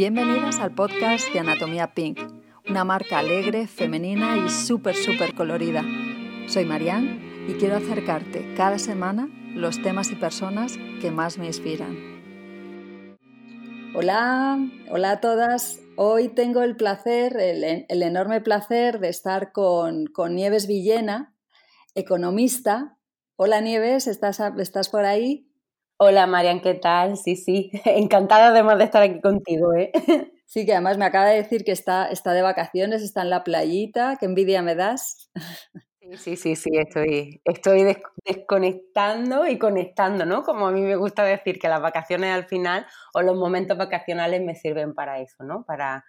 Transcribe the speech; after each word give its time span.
Bienvenidas 0.00 0.60
al 0.60 0.74
podcast 0.74 1.30
de 1.30 1.40
Anatomía 1.40 1.92
Pink, 1.92 2.20
una 2.66 2.84
marca 2.84 3.18
alegre, 3.18 3.66
femenina 3.66 4.38
y 4.38 4.48
súper, 4.48 4.94
súper 4.94 5.34
colorida. 5.34 5.84
Soy 6.46 6.64
Marianne 6.64 7.46
y 7.46 7.52
quiero 7.58 7.76
acercarte 7.76 8.54
cada 8.56 8.78
semana 8.78 9.28
los 9.54 9.82
temas 9.82 10.10
y 10.10 10.14
personas 10.14 10.78
que 11.02 11.10
más 11.10 11.36
me 11.36 11.48
inspiran. 11.48 11.98
Hola, 13.94 14.58
hola 14.88 15.10
a 15.10 15.20
todas. 15.20 15.80
Hoy 15.96 16.28
tengo 16.28 16.62
el 16.62 16.76
placer, 16.76 17.36
el, 17.36 18.02
enorme 18.02 18.40
placer 18.40 19.00
de 19.00 19.10
estar 19.10 19.52
con, 19.52 20.06
con, 20.06 20.34
Nieves 20.34 20.66
Villena, 20.66 21.36
economista. 21.94 22.96
Hola 23.36 23.60
Nieves, 23.60 24.06
¿estás, 24.06 24.40
¿estás 24.56 24.88
por 24.88 25.04
ahí? 25.04 25.49
Hola 26.02 26.26
Marian, 26.26 26.62
¿qué 26.62 26.72
tal? 26.72 27.18
Sí, 27.18 27.36
sí, 27.36 27.70
encantada 27.84 28.46
además 28.46 28.78
de 28.78 28.84
estar 28.84 29.02
aquí 29.02 29.20
contigo. 29.20 29.74
¿eh? 29.74 29.92
Sí, 30.46 30.66
que 30.66 30.72
además 30.72 30.98
me 30.98 31.04
acaba 31.04 31.26
de 31.26 31.36
decir 31.36 31.62
que 31.62 31.70
está, 31.70 32.06
está 32.06 32.32
de 32.32 32.42
vacaciones, 32.42 33.02
está 33.02 33.22
en 33.22 33.30
la 33.30 33.44
playita, 33.44 34.16
qué 34.18 34.26
envidia 34.26 34.62
me 34.62 34.74
das. 34.74 35.30
Sí, 36.16 36.36
sí, 36.36 36.56
sí, 36.56 36.70
estoy, 36.72 37.40
estoy 37.44 37.94
desconectando 38.24 39.46
y 39.46 39.58
conectando, 39.58 40.26
¿no? 40.26 40.42
Como 40.42 40.66
a 40.66 40.72
mí 40.72 40.80
me 40.80 40.96
gusta 40.96 41.22
decir 41.22 41.60
que 41.60 41.68
las 41.68 41.80
vacaciones 41.80 42.34
al 42.34 42.46
final 42.46 42.84
o 43.14 43.22
los 43.22 43.36
momentos 43.36 43.78
vacacionales 43.78 44.42
me 44.42 44.56
sirven 44.56 44.92
para 44.92 45.20
eso, 45.20 45.44
¿no? 45.44 45.64
Para, 45.64 46.04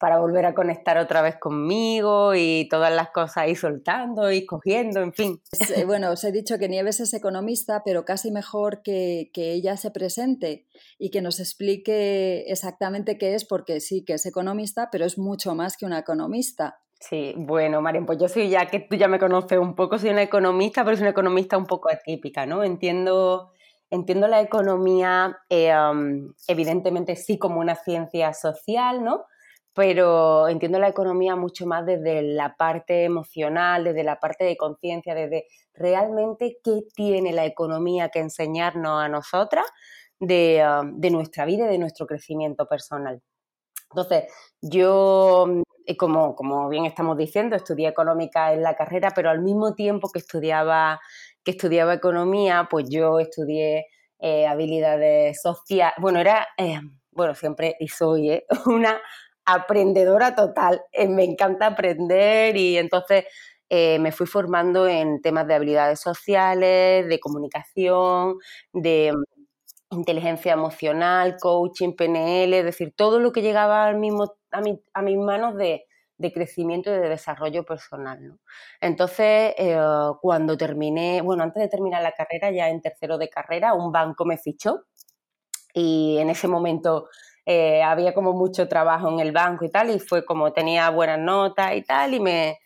para 0.00 0.18
volver 0.18 0.46
a 0.46 0.54
conectar 0.54 0.96
otra 0.96 1.20
vez 1.20 1.36
conmigo 1.36 2.34
y 2.34 2.66
todas 2.70 2.90
las 2.90 3.10
cosas 3.10 3.48
ir 3.48 3.56
soltando 3.58 4.32
y 4.32 4.46
cogiendo, 4.46 5.00
en 5.00 5.12
fin. 5.12 5.42
Eh, 5.76 5.84
bueno, 5.84 6.10
os 6.10 6.24
he 6.24 6.32
dicho 6.32 6.58
que 6.58 6.70
Nieves 6.70 7.00
es 7.00 7.12
economista, 7.12 7.82
pero 7.84 8.06
casi 8.06 8.32
mejor 8.32 8.80
que, 8.82 9.30
que, 9.34 9.52
ella 9.52 9.76
se 9.76 9.90
presente 9.90 10.66
y 10.98 11.10
que 11.10 11.20
nos 11.20 11.38
explique 11.38 12.46
exactamente 12.50 13.18
qué 13.18 13.34
es, 13.34 13.44
porque 13.44 13.80
sí 13.80 14.02
que 14.02 14.14
es 14.14 14.24
economista, 14.24 14.88
pero 14.90 15.04
es 15.04 15.18
mucho 15.18 15.54
más 15.54 15.76
que 15.76 15.84
una 15.84 15.98
economista. 15.98 16.80
Sí, 16.98 17.34
bueno, 17.36 17.82
Marian, 17.82 18.06
pues 18.06 18.18
yo 18.18 18.28
soy 18.28 18.48
ya 18.48 18.66
que 18.66 18.80
tú 18.80 18.96
ya 18.96 19.06
me 19.06 19.18
conoces 19.18 19.58
un 19.58 19.74
poco, 19.74 19.98
soy 19.98 20.10
una 20.10 20.22
economista, 20.22 20.82
pero 20.82 20.96
soy 20.96 21.02
una 21.02 21.10
economista 21.10 21.58
un 21.58 21.66
poco 21.66 21.90
atípica, 21.90 22.46
¿no? 22.46 22.64
Entiendo, 22.64 23.52
entiendo 23.90 24.28
la 24.28 24.40
economía, 24.40 25.36
eh, 25.50 25.74
um, 25.76 26.32
evidentemente 26.48 27.16
sí 27.16 27.38
como 27.38 27.60
una 27.60 27.74
ciencia 27.74 28.32
social, 28.32 29.04
¿no? 29.04 29.26
Pero 29.74 30.48
entiendo 30.48 30.78
la 30.78 30.88
economía 30.88 31.36
mucho 31.36 31.66
más 31.66 31.86
desde 31.86 32.22
la 32.22 32.56
parte 32.56 33.04
emocional, 33.04 33.84
desde 33.84 34.04
la 34.04 34.18
parte 34.18 34.44
de 34.44 34.56
conciencia, 34.56 35.14
desde 35.14 35.46
realmente 35.74 36.58
qué 36.62 36.80
tiene 36.94 37.32
la 37.32 37.46
economía 37.46 38.08
que 38.08 38.18
enseñarnos 38.18 39.02
a 39.02 39.08
nosotras 39.08 39.66
de, 40.18 40.62
um, 40.82 41.00
nuestra 41.12 41.44
vida 41.44 41.66
y 41.66 41.68
de 41.68 41.78
nuestro 41.78 42.06
crecimiento 42.06 42.66
personal. 42.66 43.22
Entonces, 43.90 44.24
yo, 44.60 45.46
eh, 45.86 45.96
como, 45.96 46.34
como 46.36 46.68
bien 46.68 46.84
estamos 46.86 47.16
diciendo, 47.16 47.56
estudié 47.56 47.88
económica 47.88 48.52
en 48.52 48.62
la 48.62 48.76
carrera, 48.76 49.12
pero 49.14 49.30
al 49.30 49.40
mismo 49.40 49.74
tiempo 49.74 50.10
que 50.12 50.20
estudiaba, 50.20 51.00
que 51.44 51.52
estudiaba 51.52 51.94
economía, 51.94 52.68
pues 52.70 52.88
yo 52.88 53.18
estudié 53.18 53.86
eh, 54.18 54.46
habilidades 54.46 55.40
sociales. 55.42 55.94
Bueno, 55.98 56.20
era, 56.20 56.46
eh, 56.58 56.80
bueno, 57.12 57.34
siempre 57.34 57.76
y 57.80 57.88
soy 57.88 58.42
una 58.66 59.00
aprendedora 59.44 60.34
total. 60.34 60.82
Eh, 60.92 61.08
me 61.08 61.24
encanta 61.24 61.66
aprender 61.66 62.56
y 62.56 62.78
entonces 62.78 63.24
eh, 63.68 63.98
me 64.00 64.12
fui 64.12 64.26
formando 64.26 64.88
en 64.88 65.22
temas 65.22 65.46
de 65.46 65.54
habilidades 65.54 66.00
sociales, 66.00 67.08
de 67.08 67.20
comunicación, 67.20 68.36
de 68.72 69.12
mm, 69.12 69.96
inteligencia 69.98 70.52
emocional, 70.52 71.36
coaching, 71.40 71.94
PNL, 71.94 72.52
es 72.58 72.64
decir, 72.64 72.92
todo 72.96 73.20
lo 73.20 73.32
que 73.32 73.42
llegaba 73.42 73.86
al 73.86 73.96
mismo, 73.96 74.24
a, 74.52 74.62
a 74.94 75.02
mis 75.02 75.18
manos 75.18 75.56
de, 75.56 75.84
crecimiento 76.34 76.90
y 76.90 76.98
de 76.98 77.08
desarrollo 77.08 77.64
personal. 77.64 78.38
Entonces, 78.80 79.54
eh, 79.56 79.80
cuando 80.20 80.56
terminé, 80.56 81.22
bueno, 81.22 81.42
antes 81.44 81.62
de 81.62 81.68
terminar 81.68 82.02
la 82.02 82.12
carrera, 82.12 82.50
ya 82.50 82.68
en 82.68 82.82
tercero 82.82 83.16
de 83.18 83.30
carrera, 83.30 83.72
un 83.72 83.90
banco 83.90 84.26
me 84.26 84.36
fichó 84.36 84.84
y 85.72 86.18
en 86.18 86.30
ese 86.30 86.48
momento 86.48 87.08
eh, 87.46 87.82
había 87.82 88.14
como 88.14 88.32
mucho 88.32 88.68
trabajo 88.68 89.08
en 89.08 89.20
el 89.20 89.32
banco 89.32 89.64
y 89.64 89.70
tal, 89.70 89.90
y 89.90 89.98
fue 89.98 90.24
como 90.24 90.52
tenía 90.52 90.90
buenas 90.90 91.18
notas 91.18 91.74
y 91.74 91.82
tal, 91.82 92.14
y 92.14 92.20
me, 92.20 92.58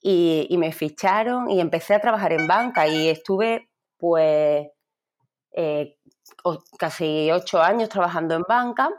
y, 0.00 0.54
me 0.58 0.72
ficharon 0.72 1.50
y 1.50 1.60
empecé 1.60 1.94
a 1.94 2.00
trabajar 2.00 2.32
en 2.32 2.46
banca 2.46 2.86
y 2.86 3.08
estuve 3.08 3.70
pues 3.96 4.68
eh, 5.52 5.96
casi 6.78 7.30
ocho 7.32 7.62
años 7.62 7.88
trabajando 7.88 8.34
en 8.34 8.42
banca 8.46 8.90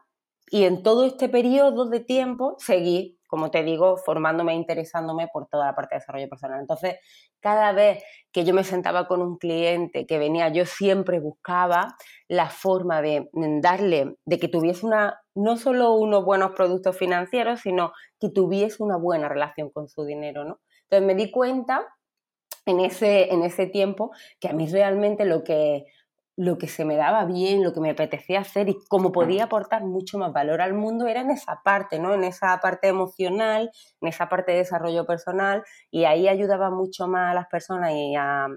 y 0.49 0.63
en 0.63 0.83
todo 0.83 1.05
este 1.05 1.29
periodo 1.29 1.85
de 1.85 1.99
tiempo 1.99 2.55
seguí 2.59 3.19
como 3.35 3.51
te 3.51 3.63
digo, 3.63 3.97
formándome 3.97 4.53
e 4.53 4.55
interesándome 4.55 5.27
por 5.27 5.49
toda 5.49 5.65
la 5.65 5.75
parte 5.75 5.95
de 5.95 5.99
desarrollo 5.99 6.29
personal. 6.29 6.61
Entonces, 6.61 6.95
cada 7.41 7.73
vez 7.73 8.01
que 8.31 8.45
yo 8.45 8.53
me 8.53 8.63
sentaba 8.63 9.09
con 9.09 9.21
un 9.21 9.37
cliente 9.37 10.05
que 10.05 10.17
venía, 10.17 10.47
yo 10.47 10.65
siempre 10.65 11.19
buscaba 11.19 11.97
la 12.29 12.49
forma 12.49 13.01
de 13.01 13.27
darle, 13.61 14.15
de 14.23 14.39
que 14.39 14.47
tuviese 14.47 14.85
una, 14.85 15.19
no 15.35 15.57
solo 15.57 15.95
unos 15.95 16.23
buenos 16.23 16.53
productos 16.53 16.97
financieros, 16.97 17.59
sino 17.59 17.91
que 18.21 18.29
tuviese 18.29 18.81
una 18.81 18.95
buena 18.95 19.27
relación 19.27 19.69
con 19.69 19.89
su 19.89 20.05
dinero, 20.05 20.45
¿no? 20.45 20.61
Entonces 20.83 21.05
me 21.05 21.15
di 21.15 21.29
cuenta 21.31 21.85
en 22.65 22.79
ese, 22.79 23.33
en 23.33 23.43
ese 23.43 23.67
tiempo 23.67 24.11
que 24.39 24.47
a 24.47 24.53
mí 24.53 24.65
realmente 24.69 25.25
lo 25.25 25.43
que, 25.43 25.83
lo 26.37 26.57
que 26.57 26.67
se 26.67 26.83
me 26.83 26.97
daba 26.97 27.23
bien, 27.25 27.63
lo 27.63 27.73
que 27.73 27.79
me 27.79 27.91
apetecía 27.91 28.41
hacer 28.41 28.67
y 28.67 28.77
cómo 28.89 29.11
podía 29.11 29.45
aportar 29.45 29.83
mucho 29.85 30.17
más 30.17 30.33
valor 30.33 30.61
al 30.61 30.73
mundo 30.73 31.07
era 31.07 31.21
en 31.21 31.31
esa 31.31 31.61
parte, 31.63 31.97
¿no? 31.97 32.13
En 32.13 32.25
esa 32.25 32.59
parte 32.59 32.87
emocional, 32.89 33.71
en 34.01 34.07
esa 34.07 34.27
parte 34.27 34.51
de 34.51 34.59
desarrollo 34.59 35.05
personal 35.05 35.63
y 35.91 36.03
ahí 36.03 36.27
ayudaba 36.27 36.69
mucho 36.69 37.07
más 37.07 37.31
a 37.31 37.33
las 37.33 37.47
personas 37.47 37.93
y, 37.93 38.15
a, 38.17 38.47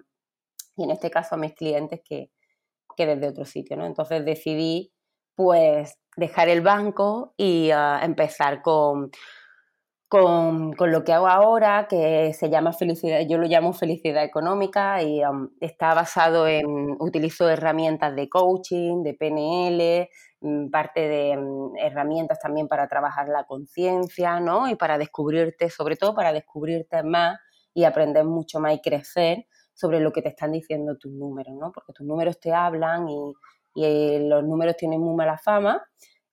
y 0.77 0.85
en 0.85 0.91
este 0.91 1.11
caso 1.11 1.37
a 1.37 1.39
mis 1.39 1.55
clientes 1.55 2.01
que, 2.05 2.31
que 2.97 3.07
desde 3.07 3.29
otro 3.29 3.45
sitio, 3.45 3.77
¿no? 3.77 3.87
Entonces 3.87 4.25
decidí 4.25 4.93
pues 5.37 5.97
dejar 6.17 6.49
el 6.49 6.63
banco 6.63 7.33
y 7.37 7.71
ah, 7.71 8.01
empezar 8.03 8.61
con 8.61 9.13
con, 10.09 10.75
lo 10.79 11.05
que 11.05 11.13
hago 11.13 11.29
ahora, 11.29 11.87
que 11.89 12.33
se 12.33 12.49
llama 12.49 12.73
felicidad, 12.73 13.21
yo 13.29 13.37
lo 13.37 13.47
llamo 13.47 13.75
felicidad 13.75 14.25
económica 14.25 15.03
y 15.03 15.23
um, 15.23 15.51
está 15.61 15.93
basado 15.93 16.49
en, 16.49 16.67
utilizo 16.99 17.49
herramientas 17.49 18.17
de 18.17 18.29
coaching, 18.29 19.03
de 19.03 19.13
PNL, 19.15 20.09
mm, 20.41 20.71
parte 20.71 21.01
de 21.01 21.37
mm, 21.37 21.77
herramientas 21.77 22.39
también 22.41 22.69
para 22.69 22.89
trabajar 22.89 23.29
la 23.29 23.45
conciencia, 23.45 24.41
¿no? 24.41 24.69
Y 24.69 24.77
para 24.77 24.97
descubrirte, 24.97 25.69
sobre 25.69 25.97
todo 25.97 26.15
para 26.15 26.33
descubrirte 26.33 27.03
más 27.03 27.39
y 27.75 27.85
aprender 27.85 28.25
mucho 28.25 28.61
más 28.61 28.75
y 28.75 28.81
crecer 28.81 29.47
sobre 29.75 30.01
lo 30.01 30.11
que 30.11 30.23
te 30.23 30.31
están 30.31 30.53
diciendo 30.53 30.97
tus 30.97 31.13
números, 31.13 31.55
¿no? 31.55 31.71
Porque 31.71 31.93
tus 31.93 32.07
números 32.07 32.41
te 32.41 32.55
hablan 32.55 33.09
y, 33.11 33.35
y 33.75 33.85
eh, 33.85 34.21
los 34.23 34.43
números 34.43 34.77
tienen 34.77 35.03
muy 35.03 35.15
mala 35.15 35.37
fama 35.37 35.83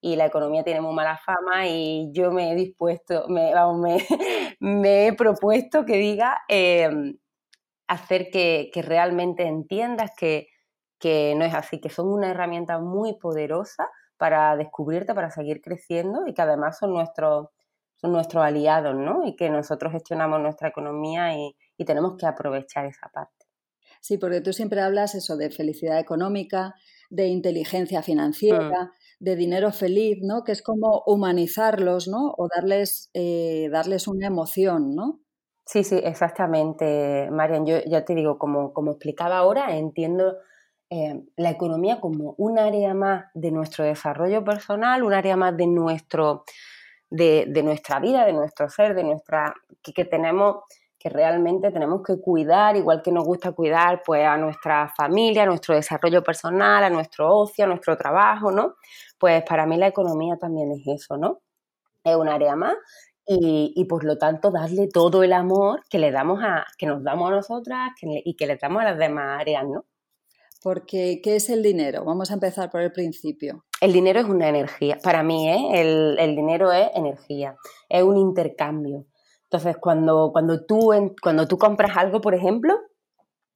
y 0.06 0.16
la 0.16 0.28
economía 0.28 0.64
tiene 0.64 0.82
muy 0.82 0.94
mala 0.94 1.18
fama 1.18 1.66
y 1.68 2.12
yo 2.12 2.32
me 2.32 2.52
he 2.52 2.56
dispuesto, 2.56 3.28
me, 3.28 3.52
me, 4.60 5.08
he 5.08 5.14
propuesto 5.14 5.84
que 5.84 5.98
diga 5.98 6.44
em, 6.48 7.18
hacer 7.88 8.30
que, 8.30 8.70
realmente 8.84 9.48
entiendas 9.48 10.12
que, 10.16 10.48
no 11.36 11.44
es 11.44 11.56
así, 11.56 11.82
que 11.82 11.90
son 11.90 12.08
una 12.08 12.30
herramienta 12.30 12.78
muy 12.78 13.18
poderosa 13.18 13.90
para 14.18 14.56
descubrirte, 14.56 15.16
para 15.16 15.32
seguir 15.32 15.60
creciendo 15.60 16.28
y 16.28 16.36
que 16.36 16.42
además 16.44 16.78
son 16.78 16.94
nuestros 16.94 17.50
son 17.96 18.44
aliados, 18.44 18.94
¿no? 18.94 19.26
Y 19.26 19.36
que 19.36 19.50
nosotros 19.50 19.92
gestionamos 19.92 20.40
nuestra 20.40 20.68
economía 20.68 21.36
y, 21.36 21.56
y 21.78 21.86
tenemos 21.86 22.16
que 22.16 22.28
aprovechar 22.28 22.86
esa 22.86 23.10
parte. 23.10 23.48
Sí, 24.02 24.20
porque 24.20 24.42
tú 24.42 24.54
siempre 24.54 24.82
hablas 24.82 25.16
eso 25.16 25.36
de 25.36 25.50
felicidad 25.50 25.98
económica, 25.98 26.76
de 27.10 27.28
inteligencia 27.28 28.02
financiera, 28.02 28.86
mm 28.86 29.06
de 29.20 29.36
dinero 29.36 29.72
feliz, 29.72 30.20
¿no? 30.22 30.44
Que 30.44 30.52
es 30.52 30.62
como 30.62 31.04
humanizarlos, 31.06 32.08
¿no? 32.08 32.34
O 32.38 32.48
darles, 32.54 33.10
eh, 33.14 33.70
darles 33.72 34.08
una 34.08 34.28
emoción, 34.28 34.96
¿no? 34.96 35.20
Sí, 35.66 35.84
sí, 35.84 36.00
exactamente, 36.04 37.30
Marian. 37.32 37.66
Yo 37.66 37.78
ya 37.88 38.06
te 38.06 38.14
digo, 38.14 38.38
como, 38.38 38.74
como 38.74 38.92
explicaba 38.92 39.38
ahora, 39.38 39.76
entiendo 39.78 40.38
eh, 40.90 41.24
la 41.38 41.50
economía 41.50 42.00
como 42.00 42.36
un 42.38 42.60
área 42.60 42.94
más 42.94 43.26
de 43.34 43.52
nuestro 43.52 43.84
desarrollo 43.84 44.44
personal, 44.44 45.04
un 45.04 45.14
área 45.14 45.36
más 45.36 45.58
de 45.58 45.68
nuestro, 45.68 46.44
de, 47.10 47.46
de 47.48 47.64
nuestra 47.64 48.00
vida, 48.00 48.26
de 48.26 48.34
nuestro 48.34 48.70
ser, 48.70 48.94
de 48.94 49.04
nuestra, 49.04 49.56
que, 49.82 49.94
que 49.94 50.06
tenemos 50.06 50.58
que 51.06 51.10
realmente 51.10 51.70
tenemos 51.70 52.02
que 52.02 52.20
cuidar, 52.20 52.76
igual 52.76 53.04
que 53.04 53.12
nos 53.12 53.26
gusta 53.26 53.52
cuidar 53.52 54.02
pues 54.04 54.26
a 54.26 54.38
nuestra 54.38 54.92
familia, 54.98 55.44
a 55.44 55.46
nuestro 55.46 55.76
desarrollo 55.76 56.24
personal, 56.24 56.84
a 56.84 56.90
nuestro 56.90 57.32
ocio, 57.32 57.66
a 57.66 57.68
nuestro 57.68 57.96
trabajo, 57.96 58.50
¿no? 58.50 58.74
Pues 59.20 59.44
para 59.48 59.68
mí 59.68 59.78
la 59.78 59.86
economía 59.86 60.36
también 60.38 60.72
es 60.72 61.04
eso, 61.04 61.16
¿no? 61.16 61.42
Es 62.04 62.16
un 62.16 62.28
área 62.28 62.56
más 62.56 62.74
y, 63.24 63.86
por 63.88 64.04
lo 64.04 64.18
tanto 64.18 64.50
darle 64.50 64.88
todo 64.92 65.22
el 65.22 65.34
amor 65.34 65.84
que 65.92 66.00
le 66.00 66.10
damos 66.10 66.40
a, 66.42 66.66
que 66.76 66.88
nos 66.88 67.04
damos 67.04 67.30
a 67.30 67.36
nosotras 67.36 67.92
y 68.02 68.36
que 68.36 68.48
le 68.48 68.58
damos 68.58 68.82
a 68.82 68.86
las 68.86 68.98
demás 68.98 69.42
áreas, 69.42 69.64
¿no? 69.64 69.86
Porque, 70.64 71.22
¿qué 71.24 71.36
es 71.36 71.52
el 71.52 71.62
dinero? 71.62 72.04
Vamos 72.04 72.32
a 72.32 72.34
empezar 72.34 72.72
por 72.72 72.82
el 72.82 72.92
principio. 72.92 73.64
El 73.80 73.94
dinero 73.94 74.22
es 74.22 74.26
una 74.26 74.50
energía. 74.50 74.98
Para 75.04 75.22
mí, 75.22 75.52
¿eh? 75.52 76.16
el, 76.18 76.36
dinero 76.36 76.72
es 76.72 76.90
energía, 76.96 77.56
es 77.90 78.02
un 78.02 78.18
intercambio. 78.18 79.06
Entonces, 79.56 79.78
cuando, 79.80 80.32
cuando, 80.34 80.66
tú, 80.66 80.92
cuando 81.22 81.48
tú 81.48 81.58
compras 81.58 81.96
algo, 81.96 82.20
por 82.20 82.36
ejemplo, 82.36 82.78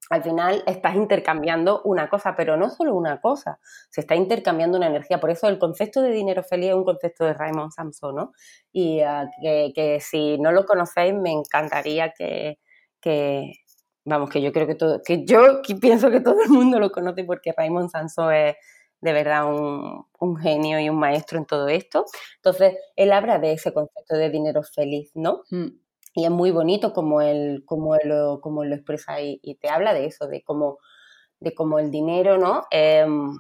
al 0.10 0.24
final 0.24 0.64
estás 0.66 0.96
intercambiando 0.96 1.82
una 1.84 2.10
cosa, 2.10 2.36
pero 2.38 2.56
no 2.56 2.70
solo 2.70 2.96
una 2.96 3.20
cosa, 3.20 3.60
se 3.90 4.00
está 4.00 4.16
intercambiando 4.16 4.78
una 4.78 4.88
energía. 4.88 5.20
Por 5.20 5.30
eso 5.30 5.50
el 5.50 5.60
concepto 5.60 6.02
de 6.02 6.12
dinero 6.12 6.42
feliz 6.42 6.70
es 6.70 6.76
un 6.76 6.86
concepto 6.86 7.26
de 7.26 7.34
Raymond 7.34 7.74
Samson, 7.74 8.16
¿no? 8.16 8.32
Y 8.72 9.02
ah, 9.02 9.30
que, 9.44 10.00
si 10.00 10.38
no 10.38 10.54
lo 10.54 10.66
conocéis, 10.66 11.14
me 11.14 11.34
encantaría 11.34 12.14
que, 12.14 12.58
vamos, 14.06 14.30
que 14.30 14.42
yo 14.42 14.54
creo 14.54 14.68
que 14.68 14.76
todo, 14.76 15.02
que 15.04 15.26
yo 15.26 15.62
pienso 15.82 16.10
que 16.10 16.22
todo 16.22 16.42
el 16.42 16.50
mundo 16.50 16.80
lo 16.80 16.94
conoce 16.94 17.26
porque 17.26 17.54
Raymond 17.58 17.90
Samson 17.90 18.34
es 18.34 18.56
de 19.02 19.14
verdad 19.14 19.54
un, 19.54 20.38
genio 20.38 20.80
y 20.80 20.90
un 20.90 20.98
maestro 20.98 21.40
en 21.40 21.46
todo 21.46 21.68
esto. 21.68 22.06
Entonces, 22.38 22.78
él 22.96 23.12
habla 23.12 23.38
de 23.38 23.52
ese 23.52 23.74
concepto 23.74 24.16
de 24.16 24.30
dinero 24.30 24.64
feliz, 24.64 25.12
¿no? 25.14 25.44
Mm 25.50 25.89
y 26.14 26.26
es 26.26 26.32
muy 26.32 26.52
bonito 26.52 26.94
como 26.94 27.22
él, 27.22 27.64
como 27.66 27.96
lo, 28.04 28.42
como 28.42 28.64
lo 28.66 28.76
expresa 28.76 29.22
y, 29.22 29.40
te 29.62 29.70
habla 29.70 29.94
de 29.94 30.06
eso, 30.06 30.28
de 30.28 30.44
cómo, 30.44 30.80
de 31.40 31.54
cómo 31.54 31.80
el 31.80 31.92
dinero, 31.92 32.38
¿no? 32.38 32.64
Em, 32.72 33.38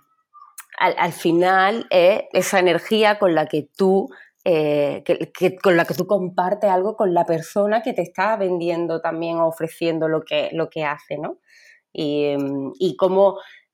al, 0.78 1.12
final 1.12 1.88
es 1.90 2.24
esa 2.32 2.60
energía 2.60 3.20
con 3.20 3.36
la 3.36 3.48
que 3.48 3.68
tú, 3.76 4.10
eh, 4.46 5.04
que, 5.04 5.58
con 5.58 5.76
la 5.76 5.86
que 5.86 5.94
tú 5.94 6.08
compartes 6.08 6.70
algo 6.70 6.96
con 6.96 7.14
la 7.14 7.26
persona 7.26 7.82
que 7.82 7.94
te 7.94 8.02
está 8.02 8.38
vendiendo 8.38 9.02
también 9.02 9.38
o 9.38 9.48
ofreciendo 9.48 10.08
lo 10.08 10.22
que, 10.24 10.50
lo 10.54 10.70
que 10.70 10.86
hace, 10.86 11.18
¿no? 11.18 11.40
Y, 11.92 12.26
em, 12.26 12.72
y 12.80 12.96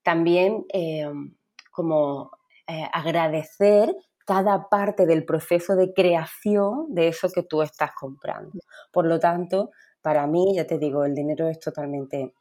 también 0.03 0.65
em, 0.69 1.35
como 1.71 2.31
eh, 2.67 2.87
agradecer 2.93 3.93
cada 4.25 4.69
parte 4.69 5.05
del 5.05 5.23
proceso 5.23 5.75
de 5.75 5.93
creación 5.93 6.93
de 6.93 7.07
eso 7.09 7.29
que 7.29 7.43
tú 7.43 7.61
estás 7.61 7.91
comprando. 7.97 8.59
Por 8.91 9.05
lo 9.05 9.19
tanto, 9.19 9.71
para 10.01 10.27
mí, 10.27 10.53
ya 10.55 10.65
te 10.65 10.77
digo, 10.77 11.05
el 11.05 11.15
dinero 11.15 11.47
es 11.47 11.59
totalmente 11.59 12.33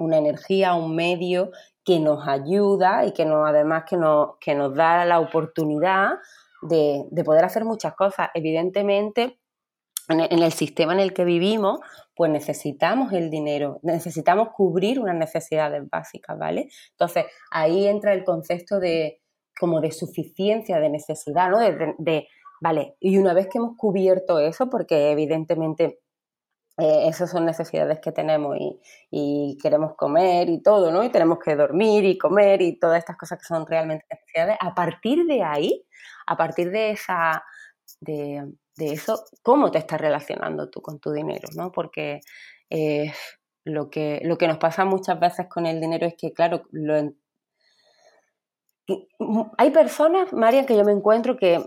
una 0.00 0.18
energía, 0.18 0.74
un 0.74 0.94
medio 0.94 1.50
que 1.84 2.00
nos 2.00 2.26
ayuda 2.26 3.06
y 3.06 3.12
que 3.12 3.24
nos, 3.24 3.48
además 3.48 3.84
que 3.88 3.96
nos, 3.96 4.36
que 4.40 4.54
nos 4.54 4.74
da 4.74 5.04
la 5.04 5.20
oportunidad 5.20 6.18
de, 6.62 7.04
poder 7.24 7.44
hacer 7.44 7.64
muchas 7.64 7.94
cosas. 7.94 8.30
Evidentemente, 8.34 9.38
en 10.08 10.20
el, 10.20 10.52
sistema 10.52 10.92
en 10.92 11.00
el 11.00 11.14
que 11.14 11.24
vivimos, 11.24 11.80
pues 12.14 12.30
necesitamos 12.30 13.12
el 13.12 13.30
dinero, 13.30 13.78
necesitamos 13.82 14.48
cubrir 14.54 14.98
unas 15.00 15.16
necesidades 15.16 15.88
básicas, 15.88 16.38
¿vale? 16.38 16.68
Entonces, 16.90 17.26
ahí 17.50 17.86
entra 17.86 18.12
el 18.12 18.24
concepto 18.24 18.78
de, 18.80 19.21
como 19.58 19.80
de 19.80 19.92
suficiencia, 19.92 20.80
de 20.80 20.90
necesidad, 20.90 21.50
¿no? 21.50 21.58
De, 21.58 22.28
vale, 22.60 22.96
y 23.00 23.18
una 23.18 23.34
vez 23.34 23.48
que 23.48 23.58
hemos 23.58 23.76
cubierto 23.76 24.38
eso, 24.38 24.70
porque 24.70 25.10
evidentemente 25.10 26.00
eh, 26.78 27.08
esas 27.08 27.30
son 27.30 27.44
necesidades 27.44 28.00
que 28.00 28.12
tenemos 28.12 28.56
y, 29.10 29.58
queremos 29.62 29.94
comer 29.94 30.48
y 30.48 30.62
todo, 30.62 30.90
¿no? 30.90 31.04
Y 31.04 31.10
tenemos 31.10 31.38
que 31.38 31.54
dormir 31.54 32.04
y 32.04 32.18
comer 32.18 32.62
y 32.62 32.78
todas 32.78 32.98
estas 32.98 33.16
cosas 33.16 33.38
que 33.38 33.44
son 33.44 33.66
realmente 33.66 34.06
necesidades. 34.10 34.56
A 34.60 34.74
partir 34.74 35.26
de 35.26 35.42
ahí, 35.42 35.84
a 36.26 36.36
partir 36.36 36.70
de 36.70 36.92
esa, 36.92 37.44
de, 38.00 38.52
eso, 38.78 39.24
¿cómo 39.42 39.70
te 39.70 39.78
estás 39.78 40.00
relacionando 40.00 40.70
tú 40.70 40.80
con 40.80 40.98
tu 40.98 41.12
dinero, 41.12 41.48
¿no? 41.56 41.70
Porque 41.72 42.20
eh, 42.70 43.12
lo, 43.64 43.90
que, 43.90 44.20
lo 44.24 44.38
que 44.38 44.48
nos 44.48 44.58
pasa 44.58 44.84
muchas 44.84 45.20
veces 45.20 45.46
con 45.48 45.66
el 45.66 45.80
dinero 45.80 46.06
es 46.06 46.14
que, 46.16 46.32
claro, 46.32 46.64
lo, 46.70 47.12
hay 49.58 49.70
personas, 49.70 50.32
María, 50.32 50.66
que 50.66 50.76
yo 50.76 50.84
me 50.84 50.92
encuentro 50.92 51.36
que, 51.36 51.64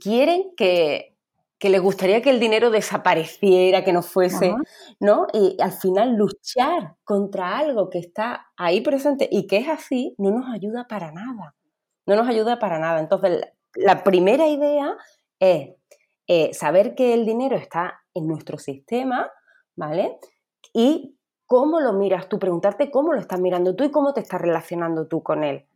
quieren 0.00 0.54
que, 0.56 1.16
que 1.58 1.70
les 1.70 1.80
gustaría 1.80 2.22
que 2.22 2.30
el 2.30 2.40
dinero 2.40 2.70
desapareciera, 2.70 3.84
que 3.84 3.92
no 3.92 4.02
fuese, 4.02 4.54
¿no? 5.00 5.26
Y 5.32 5.56
al 5.60 5.72
final 5.72 6.14
luchar 6.14 6.96
contra 7.04 7.58
algo 7.58 7.90
que 7.90 7.98
está 7.98 8.52
ahí 8.56 8.80
presente 8.80 9.28
y 9.30 9.46
que 9.46 9.58
es 9.58 9.68
así, 9.68 10.14
no 10.18 10.30
nos 10.30 10.52
ayuda 10.54 10.86
para 10.88 11.10
nada. 11.10 11.54
No 12.06 12.16
nos 12.16 12.28
ayuda 12.28 12.58
para 12.58 12.78
nada. 12.78 13.00
Entonces, 13.00 13.42
la 13.74 14.04
primera 14.04 14.48
idea 14.48 14.96
es 15.38 15.70
eh, 16.26 16.54
saber 16.54 16.94
que 16.94 17.14
el 17.14 17.26
dinero 17.26 17.56
está 17.56 18.00
en 18.14 18.26
nuestro 18.26 18.58
sistema, 18.58 19.30
¿vale? 19.76 20.18
Y 20.72 21.16
cómo 21.46 21.80
lo 21.80 21.92
miras 21.92 22.28
tú, 22.28 22.38
preguntarte 22.38 22.90
cómo 22.90 23.12
lo 23.12 23.20
estás 23.20 23.40
mirando 23.40 23.74
tú 23.74 23.84
y 23.84 23.90
cómo 23.90 24.14
te 24.14 24.20
estás 24.20 24.40
relacionando 24.40 25.06
tú 25.06 25.22
con 25.22 25.44
él. 25.44 25.66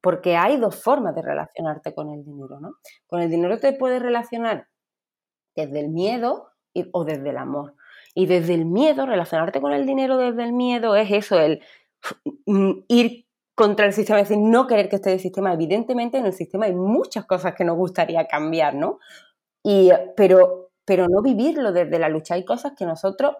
Porque 0.00 0.36
hay 0.36 0.56
dos 0.58 0.82
formas 0.82 1.14
de 1.14 1.22
relacionarte 1.22 1.94
con 1.94 2.10
el 2.10 2.24
dinero, 2.24 2.60
¿no? 2.60 2.74
Con 3.06 3.20
el 3.20 3.30
dinero 3.30 3.58
te 3.58 3.72
puedes 3.72 4.00
relacionar 4.00 4.68
desde 5.56 5.80
el 5.80 5.88
miedo 5.88 6.52
o 6.92 7.04
desde 7.04 7.30
el 7.30 7.36
amor. 7.36 7.74
Y 8.14 8.26
desde 8.26 8.54
el 8.54 8.64
miedo, 8.64 9.06
relacionarte 9.06 9.60
con 9.60 9.72
el 9.72 9.86
dinero 9.86 10.16
desde 10.16 10.44
el 10.44 10.52
miedo 10.52 10.96
es 10.96 11.10
eso, 11.10 11.38
el 11.38 11.62
mm, 12.46 12.72
ir 12.88 13.26
contra 13.54 13.86
el 13.86 13.92
sistema, 13.92 14.20
es 14.20 14.28
decir, 14.28 14.42
no 14.42 14.66
querer 14.68 14.88
que 14.88 14.96
esté 14.96 15.12
el 15.12 15.20
sistema. 15.20 15.52
Evidentemente 15.52 16.18
en 16.18 16.26
el 16.26 16.32
sistema 16.32 16.66
hay 16.66 16.74
muchas 16.74 17.26
cosas 17.26 17.54
que 17.54 17.64
nos 17.64 17.76
gustaría 17.76 18.26
cambiar, 18.28 18.74
¿no? 18.74 18.98
Y, 19.64 19.90
pero, 20.16 20.70
pero 20.84 21.08
no 21.08 21.22
vivirlo 21.22 21.72
desde 21.72 21.98
la 21.98 22.08
lucha. 22.08 22.34
Hay 22.34 22.44
cosas 22.44 22.72
que 22.76 22.86
nosotros, 22.86 23.34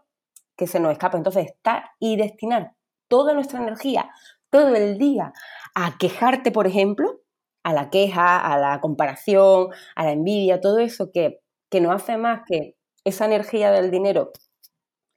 que 0.57 0.67
se 0.67 0.81
nos 0.81 0.93
escapan. 0.93 1.21
Entonces, 1.21 1.47
estar 1.47 1.85
y 2.01 2.17
destinar 2.17 2.73
toda 3.07 3.33
nuestra 3.33 3.61
energía, 3.61 4.11
todo 4.51 4.75
el 4.75 4.99
día 4.99 5.33
a 5.75 5.99
quejarte, 5.99 6.51
por 6.53 6.67
ejemplo, 6.67 7.21
a 7.63 7.73
la 7.73 7.91
queja, 7.91 8.39
a 8.39 8.59
la 8.59 8.81
comparación, 8.81 9.69
a 9.95 10.05
la 10.05 10.13
envidia, 10.13 10.61
todo 10.61 10.79
eso 10.79 11.11
que, 11.13 11.41
que 11.71 11.81
no 11.81 11.93
hace 11.93 12.17
más 12.17 12.43
que 12.47 12.77
esa 13.05 13.27
energía 13.27 13.71
del 13.71 13.91
dinero, 13.91 14.33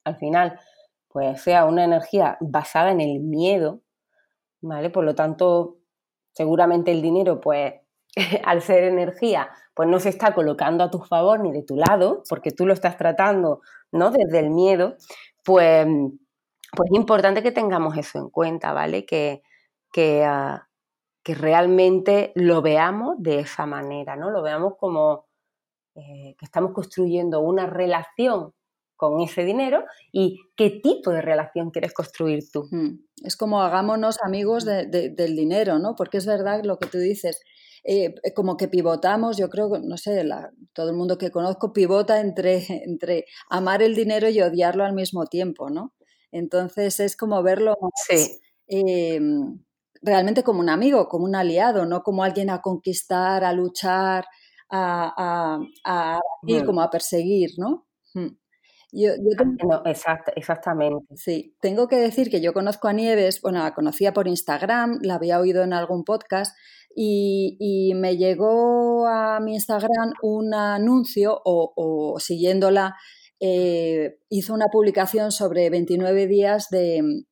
al 0.03 0.17
final, 0.17 0.59
pues 1.07 1.41
sea 1.41 1.65
una 1.65 1.83
energía 1.83 2.37
basada 2.41 2.91
en 2.91 3.01
el 3.01 3.19
miedo, 3.19 3.81
¿vale? 4.61 4.89
Por 4.89 5.03
lo 5.03 5.15
tanto, 5.15 5.77
seguramente 6.33 6.91
el 6.91 7.01
dinero, 7.01 7.39
pues, 7.39 7.73
al 8.45 8.61
ser 8.61 8.83
energía, 8.85 9.49
pues 9.73 9.89
no 9.89 9.99
se 9.99 10.09
está 10.09 10.33
colocando 10.33 10.83
a 10.83 10.91
tu 10.91 10.99
favor 10.99 11.39
ni 11.39 11.51
de 11.51 11.63
tu 11.63 11.75
lado, 11.75 12.23
porque 12.29 12.51
tú 12.51 12.65
lo 12.65 12.73
estás 12.73 12.97
tratando, 12.97 13.61
¿no? 13.91 14.11
Desde 14.11 14.39
el 14.39 14.49
miedo, 14.49 14.95
pues 15.43 15.87
pues 16.75 16.89
es 16.91 16.97
importante 16.97 17.43
que 17.43 17.51
tengamos 17.51 17.97
eso 17.97 18.19
en 18.19 18.29
cuenta, 18.29 18.73
¿vale? 18.73 19.05
Que, 19.05 19.41
que, 19.91 20.23
ah, 20.23 20.67
que 21.23 21.35
realmente 21.35 22.31
lo 22.35 22.61
veamos 22.61 23.15
de 23.19 23.39
esa 23.39 23.65
manera, 23.65 24.15
¿no? 24.15 24.31
Lo 24.31 24.41
veamos 24.41 24.73
como 24.79 25.25
eh, 25.95 26.35
que 26.37 26.45
estamos 26.45 26.71
construyendo 26.73 27.41
una 27.41 27.67
relación 27.67 28.53
con 28.95 29.19
ese 29.21 29.43
dinero 29.43 29.83
y 30.11 30.39
qué 30.55 30.69
tipo 30.69 31.11
de 31.11 31.21
relación 31.21 31.71
quieres 31.71 31.93
construir 31.93 32.43
tú. 32.51 32.69
Es 33.23 33.35
como 33.35 33.61
hagámonos 33.61 34.19
amigos 34.23 34.63
del 34.63 35.35
dinero, 35.35 35.79
¿no? 35.79 35.95
Porque 35.95 36.17
es 36.17 36.25
verdad 36.25 36.61
lo 36.63 36.77
que 36.77 36.87
tú 36.87 36.99
dices. 36.99 37.41
Eh, 37.83 38.13
como 38.35 38.57
que 38.57 38.67
pivotamos, 38.67 39.37
yo 39.37 39.49
creo, 39.49 39.69
no 39.79 39.97
sé, 39.97 40.23
todo 40.73 40.89
el 40.89 40.95
mundo 40.95 41.17
que 41.17 41.31
conozco 41.31 41.73
pivota 41.73 42.21
entre, 42.21 42.63
entre 42.85 43.25
amar 43.49 43.81
el 43.81 43.95
dinero 43.95 44.29
y 44.29 44.39
odiarlo 44.41 44.85
al 44.85 44.93
mismo 44.93 45.25
tiempo, 45.25 45.69
¿no? 45.71 45.93
Entonces 46.31 46.99
es 46.99 47.15
como 47.17 47.43
verlo 47.43 47.75
em, 48.67 49.59
realmente 50.01 50.43
como 50.43 50.59
un 50.59 50.69
amigo, 50.69 51.07
como 51.07 51.25
un 51.25 51.35
aliado, 51.35 51.85
no 51.85 52.03
como 52.03 52.23
alguien 52.23 52.49
a 52.49 52.61
conquistar, 52.61 53.43
a 53.43 53.53
luchar, 53.53 54.25
a, 54.69 55.59
ir 56.47 56.65
como 56.65 56.81
a 56.81 56.89
perseguir, 56.89 57.51
¿no? 57.57 57.87
Hmm. 58.13 58.37
exactamente. 60.35 61.15
Sí, 61.15 61.55
tengo 61.61 61.87
que 61.87 61.97
decir 61.97 62.29
que 62.29 62.41
yo 62.41 62.53
conozco 62.53 62.87
a 62.87 62.93
Nieves, 62.93 63.41
bueno, 63.41 63.59
la 63.59 63.73
conocía 63.73 64.13
por 64.13 64.27
Instagram, 64.27 64.99
la 65.01 65.15
había 65.15 65.39
oído 65.39 65.63
en 65.63 65.73
algún 65.73 66.03
podcast 66.03 66.55
y, 66.93 67.93
me 67.95 68.17
llegó 68.17 69.07
a 69.07 69.39
mi 69.39 69.53
Instagram 69.53 70.13
un 70.21 70.53
anuncio 70.53 71.39
o, 71.45 71.73
o 71.75 72.19
siguiéndola 72.19 72.95
eh, 73.43 74.19
hizo 74.29 74.53
una 74.53 74.67
publicación 74.67 75.31
sobre 75.31 75.71
29 75.71 76.27
días 76.27 76.69
de, 76.69 77.25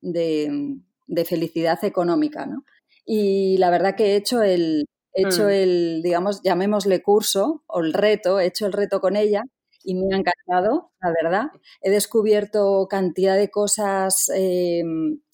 felicidad 1.24 1.84
económica, 1.84 2.48
¿no? 2.48 2.66
Y 3.06 3.58
la 3.60 3.70
verdad 3.70 3.96
que 3.96 4.14
he 4.14 4.16
hecho 4.16 4.42
el, 4.42 4.86
hecho 5.14 5.46
mm. 5.46 5.50
el, 5.50 6.02
digamos, 6.04 6.42
llamémosle 6.42 7.04
curso 7.04 7.64
o 7.68 7.82
el 7.82 7.94
reto, 7.94 8.40
he 8.40 8.48
hecho 8.48 8.66
el 8.66 8.74
reto 8.74 9.02
con 9.02 9.16
ella 9.16 9.44
y 9.84 9.94
me 9.94 10.16
ha 10.16 10.18
encantado, 10.18 10.92
la 11.00 11.14
verdad. 11.22 11.46
He 11.82 11.92
descubierto 11.92 12.88
cantidad 12.90 13.38
de 13.38 13.52
cosas 13.52 14.32
eh, 14.36 14.82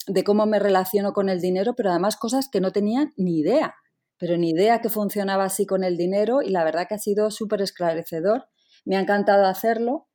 de 0.06 0.24
cómo 0.24 0.44
me 0.44 0.58
relaciono 0.58 1.14
con 1.14 1.30
el 1.30 1.40
dinero, 1.40 1.74
pero 1.74 1.90
además 1.90 2.18
cosas 2.18 2.50
que 2.50 2.60
no 2.60 2.70
tenía 2.72 3.12
ni 3.16 3.38
idea, 3.38 3.76
pero 4.18 4.36
ni 4.36 4.50
idea 4.50 4.82
que 4.82 4.90
funcionaba 4.90 5.44
así 5.44 5.64
con 5.64 5.84
el 5.84 5.96
dinero 5.96 6.42
y 6.42 6.50
la 6.50 6.64
verdad 6.64 6.86
que 6.86 6.96
ha 6.96 6.98
sido 6.98 7.30
súper 7.30 7.62
esclarecedor. 7.62 8.48
Me 8.84 8.96
ha 8.96 9.00
encantado 9.00 9.46
hacerlo 9.46 10.06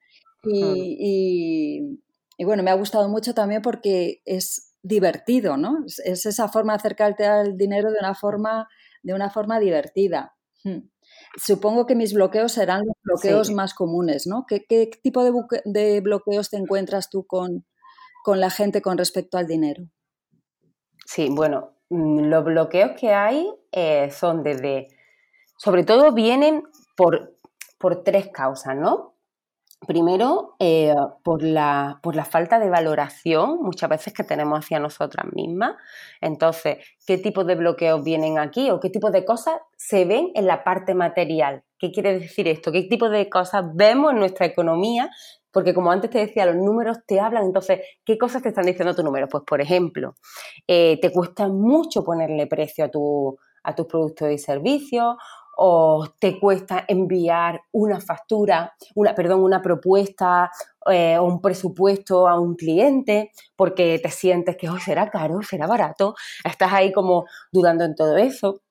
y, 0.44 2.00
bueno, 2.44 2.64
me 2.64 2.72
ha 2.72 2.76
gustado 2.76 3.10
mucho 3.10 3.34
también 3.34 3.62
porque 3.62 4.22
es 4.26 4.76
divertido, 4.84 5.58
¿no? 5.58 5.86
Es 5.86 6.26
esa 6.26 6.48
forma 6.48 6.74
de 6.74 6.78
acercarte 6.78 7.26
al 7.26 7.58
dinero 7.58 7.92
de 7.92 8.00
una 8.00 8.16
forma, 8.16 8.68
de 9.04 9.14
una 9.14 9.30
forma 9.30 9.60
divertida. 9.60 10.36
Hmm. 10.64 10.90
Supongo 11.38 11.86
que 11.86 11.96
mis 11.96 12.14
bloqueos 12.14 12.54
serán 12.54 12.84
los 12.86 12.96
bloqueos 13.04 13.52
más 13.52 13.74
comunes, 13.74 14.28
¿no? 14.28 14.46
¿Qué, 14.48 14.90
tipo 15.02 15.24
de, 15.66 16.02
bloqueos 16.02 16.50
te 16.50 16.58
encuentras 16.58 17.10
tú 17.10 17.26
con, 17.26 17.66
la 18.26 18.50
gente 18.50 18.82
con 18.82 18.98
respecto 18.98 19.38
al 19.38 19.48
dinero? 19.48 19.84
Sí, 21.06 21.30
bueno, 21.30 21.78
mm, 21.90 22.26
los 22.26 22.44
bloqueos 22.44 22.92
que 23.00 23.14
hay 23.14 23.48
eh, 23.72 24.10
son 24.12 24.44
desde, 24.44 24.88
sobre 25.58 25.84
todo 25.84 26.12
vienen 26.12 26.64
por, 26.96 27.38
por 27.78 28.04
tres 28.04 28.30
causas, 28.30 28.76
¿no? 28.76 29.11
Primero, 29.88 30.56
eh, 30.60 30.94
por, 31.24 31.42
la, 31.42 32.00
por, 32.04 32.16
la, 32.16 32.24
falta 32.24 32.60
de 32.60 32.70
valoración 32.70 33.64
muchas 33.64 33.90
veces 33.90 34.14
que 34.14 34.24
tenemos 34.24 34.60
hacia 34.60 34.80
nosotras 34.80 35.26
mismas. 35.34 35.76
Entonces, 36.22 36.78
¿qué 37.08 37.18
tipo 37.18 37.44
de 37.44 37.56
bloqueos 37.56 38.04
vienen 38.04 38.38
aquí 38.38 38.70
o 38.70 38.80
qué 38.80 38.92
tipo 38.92 39.10
de 39.10 39.26
cosas 39.26 39.56
se 39.78 40.06
ven 40.06 40.30
en 40.36 40.46
la 40.46 40.64
parte 40.64 40.94
material? 40.94 41.64
¿Qué 41.80 41.92
quiere 41.92 42.20
decir 42.20 42.48
esto? 42.48 42.72
¿Qué 42.72 42.84
tipo 42.84 43.10
de 43.10 43.28
cosas 43.28 43.66
vemos 43.74 44.12
en 44.12 44.20
nuestra 44.20 44.46
economía? 44.46 45.10
Porque 45.52 45.74
como 45.74 45.92
antes 45.92 46.12
te 46.12 46.20
decía, 46.20 46.46
los 46.46 46.58
números 46.58 47.00
te 47.08 47.20
hablan, 47.20 47.46
entonces, 47.46 47.80
¿qué 48.06 48.20
cosas 48.20 48.44
te 48.44 48.50
están 48.50 48.68
diciendo 48.68 48.94
tus 48.94 49.04
números? 49.04 49.30
Pues, 49.32 49.44
por 49.48 49.62
ejemplo, 49.62 50.14
eh, 50.68 51.00
te 51.02 51.12
cuesta 51.12 51.48
mucho 51.48 52.04
ponerle 52.04 52.46
precio 52.46 52.86
a, 52.86 52.90
tu, 52.90 53.36
a 53.64 53.74
tus 53.74 53.88
productos 53.88 54.32
y 54.32 54.38
servicios 54.38 55.16
o 55.58 56.08
te 56.20 56.40
cuesta 56.40 56.86
enviar 56.88 57.62
una 57.72 58.00
factura, 58.00 58.74
una, 58.96 59.14
perdón, 59.14 59.44
una 59.44 59.62
propuesta 59.62 60.52
eh, 60.90 61.18
o 61.18 61.26
un 61.26 61.42
presupuesto 61.42 62.28
a 62.28 62.40
un 62.40 62.56
cliente 62.56 63.32
porque 63.56 64.00
te 64.00 64.10
sientes 64.10 64.58
que 64.58 64.70
hoy 64.70 64.80
será 64.80 65.10
caro, 65.10 65.42
será 65.42 65.68
barato, 65.68 66.16
estás 66.44 66.74
ahí 66.74 66.92
como 66.92 67.26
dudando 67.52 67.84
en 67.84 67.96
todo 67.96 68.18
eso. 68.18 68.62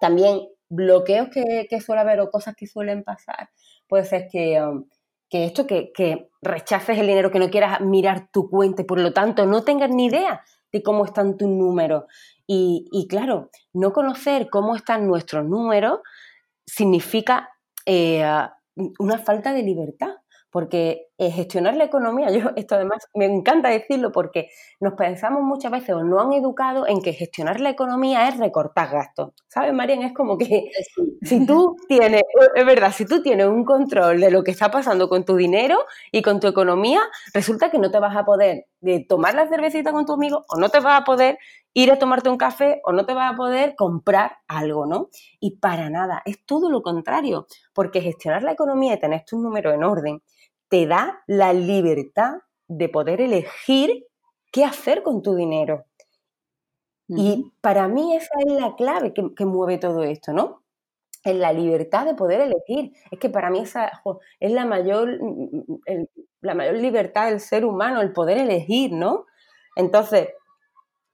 También 0.00 0.48
bloqueos 0.68 1.28
que, 1.28 1.80
suele 1.80 2.00
haber 2.00 2.20
o 2.20 2.30
cosas 2.30 2.54
que 2.56 2.66
suelen 2.66 3.04
pasar, 3.04 3.50
puede 3.86 4.04
ser 4.04 4.28
que, 4.30 4.62
um, 4.62 4.86
esto, 5.30 5.66
que, 5.66 5.92
que 5.92 6.30
rechaces 6.40 6.98
el 6.98 7.06
dinero, 7.06 7.30
que 7.30 7.38
no 7.38 7.50
quieras 7.50 7.80
mirar 7.80 8.28
tu 8.30 8.48
cuenta 8.50 8.82
y 8.82 8.84
por 8.84 9.00
lo 9.00 9.12
tanto 9.12 9.46
no 9.46 9.64
tengas 9.64 9.90
ni 9.90 10.06
idea 10.06 10.42
de 10.72 10.82
cómo 10.82 11.04
están 11.04 11.36
tus 11.36 11.48
números. 11.48 12.04
Y, 12.46 13.06
claro, 13.08 13.50
no 13.72 13.92
conocer 13.92 14.48
cómo 14.50 14.76
están 14.76 15.06
nuestros 15.06 15.44
números 15.46 16.00
significa 16.66 17.48
eh, 17.86 18.24
una 18.98 19.18
falta 19.18 19.54
de 19.54 19.62
libertad 19.62 20.16
porque 20.50 21.08
eh, 21.22 21.30
gestionar 21.30 21.76
la 21.76 21.84
economía, 21.84 22.30
yo 22.32 22.50
esto 22.56 22.74
además 22.74 23.06
me 23.14 23.26
encanta 23.26 23.68
decirlo 23.68 24.10
porque 24.10 24.50
nos 24.80 24.94
pensamos 24.94 25.42
muchas 25.42 25.70
veces 25.70 25.90
o 25.90 26.02
no 26.02 26.20
han 26.20 26.32
educado 26.32 26.86
en 26.86 27.00
que 27.00 27.12
gestionar 27.12 27.60
la 27.60 27.70
economía 27.70 28.28
es 28.28 28.38
recortar 28.38 28.90
gastos. 28.90 29.32
¿Sabes, 29.46 29.72
Marian? 29.72 30.02
Es 30.02 30.12
como 30.12 30.36
que 30.36 30.70
si 31.22 31.46
tú 31.46 31.76
tienes, 31.86 32.22
es 32.54 32.66
verdad, 32.66 32.92
si 32.92 33.06
tú 33.06 33.22
tienes 33.22 33.46
un 33.46 33.64
control 33.64 34.20
de 34.20 34.30
lo 34.30 34.42
que 34.42 34.50
está 34.50 34.70
pasando 34.70 35.08
con 35.08 35.24
tu 35.24 35.36
dinero 35.36 35.78
y 36.10 36.22
con 36.22 36.40
tu 36.40 36.48
economía, 36.48 37.00
resulta 37.32 37.70
que 37.70 37.78
no 37.78 37.90
te 37.90 38.00
vas 38.00 38.16
a 38.16 38.24
poder 38.24 38.66
de 38.80 39.06
tomar 39.08 39.34
la 39.34 39.46
cervecita 39.46 39.92
con 39.92 40.04
tu 40.04 40.14
amigo 40.14 40.44
o 40.48 40.58
no 40.58 40.68
te 40.68 40.80
vas 40.80 41.00
a 41.00 41.04
poder 41.04 41.38
ir 41.72 41.90
a 41.92 41.98
tomarte 41.98 42.28
un 42.28 42.36
café 42.36 42.80
o 42.84 42.92
no 42.92 43.06
te 43.06 43.14
vas 43.14 43.32
a 43.32 43.36
poder 43.36 43.74
comprar 43.76 44.38
algo, 44.48 44.86
¿no? 44.86 45.08
Y 45.40 45.58
para 45.58 45.88
nada, 45.88 46.22
es 46.24 46.44
todo 46.44 46.68
lo 46.68 46.82
contrario, 46.82 47.46
porque 47.72 48.00
gestionar 48.00 48.42
la 48.42 48.52
economía 48.52 48.94
y 48.94 49.00
tener 49.00 49.24
tus 49.24 49.40
números 49.40 49.74
en 49.74 49.84
orden 49.84 50.22
te 50.72 50.86
da 50.86 51.22
la 51.26 51.52
libertad 51.52 52.36
de 52.66 52.88
poder 52.88 53.20
elegir 53.20 54.06
qué 54.50 54.64
hacer 54.64 55.02
con 55.02 55.20
tu 55.20 55.34
dinero. 55.34 55.84
Y 57.08 57.52
para 57.60 57.88
mí 57.88 58.16
esa 58.16 58.32
es 58.38 58.52
la 58.54 58.74
clave 58.74 59.12
que, 59.12 59.44
mueve 59.44 59.76
todo 59.76 60.02
esto, 60.02 60.32
¿no? 60.32 60.62
Es 61.24 61.36
la 61.36 61.52
libertad 61.52 62.06
de 62.06 62.14
poder 62.14 62.40
elegir. 62.40 62.94
Es 63.10 63.18
que 63.18 63.28
para 63.28 63.50
mí 63.50 63.60
esa 63.60 64.02
es 64.40 64.50
la 64.50 64.64
mayor, 64.64 65.18
la 66.40 66.54
mayor 66.54 66.76
libertad 66.76 67.28
del 67.28 67.40
ser 67.40 67.66
humano, 67.66 68.00
el 68.00 68.14
poder 68.14 68.38
elegir, 68.38 68.92
¿no? 68.92 69.26
Entonces, 69.76 70.28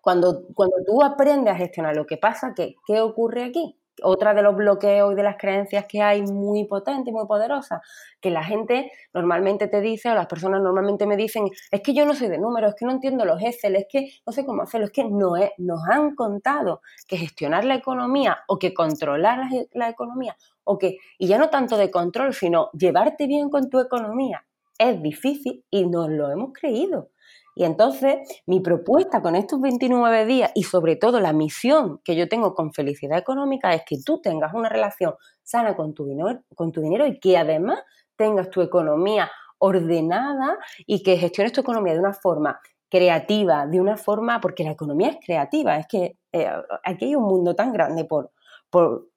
cuando, 0.01 0.45
cuando 0.55 0.77
tú 0.87 1.03
aprendes 1.03 1.53
a 1.53 1.57
gestionar 1.57 1.97
lo 1.97 2.07
que 2.07 2.17
pasa, 2.17 2.53
¿qué, 2.55 2.77
¿qué 2.87 3.01
ocurre 3.01 3.43
aquí? 3.43 3.77
Otra 4.03 4.35
de 4.35 4.43
los 4.43 4.57
bloqueos 4.57 5.13
y 5.13 5.15
de 5.17 5.23
las 5.23 5.37
creencias 5.37 5.87
que 5.87 6.03
hay 6.03 6.23
muy 6.23 6.65
potente 6.65 7.11
y 7.11 7.13
muy 7.13 7.27
poderosa, 7.27 7.81
que 8.21 8.31
la 8.31 8.45
gente 8.45 8.93
normalmente 9.13 9.69
te 9.69 9.81
dice, 9.81 10.11
o 10.11 10.15
las 10.15 10.27
personas 10.27 10.61
normalmente 10.63 11.07
me 11.07 11.17
dicen, 11.17 11.49
es 11.71 11.81
que 11.81 11.95
yo 11.95 12.05
no 12.05 12.15
soy 12.15 12.29
de 12.29 12.39
números, 12.39 12.71
es 12.71 12.77
que 12.77 12.87
no 12.87 12.93
entiendo 12.93 13.25
los 13.25 13.43
Excel, 13.43 13.77
es 13.77 13.87
que 13.89 14.11
no 14.27 14.33
sé 14.33 14.45
cómo 14.45 14.63
hacerlo, 14.63 14.87
es 14.87 14.93
que 14.93 15.05
no 15.05 15.35
nos 15.59 15.81
han 15.89 16.15
contado 16.15 16.83
que 17.07 17.17
gestionar 17.17 17.65
la 17.65 17.75
economía 17.75 18.39
o 18.49 18.59
que 18.59 18.75
controlar 18.75 19.39
la, 19.39 19.65
la 19.73 19.89
economía, 19.89 20.37
o 20.65 20.79
que, 20.79 20.99
y 21.19 21.29
ya 21.29 21.39
no 21.39 21.51
tanto 21.51 21.77
de 21.77 21.91
control, 21.91 22.35
sino 22.35 22.71
llevarte 22.73 23.27
bien 23.27 23.51
con 23.51 23.71
tu 23.71 23.81
economía, 23.81 24.45
es 24.79 25.03
difícil 25.03 25.65
y 25.71 25.87
nos 25.87 26.09
lo 26.09 26.31
hemos 26.31 26.53
creído. 26.53 27.11
Y 27.59 27.65
entonces 27.65 28.19
mi 28.47 28.61
propuesta 28.61 29.21
con 29.21 29.35
estos 29.35 29.61
29 29.61 30.27
días 30.27 30.53
y 30.55 30.63
sobre 30.63 30.95
todo 30.95 31.19
la 31.19 31.33
misión 31.33 31.99
que 32.05 32.15
yo 32.15 32.29
tengo 32.29 32.55
con 32.55 32.73
felicidad 32.73 33.19
económica 33.19 33.75
es 33.75 33.83
que 33.85 33.97
tú 34.01 34.21
tengas 34.21 34.55
una 34.55 34.69
relación 34.69 35.15
sana 35.43 35.75
con 35.75 35.93
tu 35.93 36.07
dinero, 36.07 36.41
con 36.55 36.71
tu 36.71 36.81
dinero 36.81 37.05
y 37.05 37.19
que 37.19 37.37
además 37.37 37.81
tengas 38.15 38.49
tu 38.51 38.63
economía 38.63 39.29
ordenada 39.59 40.57
y 40.87 41.03
que 41.03 41.17
gestiones 41.17 41.53
tu 41.53 41.61
economía 41.63 41.95
de 41.95 41.99
una 41.99 42.15
forma 42.15 42.61
creativa, 42.89 43.67
de 43.67 43.81
una 43.81 43.97
forma, 43.97 44.41
porque 44.41 44.63
la 44.63 44.71
economía 44.71 45.09
es 45.09 45.19
creativa, 45.21 45.79
es 45.79 45.89
que 45.89 46.17
eh, 46.31 46.49
aquí 46.85 47.07
hay 47.07 47.17
un 47.17 47.25
mundo 47.25 47.57
tan 47.57 47.73
grande 47.73 48.05
por, 48.05 48.31
por, 48.71 49.08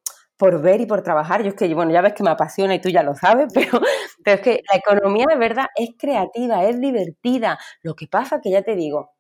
por 0.41 0.60
ver 0.60 0.81
y 0.81 0.88
por 0.88 1.03
trabajar. 1.03 1.43
Yo 1.43 1.50
es 1.50 1.53
que, 1.53 1.71
bueno, 1.75 1.91
ya 1.91 2.01
ves 2.01 2.13
que 2.13 2.24
me 2.24 2.31
apasiona 2.31 2.74
y 2.74 2.81
tú 2.81 2.89
ya 2.89 3.03
lo 3.03 3.13
sabes, 3.13 3.53
pero, 3.53 3.79
pero 4.24 4.36
es 4.38 4.41
que 4.41 4.63
la 4.71 4.79
economía 4.79 5.27
de 5.29 5.36
verdad 5.36 5.67
es 5.75 5.91
creativa, 5.95 6.65
es 6.65 6.81
divertida. 6.81 7.60
Lo 7.83 7.93
que 7.95 8.07
pasa 8.07 8.41
que 8.41 8.50
ya 8.50 8.63
te 8.63 8.75
digo, 8.75 9.12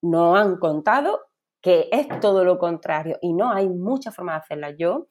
no 0.00 0.36
han 0.36 0.58
contado 0.58 1.22
que 1.60 1.88
es 1.90 2.06
todo 2.20 2.44
lo 2.44 2.60
contrario 2.60 3.18
y 3.20 3.32
no 3.32 3.50
hay 3.50 3.68
muchas 3.68 4.14
formas 4.14 4.36
de 4.36 4.44
hacerla. 4.44 4.76
Yo 4.78 5.08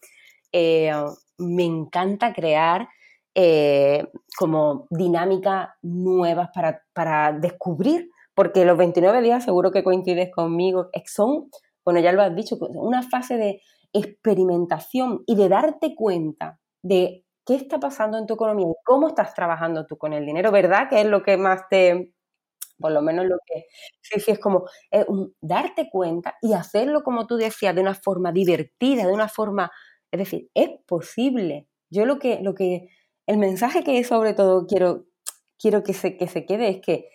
eh, 0.53 0.93
me 1.39 1.65
encanta 1.65 2.31
crear 2.31 2.87
eh, 3.35 4.07
como 4.37 4.87
dinámicas 4.91 5.71
nuevas 5.81 6.51
para, 6.55 6.83
para 6.93 7.33
descubrir, 7.33 8.09
porque 8.33 8.63
los 8.63 8.77
29 8.77 9.21
días 9.21 9.43
seguro 9.43 9.73
que 9.73 9.83
coincides 9.83 10.31
conmigo, 10.31 10.89
son, 11.05 11.49
bueno, 11.83 11.99
ya 11.99 12.13
lo 12.13 12.21
has 12.21 12.33
dicho, 12.33 12.55
una 12.59 13.01
fase 13.01 13.35
de 13.35 13.61
experimentación 13.93 15.23
y 15.25 15.35
de 15.35 15.49
darte 15.49 15.95
cuenta 15.95 16.59
de 16.83 17.25
qué 17.45 17.55
está 17.55 17.79
pasando 17.79 18.17
en 18.17 18.25
tu 18.27 18.35
economía 18.35 18.67
y 18.67 18.73
cómo 18.85 19.07
estás 19.09 19.33
trabajando 19.33 19.85
tú 19.85 19.97
con 19.97 20.13
el 20.13 20.25
dinero, 20.25 20.51
¿verdad? 20.51 20.89
Que 20.89 21.01
es 21.01 21.07
lo 21.07 21.23
que 21.23 21.37
más 21.37 21.61
te, 21.69 22.13
por 22.79 22.91
lo 22.91 23.01
menos 23.01 23.25
lo 23.25 23.37
que 23.45 23.65
sí, 24.01 24.19
sí, 24.19 24.31
es 24.31 24.39
como 24.39 24.65
darte 25.41 25.89
cuenta 25.89 26.37
y 26.41 26.53
hacerlo, 26.53 27.03
como 27.03 27.27
tú 27.27 27.37
decías, 27.37 27.75
de 27.75 27.81
una 27.81 27.95
forma 27.95 28.31
divertida, 28.31 29.05
de 29.05 29.13
una 29.13 29.29
forma, 29.29 29.71
es 30.11 30.19
decir, 30.19 30.49
es 30.53 30.69
posible. 30.87 31.67
Yo 31.89 32.05
lo 32.05 32.19
que, 32.19 32.39
lo 32.41 32.55
que, 32.55 32.87
el 33.27 33.37
mensaje 33.37 33.83
que 33.83 34.03
sobre 34.03 34.33
todo 34.33 34.65
quiero, 34.67 35.05
quiero 35.59 35.83
que 35.83 35.93
se, 35.93 36.17
que 36.17 36.27
se 36.27 36.45
quede 36.45 36.69
es 36.69 36.81
que 36.81 37.09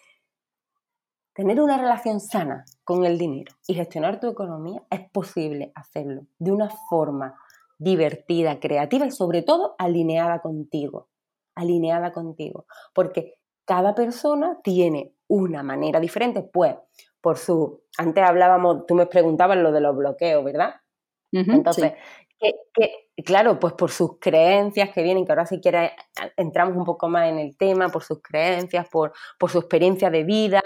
tener 1.39 1.61
una 1.61 1.79
relación 1.79 2.19
sana 2.19 2.65
con 2.83 3.05
el 3.05 3.17
dinero 3.17 3.55
y 3.69 3.75
gestionar 3.75 4.19
tu 4.19 4.27
economía 4.27 4.83
es 4.91 5.09
posible 5.13 5.71
hacerlo 5.77 6.23
de 6.41 6.51
una 6.51 6.69
forma 6.91 7.39
divertida, 7.79 8.59
creativa 8.59 9.07
y 9.07 9.13
sobre 9.13 9.43
todo 9.43 9.77
alineada 9.79 10.41
contigo, 10.41 11.07
alineada 11.55 12.11
contigo, 12.11 12.67
porque 12.93 13.35
cada 13.65 13.95
persona 13.95 14.59
tiene 14.65 15.15
una 15.29 15.63
manera 15.63 16.01
diferente, 16.01 16.43
pues 16.43 16.75
por 17.21 17.39
su, 17.39 17.85
antes 17.97 18.25
hablábamos, 18.25 18.85
tú 18.87 18.97
me 18.97 19.07
preguntabas 19.07 19.59
lo 19.59 19.71
de 19.71 19.81
los 19.81 19.97
bloqueos, 19.97 20.43
¿verdad? 20.43 20.75
Entonces, 21.33 21.93
que, 22.39 23.23
claro, 23.25 23.59
pues 23.59 23.75
por 23.75 23.91
sus 23.91 24.19
creencias 24.21 24.91
que 24.91 25.03
vienen, 25.03 25.25
que 25.25 25.33
ahora 25.33 25.47
si 25.47 25.61
quieres 25.61 25.93
entramos 26.37 26.77
un 26.77 26.85
poco 26.85 27.09
más 27.09 27.29
en 27.29 27.39
el 27.39 27.57
tema, 27.57 27.89
por 27.89 28.03
sus 28.05 28.23
creencias, 28.23 28.89
por, 28.89 29.13
por 29.39 29.51
su 29.51 29.59
experiencia 29.59 30.11
de 30.11 30.25
vida, 30.25 30.63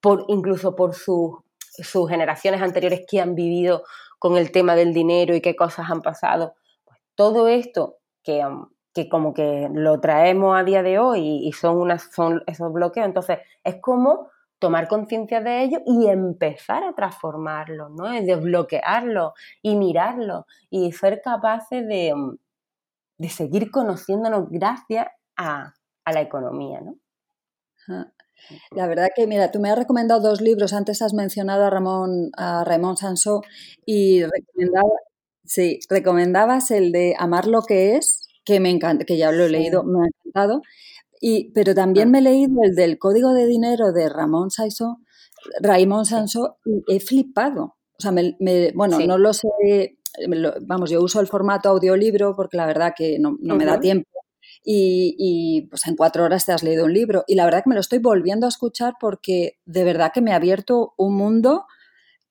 por 0.00 0.24
incluso 0.28 0.76
por 0.76 0.94
sus, 0.94 1.38
sus 1.58 2.08
generaciones 2.08 2.62
anteriores 2.62 3.04
que 3.08 3.20
han 3.20 3.34
vivido 3.34 3.84
con 4.18 4.36
el 4.36 4.52
tema 4.52 4.74
del 4.74 4.92
dinero 4.92 5.34
y 5.34 5.40
qué 5.40 5.56
cosas 5.56 5.90
han 5.90 6.02
pasado. 6.02 6.54
Pues 6.84 6.98
todo 7.14 7.48
esto 7.48 7.98
que, 8.22 8.46
que 8.92 9.08
como 9.08 9.34
que 9.34 9.68
lo 9.72 10.00
traemos 10.00 10.56
a 10.58 10.64
día 10.64 10.82
de 10.82 10.98
hoy 10.98 11.40
y 11.42 11.52
son, 11.52 11.78
unas, 11.78 12.10
son 12.12 12.42
esos 12.46 12.72
bloqueos, 12.72 13.06
entonces 13.06 13.38
es 13.64 13.76
como 13.80 14.28
tomar 14.58 14.88
conciencia 14.88 15.40
de 15.40 15.62
ello 15.62 15.80
y 15.86 16.06
empezar 16.08 16.84
a 16.84 16.94
transformarlo, 16.94 17.88
¿no? 17.90 18.10
Desbloquearlo 18.10 19.34
y 19.62 19.76
mirarlo 19.76 20.46
y 20.70 20.92
ser 20.92 21.20
capaces 21.22 21.86
de, 21.86 22.14
mm, 22.14 23.24
seguir 23.28 23.70
conociéndonos 23.70 24.48
gracias 24.50 25.08
a, 25.36 25.74
la 26.06 26.20
economía, 26.20 26.80
¿no? 26.82 26.96
La 28.72 28.86
verdad 28.86 29.08
que, 29.14 29.26
mira, 29.26 29.50
tú 29.50 29.58
me 29.60 29.70
has 29.70 29.78
recomendado 29.78 30.20
dos 30.20 30.40
libros. 30.40 30.74
Antes 30.74 31.00
has 31.00 31.14
mencionado 31.14 31.64
a 31.64 31.70
Ramón, 31.70 32.30
a 32.36 32.64
Raymond 32.64 32.98
Sansó 32.98 33.42
y 33.86 34.22
sí, 35.44 35.80
recomendabas 35.88 36.70
el 36.70 36.92
de 36.92 37.14
Amar 37.18 37.46
lo 37.46 37.62
que 37.62 37.96
es, 37.96 38.28
que 38.44 38.60
me 38.60 38.70
encanta, 38.70 39.04
que 39.04 39.16
ya 39.16 39.32
lo 39.32 39.44
he 39.44 39.48
leído, 39.48 39.84
me 39.84 40.00
ha 40.00 40.06
encantado. 40.06 40.62
Y, 41.26 41.52
pero 41.54 41.74
también 41.74 42.10
me 42.10 42.18
he 42.18 42.20
leído 42.20 42.52
el 42.62 42.74
del 42.74 42.98
Código 42.98 43.32
de 43.32 43.46
Dinero 43.46 43.92
de 43.92 44.10
Ramón 44.10 44.50
Sansó, 44.50 44.98
Raymond 45.62 46.04
Sansó, 46.04 46.58
y 46.66 46.82
he 46.94 47.00
flipado. 47.00 47.76
O 47.98 47.98
sea, 47.98 48.12
me, 48.12 48.36
bueno, 48.74 48.98
no 49.00 49.16
lo 49.16 49.32
sé, 49.32 49.48
vamos, 50.66 50.90
yo 50.90 51.00
uso 51.00 51.20
el 51.20 51.26
formato 51.26 51.70
audiolibro 51.70 52.36
porque 52.36 52.58
la 52.58 52.66
verdad 52.66 52.92
que 52.94 53.16
no, 53.18 53.38
me 53.40 53.64
da 53.64 53.80
tiempo. 53.80 54.06
Y, 54.62 55.66
pues 55.70 55.86
en 55.86 55.96
cuatro 55.96 56.24
horas 56.24 56.44
te 56.44 56.52
has 56.52 56.62
leído 56.62 56.84
un 56.84 56.92
libro. 56.92 57.24
Y 57.26 57.36
la 57.36 57.46
verdad 57.46 57.62
que 57.62 57.70
me 57.70 57.74
lo 57.74 57.80
estoy 57.80 58.00
volviendo 58.00 58.44
a 58.44 58.50
escuchar 58.50 58.92
porque 59.00 59.54
de 59.64 59.82
verdad 59.82 60.12
que 60.12 60.20
me 60.20 60.32
ha 60.32 60.36
abierto 60.36 60.92
un 60.98 61.16
mundo 61.16 61.64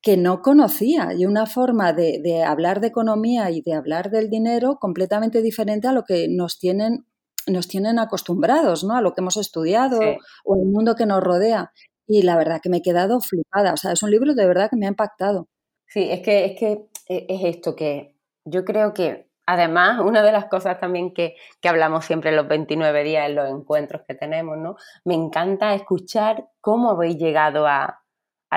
que 0.03 0.17
no 0.17 0.43
conocía. 0.43 1.13
Y 1.17 1.25
una 1.25 1.47
forma 1.47 1.93
de, 1.93 2.43
hablar 2.45 2.79
de 2.79 2.89
economía 2.89 3.49
y 3.49 3.63
de 3.63 3.73
hablar 3.73 4.11
del 4.11 4.29
dinero 4.29 4.77
completamente 4.79 5.41
diferente 5.41 5.87
a 5.87 5.93
lo 5.93 6.03
que 6.03 6.27
nos 6.29 6.59
tienen, 6.59 7.07
nos 7.47 7.67
tienen 7.67 7.99
acostumbrados, 7.99 8.83
¿no? 8.83 8.95
A 8.95 9.01
lo 9.01 9.13
que 9.13 9.21
hemos 9.21 9.37
estudiado 9.37 9.99
o 10.45 10.55
el 10.55 10.65
mundo 10.65 10.95
que 10.95 11.05
nos 11.05 11.21
rodea. 11.21 11.71
Y 12.07 12.23
la 12.23 12.35
verdad 12.35 12.59
que 12.61 12.69
me 12.69 12.77
he 12.77 12.81
quedado 12.81 13.19
flipada. 13.21 13.73
O 13.73 13.77
sea, 13.77 13.91
es 13.91 14.03
un 14.03 14.11
libro 14.11 14.33
de 14.33 14.45
verdad 14.45 14.69
que 14.69 14.75
me 14.75 14.85
ha 14.85 14.89
impactado. 14.89 15.47
Sí, 15.87 16.09
es 16.09 16.21
que 16.21 16.45
es, 16.45 16.59
que 16.59 16.85
e, 17.07 17.25
es 17.29 17.55
esto 17.55 17.75
que 17.75 18.15
yo 18.45 18.65
creo 18.65 18.93
que 18.93 19.29
Además, 19.45 19.99
una 19.99 20.23
de 20.23 20.31
las 20.31 20.45
cosas 20.45 20.79
también 20.79 21.13
que, 21.13 21.35
hablamos 21.63 22.05
siempre 22.05 22.29
en 22.29 22.37
los 22.37 22.47
29 22.47 23.03
días, 23.03 23.27
en 23.27 23.35
los 23.35 23.49
encuentros 23.49 24.03
que 24.07 24.15
tenemos, 24.15 24.57
¿no? 24.57 24.77
Me 25.03 25.15
encanta 25.15 25.73
escuchar 25.73 26.47
cómo 26.61 26.91
habéis 26.91 27.17
llegado 27.17 27.67
a, 27.67 27.99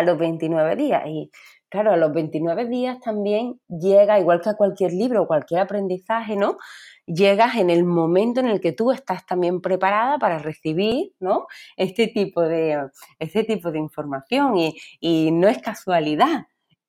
los 0.04 0.18
29 0.18 0.76
días. 0.76 1.02
Y 1.06 1.30
claro, 1.68 1.92
a 1.92 1.96
los 1.96 2.12
29 2.12 2.66
días 2.66 3.00
también 3.00 3.60
llega, 3.68 4.20
igual 4.20 4.40
que 4.40 4.50
a 4.50 4.54
cualquier 4.54 4.92
libro 4.92 5.22
o 5.22 5.26
cualquier 5.26 5.60
aprendizaje, 5.60 6.36
¿no? 6.36 6.58
Llegas 7.06 7.56
en 7.56 7.70
el 7.70 7.84
momento 7.84 8.40
en 8.40 8.48
el 8.48 8.60
que 8.60 8.72
tú 8.72 8.92
estás 8.92 9.24
también 9.26 9.60
preparada 9.60 10.18
para 10.18 10.38
recibir, 10.38 11.12
¿no? 11.20 11.46
Este 11.76 12.08
tipo 12.08 12.42
de, 12.42 12.88
este 13.18 13.44
tipo 13.44 13.70
de 13.70 13.78
información. 13.78 14.56
Y, 14.56 14.76
y 15.00 15.30
no 15.30 15.48
es 15.48 15.58
casualidad 15.58 16.46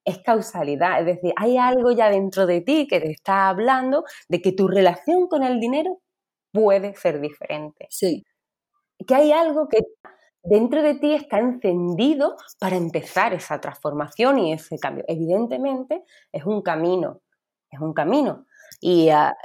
es 0.07 0.19
causalidad, 0.19 1.01
es 1.01 1.05
decir, 1.05 1.33
hay 1.35 1.57
algo 1.57 1.91
ya 1.91 2.09
dentro 2.09 2.45
de 2.45 2.61
ti 2.61 2.87
que 2.87 3.01
te 3.01 3.11
está 3.11 3.49
hablando 3.49 4.05
de 4.29 4.41
que 4.41 4.53
tu 4.53 4.69
relación 4.69 5.27
con 5.27 5.43
el 5.43 5.59
dinero 5.59 5.99
puede 6.53 6.95
ser 6.95 7.19
diferente. 7.19 7.87
Sí. 7.89 8.25
Que 9.05 9.15
hay 9.15 9.33
algo 9.33 9.67
que 9.67 9.79
dentro 10.43 10.81
de 10.81 10.95
ti 10.95 11.13
está 11.13 11.39
encendido 11.39 12.37
para 12.57 12.77
empezar 12.77 13.33
esa 13.33 13.59
transformación 13.59 14.39
y 14.39 14.53
ese 14.53 14.79
cambio. 14.79 15.03
Evidentemente 15.09 16.03
es 16.31 16.45
un 16.45 16.61
camino, 16.61 17.21
es 17.69 17.79
un 17.81 17.93
camino. 17.93 18.46
Y, 18.79 19.09
ah, 19.09 19.35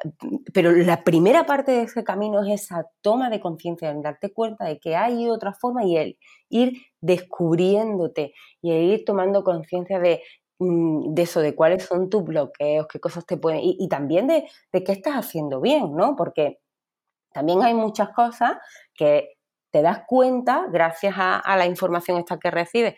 pero 0.53 0.73
la 0.73 1.05
primera 1.05 1.47
parte 1.47 1.73
de 1.73 1.83
ese 1.83 2.05
camino 2.05 2.45
es 2.45 2.63
esa 2.65 2.87
toma 3.01 3.31
de 3.31 3.41
conciencia, 3.41 3.91
en 3.91 4.03
darte 4.03 4.33
cuenta 4.33 4.67
de 4.67 4.79
que 4.79 4.95
hay 4.95 5.29
otra 5.29 5.55
forma 5.55 5.85
y 5.85 5.97
el 5.97 6.19
ir 6.51 6.75
descubriéndote 7.01 8.35
y 8.61 8.73
ir 8.73 9.05
tomando 9.07 9.43
conciencia 9.43 9.99
de 9.99 10.21
Mm, 10.63 11.15
de 11.15 11.23
eso, 11.23 11.41
de 11.41 11.55
cuáles 11.57 11.85
son 11.85 12.09
tus 12.09 12.25
bloqueos, 12.25 12.87
qué 12.89 13.01
cosas 13.01 13.27
te 13.27 13.37
pueden... 13.37 13.61
Y, 13.63 13.89
también 13.89 14.29
de, 14.29 14.49
qué 14.73 14.93
estás 14.93 15.15
haciendo 15.15 15.61
bien, 15.61 15.97
¿no? 15.97 16.15
Porque 16.17 16.61
también 17.33 17.63
hay 17.63 17.75
muchas 17.75 18.11
cosas 18.11 18.59
que 18.95 19.31
te 19.73 19.83
das 19.83 20.03
cuenta 20.07 20.67
gracias 20.71 21.15
a, 21.19 21.57
la 21.57 21.67
información 21.67 22.19
esta 22.19 22.39
que 22.39 22.51
recibes. 22.51 22.95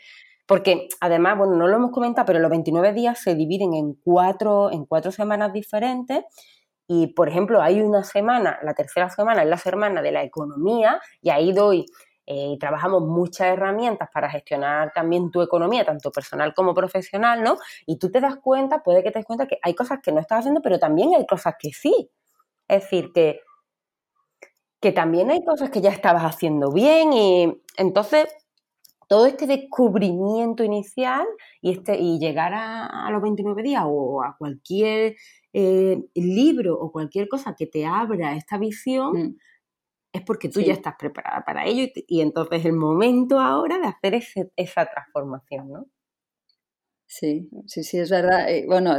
Porque 0.46 0.88
además, 1.00 1.38
bueno, 1.38 1.56
no 1.56 1.68
lo 1.68 1.76
hemos 1.76 1.90
comentado, 1.90 2.26
pero 2.26 2.38
los 2.38 2.50
29 2.50 2.92
días 2.92 3.18
se 3.18 3.34
dividen 3.34 3.74
en 3.74 3.94
cuatro, 3.94 4.70
en 4.70 4.84
cuatro 4.84 5.10
semanas 5.10 5.52
diferentes. 5.52 6.24
Y, 6.86 7.08
por 7.08 7.28
ejemplo, 7.28 7.62
hay 7.62 7.80
una 7.80 8.04
semana, 8.04 8.58
la 8.62 8.74
tercera 8.74 9.08
semana 9.08 9.42
es 9.42 9.48
la 9.48 9.56
semana 9.56 10.02
de 10.02 10.12
la 10.12 10.22
economía, 10.22 11.00
y 11.22 11.30
ahí 11.30 11.52
doy 11.52 11.86
eh, 12.26 12.56
trabajamos 12.58 13.02
muchas 13.02 13.48
herramientas 13.48 14.08
para 14.12 14.30
gestionar 14.30 14.92
también 14.94 15.30
tu 15.30 15.42
economía, 15.42 15.84
tanto 15.84 16.10
personal 16.10 16.54
como 16.54 16.74
profesional, 16.74 17.42
¿no? 17.42 17.58
Y 17.86 17.98
tú 17.98 18.10
te 18.10 18.20
das 18.20 18.36
cuenta, 18.36 18.82
puede 18.82 19.02
que 19.02 19.10
te 19.10 19.18
des 19.18 19.26
cuenta 19.26 19.46
que 19.46 19.58
hay 19.62 19.74
cosas 19.74 20.00
que 20.02 20.10
no 20.12 20.20
estás 20.20 20.40
haciendo, 20.40 20.62
pero 20.62 20.78
también 20.78 21.14
hay 21.14 21.26
cosas 21.26 21.54
que 21.58 21.70
sí. 21.72 22.10
Es 22.68 22.82
decir, 22.84 23.12
que, 23.14 23.40
que 24.80 24.92
también 24.92 25.30
hay 25.30 25.44
cosas 25.44 25.70
que 25.70 25.80
ya 25.82 25.90
estabas 25.90 26.22
haciendo 26.24 26.70
bien 26.72 27.12
y 27.12 27.62
entonces 27.76 28.26
todo 29.08 29.26
este 29.26 29.46
descubrimiento 29.46 30.64
inicial 30.64 31.26
y, 31.60 31.72
este, 31.72 31.98
y 31.98 32.18
llegar 32.18 32.52
a, 32.54 33.10
los 33.10 33.22
29 33.22 33.62
días 33.62 33.84
o 33.86 34.22
a 34.22 34.36
cualquier 34.36 35.16
eh, 35.52 36.02
libro 36.14 36.78
o 36.78 36.90
cualquier 36.90 37.28
cosa 37.28 37.54
que 37.56 37.66
te 37.66 37.86
abra 37.86 38.36
esta 38.36 38.58
visión, 38.58 39.12
mm 39.12 39.36
es 40.14 40.22
porque 40.22 40.48
tú 40.48 40.60
ya 40.60 40.72
estás 40.72 40.94
preparada 40.96 41.42
para 41.44 41.66
ello 41.66 41.88
y, 42.06 42.20
entonces 42.20 42.60
es 42.60 42.66
el 42.66 42.72
momento 42.72 43.40
ahora 43.40 43.78
de 43.78 43.86
hacer 43.86 44.14
esa 44.54 44.86
transformación, 44.86 45.72
¿no? 45.72 45.86
Sí, 47.06 47.50
sí, 47.66 47.82
sí, 47.82 47.98
es 47.98 48.10
verdad. 48.10 48.48
Eh, 48.48 48.64
bueno, 48.66 48.96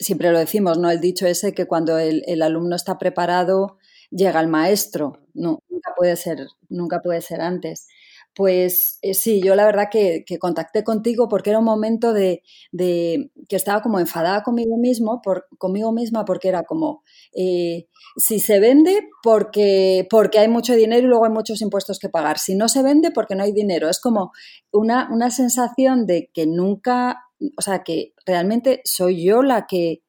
siempre 0.00 0.32
lo 0.32 0.40
decimos, 0.40 0.76
¿no? 0.76 0.90
El 0.90 1.00
dicho 1.00 1.26
ese 1.26 1.54
que 1.54 1.66
cuando 1.66 1.98
el, 1.98 2.24
el 2.26 2.42
alumno 2.42 2.74
está 2.74 2.98
preparado, 2.98 3.78
llega 4.10 4.40
el 4.40 4.48
maestro. 4.48 5.24
No, 5.34 5.60
nunca 5.68 5.92
puede 5.96 6.16
ser, 6.16 6.48
nunca 6.68 7.00
puede 7.00 7.20
ser 7.22 7.40
antes. 7.40 7.86
Pues 8.34 8.98
eh, 9.02 9.14
sí, 9.14 9.42
yo 9.42 9.56
la 9.56 9.64
verdad 9.64 9.88
que, 9.90 10.24
contacté 10.38 10.84
contigo 10.84 11.28
porque 11.28 11.50
era 11.50 11.58
un 11.58 11.64
momento 11.64 12.12
de, 12.12 12.42
que 12.72 13.56
estaba 13.56 13.82
como 13.82 13.98
enfadada 13.98 14.42
conmigo 14.42 14.76
mismo, 14.78 15.20
por, 15.22 15.46
conmigo 15.58 15.92
misma, 15.92 16.24
porque 16.24 16.48
era 16.48 16.62
como 16.62 17.02
eh, 17.34 17.88
si 18.16 18.38
se 18.38 18.60
vende 18.60 19.08
porque, 19.22 20.06
porque 20.08 20.38
hay 20.38 20.48
mucho 20.48 20.74
dinero 20.74 21.06
y 21.06 21.08
luego 21.08 21.24
hay 21.24 21.32
muchos 21.32 21.60
impuestos 21.60 21.98
que 21.98 22.08
pagar. 22.08 22.38
Si 22.38 22.54
no 22.54 22.68
se 22.68 22.82
vende 22.82 23.10
porque 23.10 23.34
no 23.34 23.42
hay 23.42 23.52
dinero. 23.52 23.88
Es 23.88 24.00
como 24.00 24.32
una, 24.72 25.08
una 25.12 25.30
sensación 25.30 26.06
de 26.06 26.30
que 26.32 26.46
nunca, 26.46 27.24
o 27.58 27.62
sea, 27.62 27.82
que 27.82 28.14
realmente 28.26 28.80
soy 28.84 29.24
yo 29.24 29.42
la 29.42 29.66
que 29.66 30.02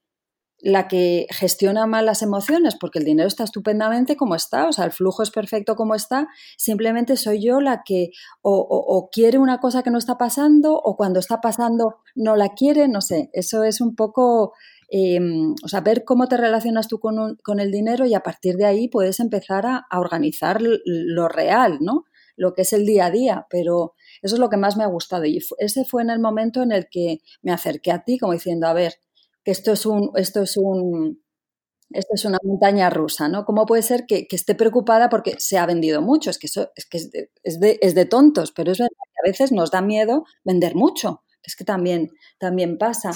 la 0.61 0.87
que 0.87 1.27
gestiona 1.31 1.87
mal 1.87 2.05
las 2.05 2.21
emociones, 2.21 2.75
porque 2.79 2.99
el 2.99 3.05
dinero 3.05 3.27
está 3.27 3.43
estupendamente 3.43 4.15
como 4.15 4.35
está, 4.35 4.67
o 4.67 4.71
sea, 4.71 4.85
el 4.85 4.91
flujo 4.91 5.23
es 5.23 5.31
perfecto 5.31 5.75
como 5.75 5.95
está, 5.95 6.27
simplemente 6.57 7.17
soy 7.17 7.43
yo 7.43 7.61
la 7.61 7.81
que 7.83 8.11
o, 8.41 9.09
quiere 9.11 9.37
una 9.37 9.59
cosa 9.59 9.83
que 9.83 9.89
no 9.89 9.97
está 9.97 10.17
pasando 10.17 10.75
o 10.75 10.95
cuando 10.95 11.19
está 11.19 11.41
pasando 11.41 11.97
no 12.15 12.35
la 12.35 12.49
quiere, 12.49 12.87
no 12.87 13.01
sé, 13.01 13.29
eso 13.33 13.63
es 13.63 13.81
un 13.81 13.95
poco, 13.95 14.53
em, 14.89 15.53
o 15.63 15.67
sea, 15.67 15.81
ver 15.81 16.03
cómo 16.05 16.27
te 16.27 16.37
relacionas 16.37 16.87
tú 16.87 16.99
con, 16.99 17.37
con, 17.43 17.59
el 17.59 17.71
dinero 17.71 18.05
y 18.05 18.13
a 18.13 18.21
partir 18.21 18.55
de 18.55 18.65
ahí 18.65 18.87
puedes 18.87 19.19
empezar 19.19 19.65
a, 19.65 19.85
a 19.89 19.99
organizar 19.99 20.59
lo 20.61 21.27
real, 21.27 21.79
¿no? 21.81 22.05
lo 22.37 22.53
que 22.53 22.63
es 22.63 22.73
el 22.73 22.85
día 22.85 23.05
a 23.07 23.11
día, 23.11 23.45
pero 23.49 23.93
eso 24.21 24.35
es 24.35 24.39
lo 24.39 24.49
que 24.49 24.57
más 24.57 24.75
me 24.75 24.83
ha 24.83 24.87
gustado 24.87 25.25
y 25.25 25.39
ese 25.59 25.85
fue 25.85 26.01
en 26.01 26.09
el 26.09 26.19
momento 26.19 26.63
en 26.63 26.71
el 26.71 26.87
que 26.89 27.19
me 27.41 27.51
acerqué 27.51 27.91
a 27.91 28.03
ti 28.03 28.17
como 28.17 28.33
diciendo, 28.33 28.67
a 28.67 28.73
ver, 28.73 28.95
que 29.43 29.51
esto 29.51 29.71
es 29.71 29.85
un, 29.85 30.11
esto 30.15 30.41
es 30.41 30.57
un, 30.57 31.21
esto 31.93 32.13
es 32.13 32.25
una 32.25 32.37
montaña 32.43 32.89
rusa, 32.89 33.27
¿no? 33.27 33.45
¿Cómo 33.45 33.65
puede 33.65 33.81
ser 33.81 34.05
que, 34.05 34.27
esté 34.29 34.55
preocupada 34.55 35.09
porque 35.09 35.35
se 35.39 35.57
ha 35.57 35.65
vendido 35.65 36.01
mucho? 36.01 36.29
Es 36.29 36.37
que 36.37 36.47
eso 36.47 36.71
es, 36.75 36.85
que 36.85 36.97
es, 36.97 37.11
de, 37.59 37.79
es, 37.81 37.95
de, 37.95 38.05
tontos, 38.05 38.51
pero 38.51 38.71
es 38.71 38.79
verdad 38.79 38.89
que 38.89 39.29
a 39.29 39.31
veces 39.31 39.51
nos 39.51 39.71
da 39.71 39.81
miedo 39.81 40.25
vender 40.43 40.75
mucho, 40.75 41.23
es 41.43 41.55
que 41.55 41.65
también, 41.65 42.11
también 42.39 42.77
pasa. 42.77 43.11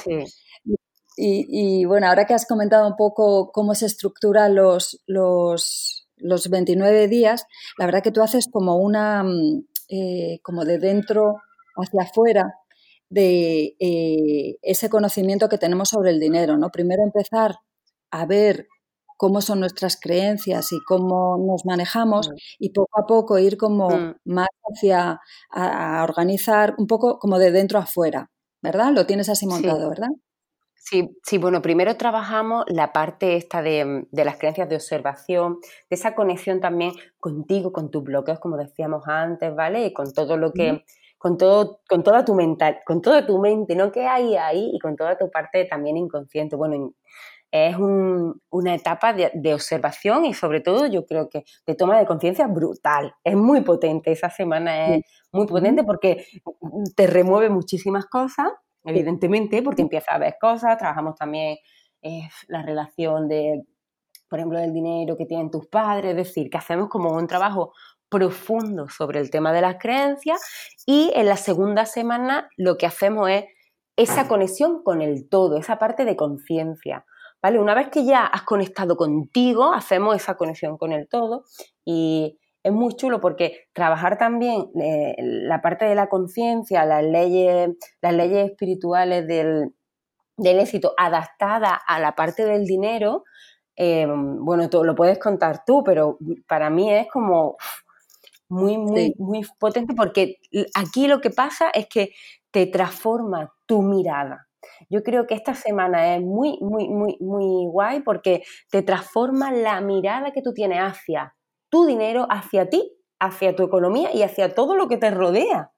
Y, 1.17 1.85
bueno, 1.85 2.07
ahora 2.07 2.25
que 2.25 2.33
has 2.33 2.45
comentado 2.45 2.87
un 2.87 2.97
poco 2.97 3.51
cómo 3.53 3.73
se 3.73 3.85
estructuran 3.85 4.53
los, 4.53 5.01
los, 5.07 6.07
los 6.17 6.49
29 6.49 7.07
días, 7.07 7.45
la 7.77 7.85
verdad 7.85 8.03
que 8.03 8.11
tú 8.11 8.21
haces 8.21 8.47
como 8.51 8.77
una, 8.77 9.23
mm, 9.23 9.65
eh, 9.89 10.39
como 10.43 10.65
de 10.65 10.77
dentro 10.79 11.35
hacia 11.77 12.03
afuera, 12.03 12.53
de 13.15 13.77
eh, 13.79 14.57
ese 14.61 14.89
conocimiento 14.89 15.47
que 15.47 15.57
tenemos 15.57 15.87
sobre 15.87 16.09
el 16.09 16.19
dinero, 16.19 16.57
¿no? 16.57 16.69
Primero 16.69 17.01
empezar 17.01 17.55
a 18.11 18.25
ver 18.25 18.67
cómo 19.15 19.39
son 19.39 19.61
nuestras 19.61 19.97
creencias 19.97 20.73
y 20.73 20.79
cómo 20.85 21.37
nos 21.37 21.65
manejamos 21.65 22.29
mm. 22.29 22.33
y 22.59 22.69
poco 22.71 22.99
a 22.99 23.05
poco 23.07 23.39
ir 23.39 23.55
como 23.55 23.89
mm. 23.89 24.15
más 24.25 24.49
hacia 24.69 25.21
a, 25.49 26.03
organizar 26.03 26.75
un 26.77 26.87
poco 26.87 27.17
como 27.17 27.39
de 27.39 27.51
dentro 27.51 27.79
a 27.79 27.85
fuera, 27.85 28.31
¿verdad? 28.61 28.91
Lo 28.91 29.05
tienes 29.05 29.29
así 29.29 29.47
montado, 29.47 29.87
¿verdad? 29.87 30.09
Sí, 30.75 31.09
sí, 31.23 31.37
bueno, 31.37 31.61
primero 31.61 31.95
trabajamos 31.95 32.65
la 32.67 32.91
parte 32.91 33.37
esta 33.37 33.61
de, 33.61 34.07
de, 34.11 34.25
las 34.25 34.37
creencias 34.37 34.67
de 34.67 34.75
observación, 34.75 35.59
de 35.89 35.95
esa 35.95 36.15
conexión 36.15 36.59
también 36.59 36.91
contigo, 37.17 37.71
con 37.71 37.89
tus 37.89 38.03
bloqueos, 38.03 38.39
como 38.39 38.57
decíamos 38.57 39.07
antes, 39.07 39.55
¿vale? 39.55 39.85
Y 39.85 39.93
con 39.93 40.11
todo 40.11 40.35
lo 40.35 40.51
que 40.51 40.83
con, 41.25 41.39
todo, 41.39 41.79
con 41.89 42.03
toda 42.03 42.23
tu 42.23 42.35
mental, 42.35 42.81
con 42.85 43.01
toda 43.01 43.25
tu 43.25 43.39
mente, 43.39 43.75
¿no? 43.75 43.91
Que 43.91 44.05
hay 44.05 44.35
ahí 44.35 44.69
y 44.71 44.77
con 44.77 44.95
toda 44.95 45.17
tu 45.17 45.31
parte 45.31 45.65
también 45.65 45.97
inconsciente. 45.97 46.55
Bueno, 46.55 46.93
es 47.49 47.75
una 47.77 48.75
etapa 48.75 49.11
de, 49.11 49.53
observación 49.55 50.25
y 50.25 50.35
sobre 50.35 50.61
todo 50.61 50.85
yo 50.85 51.07
creo 51.07 51.27
que 51.27 51.43
de 51.65 51.73
toma 51.73 51.97
de 51.97 52.05
conciencia 52.05 52.45
brutal. 52.45 53.15
Es 53.23 53.35
muy 53.35 53.61
potente, 53.61 54.11
esa 54.11 54.29
semana 54.29 54.97
es 54.97 55.03
muy 55.31 55.47
potente 55.47 55.83
porque 55.83 56.27
te 56.95 57.07
remueve 57.07 57.49
muchísimas 57.49 58.05
cosas, 58.05 58.51
evidentemente, 58.83 59.63
porque 59.63 59.81
empiezas 59.81 60.13
a 60.13 60.19
ver 60.19 60.35
cosas, 60.39 60.77
trabajamos 60.77 61.15
también 61.15 61.57
eh, 62.03 62.29
la 62.49 62.61
relación 62.61 63.27
de, 63.27 63.63
por 64.29 64.37
ejemplo, 64.37 64.59
del 64.59 64.73
dinero 64.73 65.17
que 65.17 65.25
tienen 65.25 65.49
tus 65.49 65.65
padres, 65.65 66.11
es 66.11 66.17
decir, 66.17 66.51
que 66.51 66.57
hacemos 66.59 66.87
como 66.87 67.13
un 67.13 67.25
trabajo 67.25 67.73
profundo 68.09 68.89
sobre 68.89 69.19
el 69.19 69.29
tema 69.29 69.51
de 69.53 69.61
las 69.61 69.77
creencias 69.77 70.41
y 70.85 71.11
en 71.15 71.27
la 71.27 71.37
segunda 71.37 71.85
semana 71.85 72.49
lo 72.57 72.77
que 72.77 72.85
hacemos 72.85 73.29
es 73.29 73.45
esa 73.97 74.27
conexión 74.27 74.83
con 74.83 75.01
el 75.01 75.29
todo, 75.29 75.57
esa 75.57 75.79
parte 75.79 76.05
de 76.05 76.15
conciencia. 76.15 77.05
¿Vale? 77.41 77.59
Una 77.59 77.75
vez 77.75 77.89
que 77.89 78.05
ya 78.05 78.25
has 78.25 78.41
conectado 78.41 78.97
contigo, 78.97 79.71
hacemos 79.73 80.15
esa 80.15 80.35
conexión 80.35 80.77
con 80.77 80.91
el 80.91 81.07
todo 81.07 81.43
y 81.83 82.39
es 82.63 82.73
muy 82.73 82.95
chulo 82.95 83.21
porque 83.21 83.67
trabajar 83.73 84.17
también 84.17 84.71
eh, 84.81 85.15
la 85.19 85.61
parte 85.61 85.85
de 85.85 85.93
la 85.93 86.09
conciencia, 86.09 86.83
las 86.83 87.03
leyes, 87.03 87.69
las 88.01 88.13
leyes 88.15 88.49
espirituales 88.49 89.27
del, 89.27 89.71
éxito 90.37 90.93
adaptada 90.97 91.75
a 91.75 91.99
la 91.99 92.15
parte 92.15 92.43
del 92.43 92.65
dinero, 92.65 93.23
eh, 93.75 94.07
bueno, 94.09 94.67
tú, 94.67 94.83
lo 94.83 94.95
puedes 94.95 95.19
contar 95.19 95.63
tú, 95.63 95.83
pero 95.83 96.17
para 96.47 96.71
mí 96.71 96.91
es 96.91 97.07
como 97.11 97.57
muy, 98.49 98.77
muy, 98.77 99.13
muy 99.17 99.41
potente 99.59 99.93
porque 99.95 100.37
aquí 100.75 101.07
lo 101.07 101.21
que 101.21 101.29
pasa 101.29 101.69
es 101.69 101.87
que 101.87 102.11
te 102.51 102.67
transforma 102.67 103.53
tu 103.65 103.81
mirada. 103.81 104.47
Yo 104.89 105.03
creo 105.03 105.27
que 105.27 105.35
esta 105.35 105.53
semana 105.53 106.15
es 106.15 106.21
muy, 106.21 106.57
muy, 106.61 106.87
muy, 106.87 107.17
muy 107.19 107.67
guay 107.71 108.01
porque 108.01 108.43
te 108.71 108.81
transforma 108.81 109.51
la 109.51 109.81
mirada 109.81 110.31
que 110.31 110.41
tú 110.41 110.53
tienes 110.53 110.79
hacia 110.79 111.35
tu 111.69 111.85
dinero, 111.85 112.27
hacia 112.29 112.69
ti, 112.69 112.91
hacia 113.19 113.55
tu 113.55 113.63
economía 113.63 114.13
y 114.13 114.23
hacia 114.23 114.53
todo 114.53 114.75
lo 114.75 114.87
que 114.87 114.97
te 114.97 115.11
rodea. 115.11 115.71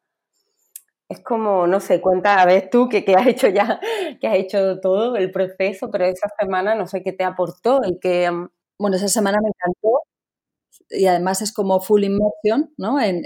Es 1.10 1.24
como, 1.24 1.68
no 1.68 1.80
sé, 1.80 2.02
cuenta 2.02 2.42
a 2.42 2.46
ver 2.46 2.70
tú 2.70 2.90
que, 2.90 3.06
que, 3.06 3.16
has 3.16 3.28
hecho 3.28 3.48
ya, 3.48 3.80
que 4.20 4.28
has 4.28 4.36
hecho 4.36 4.80
todo 4.82 5.16
el 5.16 5.32
proceso, 5.32 5.90
pero 5.90 6.06
esa 6.06 6.28
semana 6.40 6.76
no 6.76 6.86
sé 6.86 7.02
qué 7.04 7.14
te 7.14 7.24
aportó 7.24 7.82
y 7.86 8.00
que... 8.00 8.30
Mm, 8.30 8.50
bueno, 8.80 8.98
esa 8.98 9.08
semana 9.08 9.40
me 9.42 9.48
encantó 9.50 10.02
y 10.89 11.06
además 11.06 11.41
es 11.41 11.52
como 11.52 11.80
full 11.80 12.04
immersion 12.04 12.73
¿no? 12.78 13.00
en, 13.02 13.23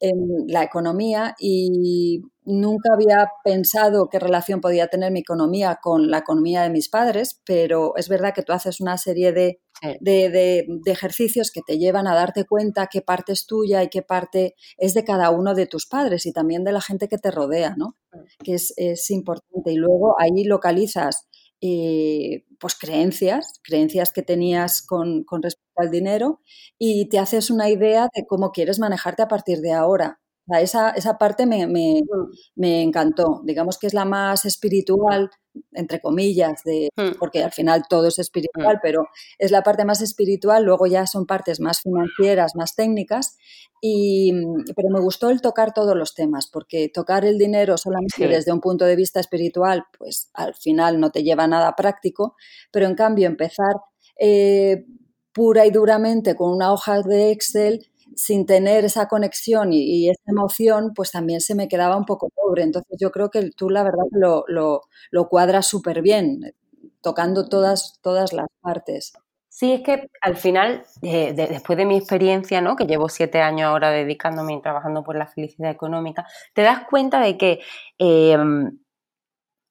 en 0.00 0.46
la 0.48 0.62
economía 0.62 1.34
y 1.38 2.20
nunca 2.44 2.90
había 2.92 3.28
pensado 3.42 4.08
qué 4.08 4.18
relación 4.18 4.60
podía 4.60 4.88
tener 4.88 5.10
mi 5.10 5.20
economía 5.20 5.78
con 5.82 6.10
la 6.10 6.18
economía 6.18 6.62
de 6.62 6.70
mis 6.70 6.88
padres, 6.88 7.40
pero 7.44 7.96
es 7.96 8.08
verdad 8.08 8.34
que 8.34 8.42
tú 8.42 8.52
haces 8.52 8.80
una 8.80 8.98
serie 8.98 9.32
de, 9.32 9.60
de, 10.00 10.66
ejercicios 10.86 11.50
que 11.50 11.62
te 11.66 11.78
llevan 11.78 12.06
a 12.06 12.14
darte 12.14 12.44
cuenta 12.44 12.88
qué 12.90 13.00
parte 13.00 13.32
es 13.32 13.46
tuya 13.46 13.82
y 13.82 13.88
qué 13.88 14.02
parte 14.02 14.54
es 14.76 14.94
de 14.94 15.04
cada 15.04 15.30
uno 15.30 15.54
de 15.54 15.66
tus 15.66 15.86
padres 15.86 16.26
y 16.26 16.32
también 16.32 16.62
de 16.62 16.72
la 16.72 16.80
gente 16.80 17.08
que 17.08 17.18
te 17.18 17.30
rodea, 17.30 17.74
¿no? 17.76 17.96
Mm. 18.12 18.44
Que 18.44 18.54
es, 18.54 18.74
es 18.76 19.10
importante. 19.10 19.72
Y 19.72 19.76
luego 19.76 20.14
ahí 20.20 20.44
localizas 20.44 21.26
eh, 21.60 22.44
pues 22.60 22.74
creencias, 22.74 23.60
creencias 23.62 24.12
que 24.12 24.22
tenías 24.22 24.82
con, 24.82 25.24
con, 25.24 25.42
respecto 25.42 25.80
al 25.80 25.90
dinero 25.90 26.40
y 26.78 27.08
te 27.08 27.18
haces 27.18 27.50
una 27.50 27.68
idea 27.70 28.08
de 28.14 28.26
cómo 28.26 28.52
quieres 28.52 28.78
manejarte 28.78 29.22
a 29.22 29.28
partir 29.28 29.60
de 29.60 29.72
ahora 29.72 30.20
esa, 30.54 30.90
esa 30.90 31.18
parte 31.18 31.46
me, 31.46 31.66
me, 31.66 32.02
mm. 32.02 32.30
me, 32.56 32.82
encantó. 32.82 33.42
Digamos 33.44 33.78
que 33.78 33.86
es 33.86 33.94
la 33.94 34.04
más 34.04 34.44
espiritual, 34.44 35.30
entre 35.72 36.00
comillas, 36.00 36.62
de, 36.64 36.90
mm. 36.96 37.18
porque 37.18 37.42
al 37.42 37.52
final 37.52 37.84
todo 37.88 38.08
es 38.08 38.18
espiritual, 38.18 38.76
mm. 38.76 38.80
pero 38.82 39.08
es 39.38 39.50
la 39.50 39.62
parte 39.62 39.84
más 39.84 40.02
espiritual. 40.02 40.64
Luego 40.64 40.86
ya 40.86 41.06
son 41.06 41.26
partes 41.26 41.60
más 41.60 41.80
financieras, 41.80 42.54
más 42.54 42.74
técnicas. 42.74 43.36
Y, 43.80 44.32
pero 44.74 44.88
me 44.90 45.00
gustó 45.00 45.30
el 45.30 45.40
tocar 45.40 45.72
todos 45.72 45.96
los 45.96 46.14
temas, 46.14 46.48
porque 46.48 46.88
tocar 46.88 47.24
el 47.24 47.38
dinero 47.38 47.76
solamente 47.76 48.26
desde 48.26 48.52
un 48.52 48.60
punto 48.60 48.84
de 48.84 48.96
vista 48.96 49.20
espiritual, 49.20 49.84
pues 49.98 50.30
al 50.34 50.54
final 50.54 50.98
no 50.98 51.10
te 51.10 51.22
lleva 51.22 51.44
a 51.44 51.48
nada 51.48 51.76
práctico. 51.76 52.36
Pero 52.70 52.86
en 52.86 52.94
cambio, 52.94 53.26
empezar 53.26 53.74
eh, 54.18 54.86
pura 55.32 55.66
y 55.66 55.70
duramente 55.70 56.34
con 56.34 56.52
una 56.52 56.72
hoja 56.72 57.02
de 57.02 57.30
Excel 57.30 57.86
sin 58.16 58.46
tener 58.46 58.84
esa 58.84 59.08
conexión 59.08 59.72
y, 59.72 60.08
esa 60.10 60.22
emoción, 60.26 60.92
pues 60.94 61.12
también 61.12 61.40
se 61.40 61.54
me 61.54 61.68
quedaba 61.68 61.96
un 61.96 62.06
poco 62.06 62.30
pobre. 62.30 62.62
Entonces 62.62 62.96
yo 62.98 63.12
creo 63.12 63.30
que 63.30 63.50
tú 63.50 63.70
la 63.70 63.84
verdad 63.84 64.06
lo, 64.10 64.44
lo, 64.48 64.82
lo 65.10 65.28
cuadras 65.28 65.66
súper 65.66 66.02
bien, 66.02 66.54
tocando 67.02 67.48
todas, 67.48 68.00
todas 68.02 68.32
las 68.32 68.48
partes. 68.60 69.12
Sí, 69.48 69.72
es 69.72 69.82
que 69.82 70.10
al 70.20 70.36
final, 70.36 70.84
después 71.00 71.78
de 71.78 71.86
mi 71.86 71.96
experiencia, 71.96 72.60
¿no? 72.60 72.76
que 72.76 72.84
llevo 72.84 73.08
siete 73.08 73.40
años 73.40 73.68
ahora 73.68 73.90
dedicándome 73.90 74.52
y 74.52 74.60
trabajando 74.60 75.02
por 75.02 75.16
la 75.16 75.26
felicidad 75.26 75.70
económica, 75.70 76.26
te 76.52 76.60
das 76.60 76.84
cuenta 76.90 77.20
de 77.20 77.38
que 77.38 77.60
em, 77.98 78.78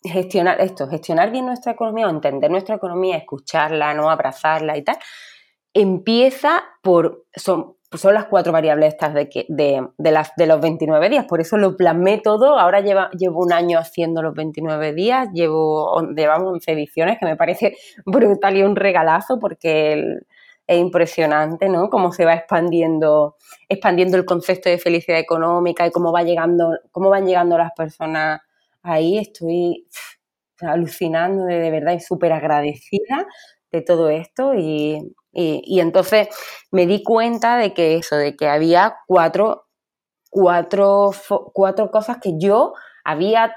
gestionar 0.02 0.60
esto, 0.62 0.88
gestionar 0.88 1.30
bien 1.32 1.46
nuestra 1.46 1.74
economía 1.74 2.08
o 2.08 2.10
entender 2.10 2.50
nuestra 2.50 2.76
economía, 2.76 3.18
escucharla, 3.18 3.94
no 3.94 4.10
abrazarla 4.10 4.76
y 4.76 4.84
tal, 4.84 4.98
empieza 5.76 6.64
por, 6.82 7.26
son, 7.36 7.76
pues 7.96 8.02
son 8.02 8.14
las 8.14 8.26
cuatro 8.26 8.52
variables 8.52 8.90
estas 8.90 9.14
de, 9.14 9.30
que, 9.30 9.46
de, 9.48 9.88
de, 9.98 10.46
los 10.48 10.60
29 10.60 11.08
días. 11.08 11.24
Por 11.24 11.40
eso 11.40 11.56
lo 11.56 11.78
plasmé 11.78 12.18
todo. 12.18 12.60
Ahora 12.60 12.82
lleva, 12.82 13.10
llevo 13.12 13.40
un 13.40 13.54
año 13.54 13.80
haciendo 13.80 14.22
los 14.22 14.34
29 14.34 14.94
días. 14.94 15.30
Llevo, 15.34 16.02
llevamos 16.14 16.52
11 16.52 16.74
ediciones, 16.74 17.18
que 17.18 17.26
me 17.26 17.38
parece 17.38 17.78
brutal 18.06 18.58
y 18.58 18.64
un 18.64 18.76
regalazo 18.76 19.40
porque 19.40 20.18
es 20.68 20.78
impresionante, 20.78 21.70
¿no? 21.70 21.90
Cómo 21.90 22.12
se 22.12 22.26
va 22.26 22.34
expandiendo, 22.34 23.38
expandiendo 23.70 24.18
el 24.18 24.26
concepto 24.26 24.70
de 24.70 24.78
felicidad 24.78 25.20
económica 25.20 25.88
y 25.88 25.92
cómo 25.92 26.12
va 26.12 26.24
llegando, 26.24 26.72
cómo 26.92 27.10
van 27.10 27.26
llegando 27.26 27.58
las 27.58 27.72
personas 27.72 28.42
ahí. 28.84 29.20
Estoy 29.20 29.88
alucinando 30.60 31.46
de, 31.46 31.60
de 31.60 31.72
verdad 31.72 31.94
y 31.94 32.02
súper 32.02 32.34
agradecida 32.34 33.26
de 33.72 33.82
todo 33.82 34.10
esto 34.10 34.54
y, 34.54 35.16
y, 35.36 35.80
entonces 35.82 36.30
me 36.72 36.88
di 36.88 37.04
cuenta 37.04 37.58
de 37.58 37.74
que 37.74 37.98
eso, 37.98 38.16
de 38.16 38.36
que 38.38 38.48
había 38.48 38.98
cuatro, 39.06 39.68
cuatro, 40.30 41.12
cuatro 41.54 41.92
cosas 41.92 42.18
que 42.22 42.34
yo 42.38 42.74
había 43.04 43.54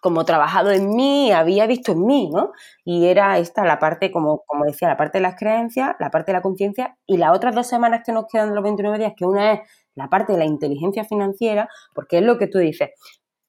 como 0.00 0.24
trabajado 0.24 0.70
en 0.70 0.90
mí, 0.94 1.30
había 1.30 1.66
visto 1.66 1.92
en 1.92 2.06
mí, 2.06 2.30
¿no? 2.32 2.52
Y 2.84 3.06
era 3.06 3.38
esta 3.38 3.64
la 3.64 3.78
parte, 3.78 4.10
como, 4.10 4.42
como 4.46 4.64
decía, 4.64 4.88
la 4.88 4.96
parte 4.96 5.18
de 5.18 5.22
las 5.22 5.36
creencias, 5.36 5.94
la 6.00 6.10
parte 6.10 6.32
de 6.32 6.38
la 6.38 6.42
conciencia 6.42 6.96
y 7.06 7.18
las 7.18 7.36
otras 7.36 7.54
dos 7.54 7.66
semanas 7.66 8.02
que 8.04 8.12
nos 8.12 8.24
quedan 8.26 8.48
de 8.48 8.54
los 8.54 8.64
29 8.64 8.98
días, 8.98 9.12
que 9.16 9.26
una 9.26 9.52
es 9.52 9.60
la 9.94 10.08
parte 10.08 10.32
de 10.32 10.38
la 10.38 10.46
inteligencia 10.46 11.04
financiera, 11.04 11.68
porque 11.94 12.18
es 12.18 12.24
lo 12.24 12.38
que 12.38 12.46
tú 12.46 12.58
dices, 12.58 12.90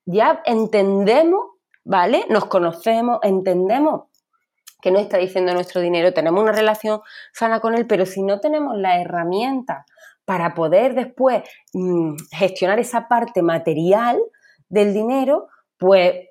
ya 0.05 0.41
entendemos, 0.45 1.41
¿vale? 1.85 2.25
Nos 2.29 2.45
conocemos, 2.45 3.19
entendemos 3.23 4.10
que 4.81 4.91
no 4.91 4.99
está 4.99 5.17
diciendo 5.17 5.53
nuestro 5.53 5.81
dinero, 5.81 6.13
tenemos 6.13 6.41
una 6.41 6.51
relación 6.51 7.01
sana 7.33 7.59
con 7.59 7.75
él, 7.75 7.87
pero 7.87 8.05
si 8.05 8.23
no 8.23 8.39
tenemos 8.39 8.77
la 8.77 8.99
herramienta 8.99 9.85
para 10.25 10.53
poder 10.53 10.95
después 10.95 11.43
mm, 11.73 12.15
gestionar 12.31 12.79
esa 12.79 13.07
parte 13.07 13.41
material 13.41 14.19
del 14.69 14.93
dinero, 14.93 15.47
pues 15.77 16.29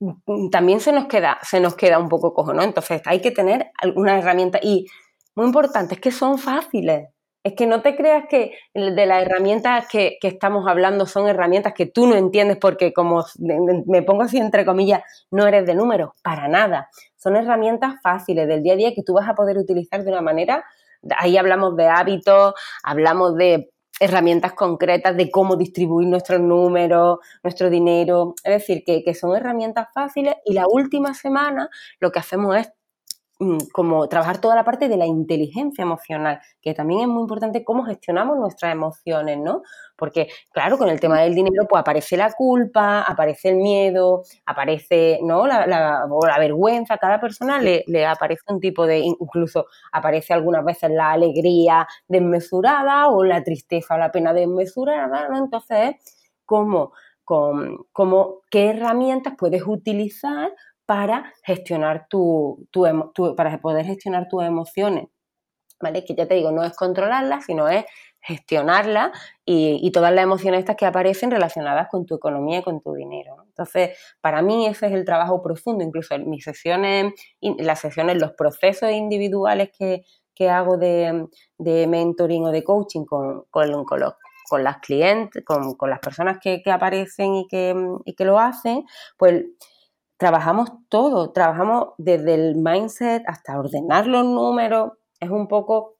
mm, 0.00 0.50
también 0.50 0.80
se 0.80 0.92
nos 0.92 1.06
queda, 1.06 1.38
se 1.42 1.60
nos 1.60 1.74
queda 1.74 1.98
un 1.98 2.08
poco 2.08 2.34
cojo, 2.34 2.52
¿no? 2.52 2.62
Entonces 2.62 3.02
hay 3.06 3.20
que 3.20 3.30
tener 3.30 3.70
alguna 3.80 4.18
herramienta 4.18 4.58
y 4.62 4.86
muy 5.36 5.46
importante 5.46 5.94
es 5.94 6.00
que 6.00 6.10
son 6.10 6.38
fáciles. 6.38 7.10
Es 7.44 7.52
que 7.54 7.66
no 7.66 7.80
te 7.80 7.94
creas 7.94 8.24
que 8.28 8.54
de 8.74 9.06
las 9.06 9.22
herramientas 9.22 9.86
que, 9.88 10.18
estamos 10.20 10.66
hablando 10.66 11.06
son 11.06 11.28
herramientas 11.28 11.74
que 11.74 11.86
tú 11.86 12.08
no 12.08 12.16
entiendes 12.16 12.56
porque, 12.56 12.92
como 12.92 13.24
me 13.38 14.02
pongo 14.02 14.22
así 14.22 14.38
entre 14.38 14.64
comillas, 14.64 15.02
no 15.30 15.46
eres 15.46 15.64
de 15.64 15.76
números, 15.76 16.10
para 16.24 16.48
nada. 16.48 16.90
Son 17.26 17.34
herramientas 17.34 17.94
fáciles 18.04 18.46
del 18.46 18.62
día 18.62 18.74
a 18.74 18.76
día 18.76 18.94
que 18.94 19.02
tú 19.02 19.14
vas 19.14 19.28
a 19.28 19.34
poder 19.34 19.58
utilizar 19.58 20.04
de 20.04 20.12
una 20.12 20.20
manera, 20.20 20.64
ahí 21.18 21.36
hablamos 21.36 21.74
de 21.74 21.88
hábitos, 21.88 22.54
hablamos 22.84 23.34
de 23.34 23.72
herramientas 23.98 24.52
concretas 24.52 25.16
de 25.16 25.28
cómo 25.28 25.56
distribuir 25.56 26.06
nuestros 26.06 26.38
números, 26.40 27.18
nuestro 27.42 27.68
dinero. 27.68 28.36
Es 28.44 28.52
decir, 28.52 28.84
que, 28.86 29.02
que, 29.02 29.12
son 29.12 29.34
herramientas 29.34 29.88
fáciles 29.92 30.36
y 30.44 30.52
la 30.52 30.66
última 30.68 31.14
semana 31.14 31.68
lo 31.98 32.12
que 32.12 32.20
hacemos 32.20 32.54
es 32.58 32.70
como 33.72 34.08
trabajar 34.08 34.40
toda 34.40 34.54
la 34.54 34.64
parte 34.64 34.88
de 34.88 34.96
la 34.96 35.06
inteligencia 35.06 35.82
emocional, 35.82 36.40
que 36.62 36.72
también 36.72 37.02
es 37.02 37.08
muy 37.08 37.20
importante 37.22 37.64
cómo 37.64 37.84
gestionamos 37.84 38.38
nuestras 38.38 38.72
emociones, 38.72 39.38
¿no? 39.38 39.62
Porque, 39.96 40.28
claro, 40.52 40.78
con 40.78 40.88
el 40.88 41.00
tema 41.00 41.20
del 41.20 41.34
dinero, 41.34 41.66
pues 41.68 41.80
aparece 41.80 42.16
la 42.16 42.32
culpa, 42.32 43.02
aparece 43.02 43.50
el 43.50 43.56
miedo, 43.56 44.22
aparece, 44.46 45.18
¿no? 45.22 45.46
La, 45.46 45.66
la, 45.66 46.06
la 46.26 46.38
vergüenza, 46.38 46.96
cada 46.96 47.20
persona 47.20 47.60
le, 47.60 47.84
le, 47.86 48.06
aparece 48.06 48.42
un 48.48 48.60
tipo 48.60 48.86
de, 48.86 48.98
incluso 49.00 49.66
aparece 49.92 50.32
algunas 50.32 50.64
veces 50.64 50.90
la 50.90 51.12
alegría 51.12 51.86
desmesurada 52.08 53.08
o 53.08 53.22
la 53.22 53.42
tristeza 53.42 53.94
o 53.96 53.98
la 53.98 54.10
pena 54.12 54.32
desmesurada, 54.32 55.28
¿no? 55.28 55.36
Entonces, 55.38 55.96
¿cómo, 56.46 56.92
cómo, 57.24 57.86
cómo, 57.92 58.40
qué 58.50 58.70
herramientas 58.70 59.34
puedes 59.38 59.62
utilizar 59.66 60.52
para 60.86 61.34
gestionar 61.42 62.06
tu, 62.08 62.66
para 63.36 63.60
poder 63.60 63.84
gestionar 63.84 64.28
tus 64.28 64.44
emociones. 64.44 65.08
¿Vale? 65.78 66.04
Que 66.06 66.14
ya 66.14 66.26
te 66.26 66.34
digo, 66.34 66.52
no 66.52 66.64
es 66.64 66.74
controlarlas, 66.74 67.44
sino 67.44 67.68
es 67.68 67.84
gestionarlas 68.26 69.12
y, 69.44 69.90
todas 69.92 70.12
las 70.12 70.24
emociones 70.24 70.60
estas 70.60 70.76
que 70.76 70.86
aparecen 70.86 71.30
relacionadas 71.30 71.88
con 71.90 72.06
tu 72.06 72.16
economía 72.16 72.58
y 72.58 72.62
con 72.62 72.80
tu 72.80 72.94
dinero. 72.94 73.36
Entonces, 73.46 73.96
para 74.20 74.42
mí 74.42 74.66
ese 74.66 74.86
es 74.86 74.92
el 74.92 75.04
trabajo 75.04 75.42
profundo, 75.42 75.84
incluso 75.84 76.14
en 76.14 76.28
mis 76.28 76.42
sesiones, 76.42 77.12
las 77.40 77.80
sesiones, 77.80 78.20
los 78.20 78.32
procesos 78.32 78.90
individuales 78.90 79.70
que, 79.78 80.02
hago 80.48 80.76
de, 80.76 81.28
mentoring 81.58 82.44
o 82.44 82.50
de 82.50 82.64
coaching 82.64 83.04
con, 83.04 83.44
con, 83.50 83.84
con, 83.84 84.64
las 84.64 84.78
clientes, 84.78 85.44
con, 85.44 85.76
las 85.88 86.00
personas 86.00 86.38
que, 86.42 86.62
aparecen 86.66 87.36
y 87.36 87.46
que, 87.46 87.76
y 88.04 88.14
que 88.14 88.24
lo 88.24 88.40
hacen, 88.40 88.84
pues 89.16 89.44
trabajamos 90.16 90.70
todo, 90.88 91.32
trabajamos 91.32 91.88
desde 91.98 92.34
el 92.34 92.56
mindset 92.56 93.22
hasta 93.26 93.58
ordenar 93.58 94.06
los 94.06 94.24
números, 94.24 94.92
es 95.20 95.30
un 95.30 95.48
poco 95.48 95.96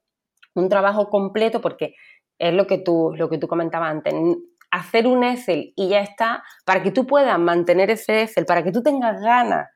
un 0.55 0.69
trabajo 0.69 1.11
completo 1.11 1.61
porque 1.61 1.95
es 2.39 2.55
lo 2.55 2.67
que 2.67 2.79
tú, 2.79 3.13
lo 3.17 3.29
que 3.29 3.39
tú 3.39 3.47
comentabas 3.49 3.91
antes, 3.91 4.15
hacer 4.71 5.07
un 5.07 5.25
Excel 5.25 5.73
y 5.77 5.89
ya 5.89 6.01
está, 6.01 6.43
para 6.65 6.83
que 6.83 6.91
tú 6.91 7.07
puedas 7.07 7.39
mantener 7.39 7.91
ese 7.91 8.23
Excel, 8.23 8.47
para 8.47 8.63
que 8.63 8.73
tú 8.73 8.83
tengas 8.83 9.21
ganas 9.21 9.69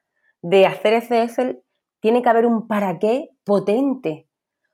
de 0.43 0.67
hacer 0.67 0.95
ese 0.95 1.23
Excel, 1.23 1.63
tiene 2.01 2.23
que 2.23 2.29
haber 2.29 2.47
un 2.47 2.67
para 2.67 2.99
qué 2.99 3.29
potente. 3.45 4.27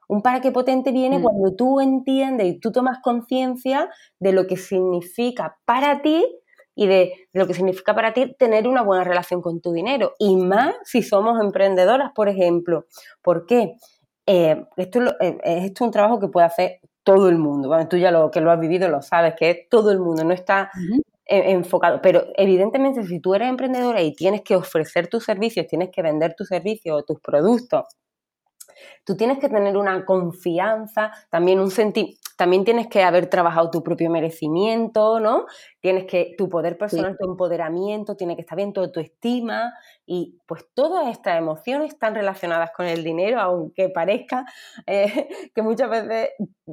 Un 0.09 0.23
para 0.23 0.41
qué 0.41 0.53
potente 0.53 0.93
viene 0.93 1.19
mm. 1.19 1.23
cuando 1.23 1.57
tú 1.57 1.81
entiendes 1.81 2.47
y 2.47 2.61
tú 2.61 2.71
tomas 2.71 2.99
conciencia 3.03 3.91
de 4.21 4.33
lo 4.33 4.47
que 4.47 4.57
significa 4.57 5.59
para 5.65 6.03
ti 6.03 6.25
y 6.77 6.87
de, 6.87 7.29
lo 7.33 7.47
que 7.47 7.55
significa 7.55 7.95
para 7.95 8.13
ti 8.13 8.37
tener 8.39 8.69
una 8.69 8.83
buena 8.83 9.03
relación 9.03 9.43
con 9.43 9.61
tu 9.61 9.73
dinero. 9.73 10.15
Y 10.19 10.37
más 10.37 10.75
si 10.85 11.03
somos 11.03 11.41
emprendedoras, 11.41 12.13
por 12.15 12.29
ejemplo. 12.29 12.87
¿Por 13.23 13.47
qué? 13.47 13.75
Eh, 14.27 14.65
esto, 14.77 15.01
eh, 15.21 15.39
esto 15.43 15.85
es 15.85 15.87
un 15.87 15.91
trabajo 15.91 16.21
que 16.21 16.29
puede 16.29 16.47
hacer 16.47 16.81
todo 17.03 17.29
el 17.29 17.39
mundo. 17.39 17.71
tú 17.89 17.97
ya 17.97 18.11
lo 18.11 18.31
que 18.31 18.41
lo 18.41 18.51
has 18.51 18.61
vivido 18.61 18.89
lo 18.89 19.01
sabes, 19.01 19.35
que 19.37 19.51
es 19.51 19.69
todo 19.71 19.91
el 19.91 19.99
mundo, 19.99 20.23
no 20.23 20.35
está 20.35 20.71
enfocado. 21.25 22.01
Pero 22.03 22.27
evidentemente 22.37 23.05
si 23.05 23.21
tú 23.21 23.35
eres 23.35 23.49
emprendedora 23.49 24.03
y 24.03 24.15
tienes 24.15 24.43
que 24.43 24.55
ofrecer 24.55 25.09
tus 25.09 25.25
servicios, 25.25 25.67
tienes 25.67 25.91
que 25.91 26.03
vender 26.03 26.35
tus 26.35 26.49
servicios 26.49 27.01
o 27.01 27.05
tus 27.05 27.21
productos 27.21 27.85
Tú 29.05 29.17
tienes 29.17 29.39
que 29.39 29.49
tener 29.49 29.77
una 29.77 30.05
confianza, 30.05 31.13
también 31.31 31.61
un 31.61 31.71
también 32.37 32.65
tienes 32.65 32.87
que 32.89 33.03
haber 33.03 33.29
trabajado 33.29 33.71
tu 33.71 33.83
propio 33.83 34.11
merecimiento, 34.11 35.21
¿no? 35.21 35.47
Tienes 35.81 36.05
que 36.05 36.35
tu 36.37 36.49
poder 36.49 36.77
personal, 36.77 37.17
tu 37.19 37.27
empoderamiento, 37.27 38.15
tiene 38.17 38.37
que 38.37 38.43
estar 38.43 38.57
bien 38.57 38.75
toda 38.75 38.93
tu 38.93 39.01
estima 39.01 39.73
y 40.05 40.39
pues 40.47 40.67
todas 40.75 41.09
estas 41.09 41.39
emociones 41.39 41.95
están 41.95 42.15
relacionadas 42.15 42.71
con 42.73 42.87
el 42.87 43.03
dinero, 43.03 43.41
aunque 43.41 43.89
parezca 43.89 44.45
eh, 44.87 45.29
que 45.55 45.63
muchas 45.63 45.89
veces 45.89 46.31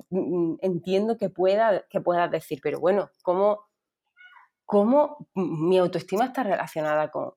mm, 0.10 0.56
entiendo 0.62 1.18
que 1.18 1.30
pueda 1.30 1.86
que 1.90 2.02
puedas 2.02 2.30
decir, 2.30 2.60
pero 2.62 2.80
bueno, 2.80 3.10
¿cómo, 3.22 3.62
cómo 4.66 5.28
mi 5.34 5.78
autoestima 5.78 6.26
está 6.26 6.44
relacionada 6.44 7.10
con, 7.10 7.34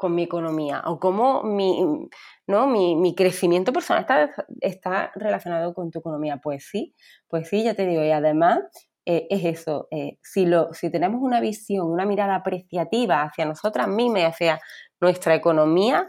con 0.00 0.14
mi 0.14 0.22
economía 0.22 0.82
o 0.86 0.98
cómo 0.98 1.42
mi, 1.42 2.08
¿no? 2.46 2.66
mi, 2.66 3.14
crecimiento 3.14 3.70
personal 3.70 4.00
está, 4.00 4.46
está, 4.62 5.12
relacionado 5.14 5.74
con 5.74 5.90
tu 5.90 5.98
economía. 5.98 6.38
Pues 6.42 6.66
sí, 6.70 6.94
pues 7.28 7.50
sí, 7.50 7.62
ya 7.64 7.74
te 7.74 7.86
digo, 7.86 8.02
y 8.02 8.10
además 8.10 8.60
eh, 9.04 9.26
es 9.28 9.44
eso, 9.44 9.88
eh, 9.90 10.16
si, 10.22 10.46
lo, 10.46 10.72
si 10.72 10.90
tenemos 10.90 11.20
una 11.20 11.38
visión, 11.42 11.86
una 11.90 12.06
mirada 12.06 12.36
apreciativa 12.36 13.24
hacia 13.24 13.44
nosotras 13.44 13.88
mismas 13.88 14.22
y 14.22 14.24
hacia 14.24 14.60
nuestra 15.02 15.34
economía, 15.34 16.08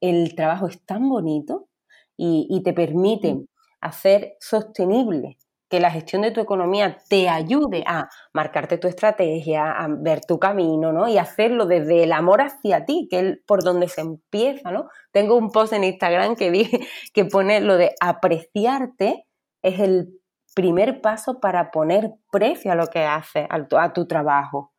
el 0.00 0.34
trabajo 0.34 0.66
es 0.66 0.84
tan 0.84 1.08
bonito 1.08 1.68
y, 2.16 2.48
y 2.50 2.64
te 2.64 2.72
permite 2.72 3.34
mm. 3.34 3.46
hacer 3.80 4.36
sostenible 4.40 5.38
que 5.68 5.80
la 5.80 5.90
gestión 5.90 6.22
de 6.22 6.30
tu 6.30 6.40
economía 6.40 6.98
te 7.08 7.28
ayude 7.28 7.82
a 7.86 8.08
marcarte 8.32 8.78
tu 8.78 8.88
estrategia, 8.88 9.72
a 9.72 9.88
ver 9.88 10.20
tu 10.24 10.38
camino, 10.38 10.92
¿no? 10.92 11.08
Y 11.08 11.18
hacerlo 11.18 11.66
desde 11.66 12.04
el 12.04 12.12
amor 12.12 12.40
hacia 12.40 12.84
ti, 12.84 13.08
que 13.10 13.18
es 13.18 13.38
por 13.46 13.64
donde 13.64 13.88
se 13.88 14.00
empieza, 14.00 14.70
¿no? 14.70 14.88
Tengo 15.12 15.36
un 15.36 15.50
post 15.50 15.72
en 15.72 15.84
Instagram 15.84 16.36
que 16.36 16.50
vi 16.50 16.70
que 17.14 17.24
pone 17.24 17.60
lo 17.60 17.76
de 17.76 17.94
apreciarte 18.00 19.26
es 19.62 19.80
el 19.80 20.20
primer 20.54 21.02
paso 21.02 21.38
para 21.40 21.70
poner 21.70 22.12
precio 22.30 22.72
a 22.72 22.76
lo 22.76 22.86
que 22.86 23.00
haces, 23.00 23.46
a 23.50 23.92
tu, 23.92 24.06
trabajo. 24.06 24.72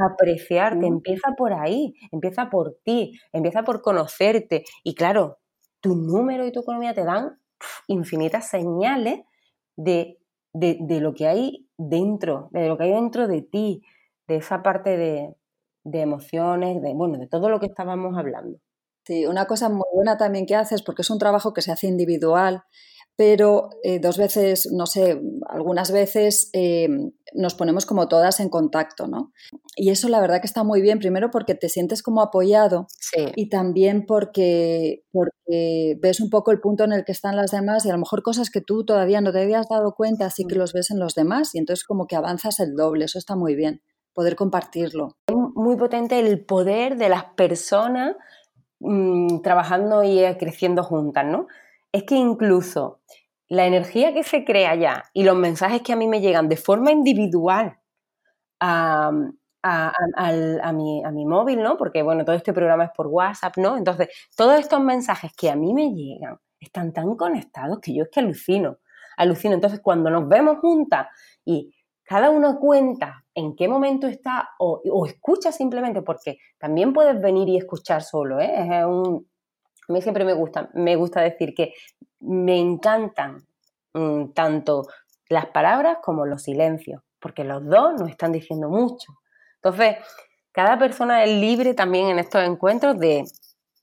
Apreciarte, 0.00 0.86
empieza 0.86 1.32
por 1.36 1.52
ahí, 1.52 1.94
empieza 2.12 2.48
por 2.48 2.78
ti, 2.82 3.20
empieza 3.32 3.62
por 3.62 3.82
conocerte. 3.82 4.64
Y 4.84 4.94
claro, 4.94 5.38
tu 5.80 5.96
número 5.96 6.46
y 6.46 6.52
tu 6.52 6.60
economía 6.60 6.94
te 6.94 7.04
dan 7.04 7.38
infinitas 7.88 8.48
señales 8.48 9.20
de 9.76 10.18
de, 10.52 11.00
lo 11.00 11.14
que 11.14 11.26
hay 11.26 11.68
dentro, 11.76 12.48
de 12.52 12.68
lo 12.68 12.76
que 12.76 12.84
hay 12.84 12.92
dentro 12.92 13.28
de 13.28 13.42
ti, 13.42 13.82
de 14.26 14.36
esa 14.36 14.62
parte 14.62 14.96
de, 14.96 15.34
emociones, 15.84 16.82
de, 16.82 16.94
bueno, 16.94 17.18
de 17.18 17.26
todo 17.26 17.48
lo 17.48 17.60
que 17.60 17.66
estábamos 17.66 18.16
hablando. 18.16 18.58
Sí, 19.04 19.26
una 19.26 19.46
cosa 19.46 19.68
muy 19.70 19.86
buena 19.94 20.18
también 20.18 20.46
que 20.46 20.54
haces, 20.54 20.82
porque 20.82 21.02
es 21.02 21.10
un 21.10 21.18
trabajo 21.18 21.54
que 21.54 21.62
se 21.62 21.72
hace 21.72 21.86
individual, 21.86 22.62
pero 23.18 23.70
eh, 23.82 23.98
dos 23.98 24.16
veces, 24.16 24.70
no 24.72 24.86
sé, 24.86 25.20
algunas 25.48 25.90
veces 25.90 26.50
eh, 26.52 26.88
nos 27.34 27.54
ponemos 27.54 27.84
como 27.84 28.06
todas 28.06 28.38
en 28.38 28.48
contacto, 28.48 29.08
¿no? 29.08 29.32
Y 29.74 29.90
eso 29.90 30.08
la 30.08 30.20
verdad 30.20 30.40
que 30.40 30.46
está 30.46 30.62
muy 30.62 30.80
bien, 30.80 31.00
primero 31.00 31.28
porque 31.32 31.56
te 31.56 31.68
sientes 31.68 32.04
como 32.04 32.22
apoyado 32.22 32.86
y 33.34 33.48
también 33.48 34.06
porque, 34.06 35.02
porque 35.10 35.98
ves 36.00 36.20
un 36.20 36.30
poco 36.30 36.52
el 36.52 36.60
punto 36.60 36.84
en 36.84 36.92
el 36.92 37.04
que 37.04 37.10
están 37.10 37.34
las 37.34 37.50
demás 37.50 37.84
y 37.84 37.88
a 37.88 37.92
lo 37.94 37.98
mejor 37.98 38.22
cosas 38.22 38.50
que 38.50 38.60
tú 38.60 38.84
todavía 38.84 39.20
no 39.20 39.32
te 39.32 39.42
habías 39.42 39.68
dado 39.68 39.96
cuenta, 39.96 40.26
así 40.26 40.44
que 40.44 40.54
los 40.54 40.72
ves 40.72 40.92
en 40.92 41.00
los 41.00 41.16
demás 41.16 41.56
y 41.56 41.58
entonces 41.58 41.84
como 41.84 42.06
que 42.06 42.14
avanzas 42.14 42.60
el 42.60 42.76
doble, 42.76 43.06
eso 43.06 43.18
está 43.18 43.34
muy 43.34 43.56
bien, 43.56 43.82
poder 44.14 44.36
compartirlo. 44.36 45.16
Es 45.26 45.34
muy 45.56 45.74
potente 45.74 46.20
el 46.20 46.44
poder 46.44 46.96
de 46.96 47.08
las 47.08 47.24
personas 47.34 48.14
mm, 48.78 49.40
trabajando 49.40 50.04
y 50.04 50.22
creciendo 50.38 50.84
juntas, 50.84 51.24
¿no? 51.26 51.48
Es 51.98 52.04
que 52.04 52.16
incluso 52.16 53.00
la 53.48 53.66
energía 53.66 54.12
que 54.12 54.22
se 54.22 54.44
crea 54.44 54.74
ya 54.74 55.04
y 55.12 55.24
los 55.24 55.36
mensajes 55.36 55.82
que 55.82 55.92
a 55.92 55.96
mí 55.96 56.06
me 56.06 56.20
llegan 56.20 56.48
de 56.48 56.56
forma 56.56 56.92
individual 56.92 57.78
a, 58.60 59.10
mi, 60.72 61.02
a, 61.04 61.10
mi, 61.10 61.26
móvil, 61.26 61.62
¿no? 61.62 61.76
Porque, 61.76 62.02
bueno, 62.02 62.24
todo 62.24 62.36
este 62.36 62.52
programa 62.52 62.84
es 62.84 62.90
por 62.94 63.06
WhatsApp, 63.06 63.56
¿no? 63.56 63.76
Entonces, 63.76 64.08
todos 64.36 64.58
estos 64.58 64.80
mensajes 64.80 65.32
que 65.36 65.50
a 65.50 65.56
mí 65.56 65.72
me 65.72 65.92
llegan 65.94 66.38
están 66.60 66.92
tan 66.92 67.16
conectados 67.16 67.78
que 67.80 67.94
yo 67.94 68.04
es 68.04 68.10
que 68.10 68.20
alucino, 68.20 68.78
alucino. 69.16 69.54
Entonces, 69.54 69.80
cuando 69.80 70.10
nos 70.10 70.28
vemos 70.28 70.58
juntas 70.58 71.06
y 71.44 71.74
cada 72.04 72.30
uno 72.30 72.58
cuenta 72.58 73.24
en 73.34 73.54
qué 73.54 73.68
momento 73.68 74.06
está 74.06 74.50
o, 74.58 74.80
o 74.90 75.06
escucha 75.06 75.52
simplemente, 75.52 76.02
porque 76.02 76.38
también 76.58 76.92
puedes 76.92 77.20
venir 77.20 77.48
y 77.48 77.56
escuchar 77.56 78.02
solo, 78.02 78.40
¿eh? 78.40 78.52
Es 78.54 78.84
un, 78.84 79.26
a 79.88 79.92
mí 79.92 80.02
siempre 80.02 80.24
me 80.24 80.34
gusta, 80.34 80.70
me 80.74 80.96
gusta 80.96 81.20
decir 81.22 81.54
que 81.54 81.72
me 82.20 82.58
encantan 82.58 83.46
mm, 83.94 84.32
tanto 84.34 84.86
las 85.28 85.46
palabras 85.46 85.98
como 86.02 86.26
los 86.26 86.42
silencios, 86.42 87.02
porque 87.18 87.44
los 87.44 87.64
dos 87.64 87.94
nos 87.98 88.10
están 88.10 88.32
diciendo 88.32 88.68
mucho. 88.68 89.12
Entonces, 89.56 89.96
cada 90.52 90.78
persona 90.78 91.24
es 91.24 91.30
libre 91.40 91.74
también 91.74 92.08
en 92.08 92.18
estos 92.18 92.42
encuentros 92.42 92.98
de, 92.98 93.24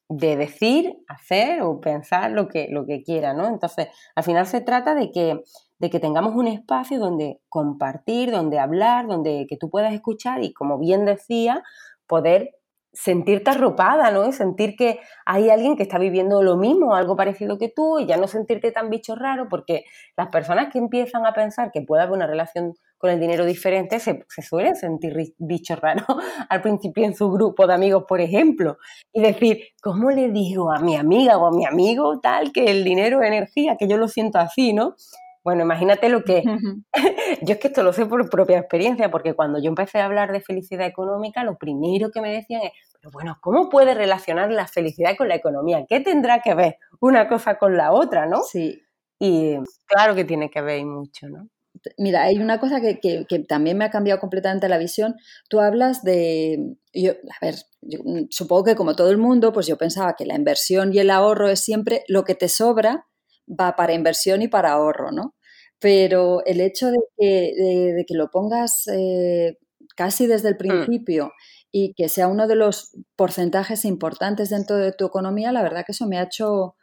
decir, 0.07 0.95
hacer 1.07 1.61
o 1.61 1.81
pensar 1.81 2.31
lo 2.31 2.47
que, 2.47 2.67
lo 2.69 2.85
que 2.85 3.01
quiera, 3.01 3.33
¿no? 3.33 3.47
Entonces, 3.47 3.87
al 4.15 4.23
final 4.23 4.45
se 4.45 4.61
trata 4.61 4.93
de 4.93 5.11
que, 5.11 5.41
de 5.79 5.89
que 5.89 5.99
tengamos 5.99 6.35
un 6.35 6.47
espacio 6.47 6.99
donde 6.99 7.41
compartir, 7.49 8.31
donde 8.31 8.59
hablar, 8.59 9.07
donde 9.07 9.45
que 9.49 9.57
tú 9.57 9.69
puedas 9.69 9.93
escuchar 9.93 10.43
y, 10.43 10.53
como 10.53 10.77
bien 10.77 11.05
decía, 11.05 11.63
poder 12.07 12.55
sentirte 12.95 13.51
arropada, 13.51 14.09
¿no? 14.11 14.27
Y 14.27 14.31
sentir 14.31 14.75
que 14.75 14.99
hay 15.25 15.49
alguien 15.49 15.75
que 15.75 15.83
está 15.83 15.99
viviendo 15.99 16.41
lo 16.41 16.57
mismo, 16.57 16.95
algo 16.95 17.15
parecido 17.15 17.57
que 17.57 17.69
tú, 17.69 17.99
y 17.99 18.05
ya 18.05 18.17
no 18.17 18.27
sentirte 18.27 18.71
tan 18.71 18.89
bicho 18.89 19.15
raro, 19.15 19.47
porque 19.49 19.83
las 20.17 20.29
personas 20.29 20.71
que 20.71 20.79
empiezan 20.79 21.25
a 21.25 21.33
pensar 21.33 21.71
que 21.71 21.81
puede 21.81 22.03
haber 22.03 22.15
una 22.15 22.27
relación 22.27 22.73
con 22.97 23.11
el 23.11 23.19
dinero 23.19 23.45
diferente 23.45 23.99
se, 23.99 24.25
suelen 24.41 24.75
sentir 24.75 25.13
bicho 25.37 25.75
raro 25.75 26.05
al 26.49 26.61
principio 26.61 27.03
en 27.05 27.13
su 27.13 27.29
grupo 27.29 27.67
de 27.67 27.73
amigos, 27.73 28.05
por 28.07 28.21
ejemplo, 28.21 28.77
y 29.13 29.21
decir, 29.21 29.59
¿cómo 29.81 30.09
le 30.11 30.29
digo 30.29 30.71
a 30.71 30.79
mi 30.79 30.95
amiga 30.95 31.37
o 31.37 31.47
a 31.47 31.51
mi 31.51 31.65
amigo 31.65 32.19
tal 32.21 32.51
que 32.53 32.65
el 32.65 32.83
dinero 32.83 33.21
es 33.21 33.27
energía, 33.27 33.75
que 33.77 33.87
yo 33.87 33.97
lo 33.97 34.07
siento 34.07 34.39
así, 34.39 34.73
¿no? 34.73 34.95
Bueno, 35.45 35.61
imagínate 35.61 36.09
lo 36.09 36.23
que... 36.23 36.41
yo 37.43 37.53
es 37.53 37.59
que 37.59 37.67
esto 37.67 37.83
lo 37.83 37.93
sé 37.93 38.07
por 38.07 38.27
propia 38.29 38.57
experiencia, 38.57 39.11
porque 39.11 39.35
cuando 39.35 39.59
yo 39.59 39.69
empecé 39.69 39.99
a 39.99 40.05
hablar 40.05 40.31
de 40.31 40.41
felicidad 40.41 40.87
económica, 40.87 41.43
lo 41.43 41.57
primero 41.57 42.09
que 42.09 42.19
me 42.19 42.33
decían 42.33 42.63
es, 42.63 42.71
pero 43.05 43.11
bueno, 43.11 43.37
¿cómo 43.39 43.69
puede 43.69 43.93
relacionar 43.93 44.51
la 44.51 44.65
felicidad 44.65 45.15
con 45.15 45.27
la 45.27 45.35
economía? 45.35 45.85
¿Qué 45.87 45.99
tendrá 45.99 46.41
que 46.41 46.55
ver 46.55 46.77
una 46.99 47.27
cosa 47.27 47.59
con 47.59 47.77
la 47.77 47.91
otra, 47.91 48.25
no? 48.25 48.41
Sí. 48.41 48.81
Y 49.19 49.57
claro 49.85 50.15
que 50.15 50.25
tiene 50.25 50.49
que 50.49 50.61
ver 50.61 50.83
mucho, 50.85 51.29
¿no? 51.29 51.47
mira, 51.97 52.23
hay 52.23 52.37
una 52.37 52.59
cosa 52.59 52.81
que, 52.81 53.27
también 53.47 53.77
me 53.77 53.85
ha 53.85 53.91
cambiado 53.91 54.19
completamente 54.19 54.67
la 54.69 54.79
visión. 54.79 55.15
Tú 55.49 55.59
hablas 55.59 56.01
de, 56.01 56.77
yo, 56.93 57.11
a 57.11 57.45
ver, 57.45 57.55
mm, 57.83 58.23
supongo 58.31 58.63
que 58.63 58.75
como 58.75 58.95
todo 58.95 59.11
el 59.11 59.19
mundo, 59.19 59.53
pues 59.53 59.67
yo 59.67 59.77
pensaba 59.77 60.15
que 60.17 60.25
la 60.25 60.35
inversión 60.35 60.91
y 60.91 60.97
el 60.97 61.11
ahorro 61.11 61.49
es 61.49 61.59
siempre 61.59 62.03
lo 62.07 62.23
que 62.23 62.33
te 62.33 62.49
sobra 62.49 63.05
va 63.47 63.75
para 63.75 63.93
inversión 63.93 64.41
y 64.41 64.47
para 64.47 64.71
ahorro, 64.71 65.11
¿no? 65.11 65.35
Pero 65.77 66.43
el 66.45 66.59
hecho 66.59 66.89
de 66.89 66.97
que, 67.19 68.15
lo 68.15 68.31
pongas 68.31 68.87
eh, 68.87 69.59
casi 69.95 70.25
desde 70.25 70.49
el 70.49 70.55
mm. 70.55 70.57
principio 70.57 71.33
y 71.71 71.93
que 71.93 72.09
sea 72.09 72.27
uno 72.27 72.47
de 72.47 72.55
los 72.55 72.95
porcentajes 73.15 73.85
importantes 73.85 74.49
dentro 74.49 74.77
de 74.77 74.91
tu 74.91 75.05
economía, 75.05 75.51
la 75.51 75.63
verdad 75.63 75.83
que 75.85 75.91
eso 75.91 76.07
me 76.07 76.17
ha 76.17 76.23
hecho 76.23 76.75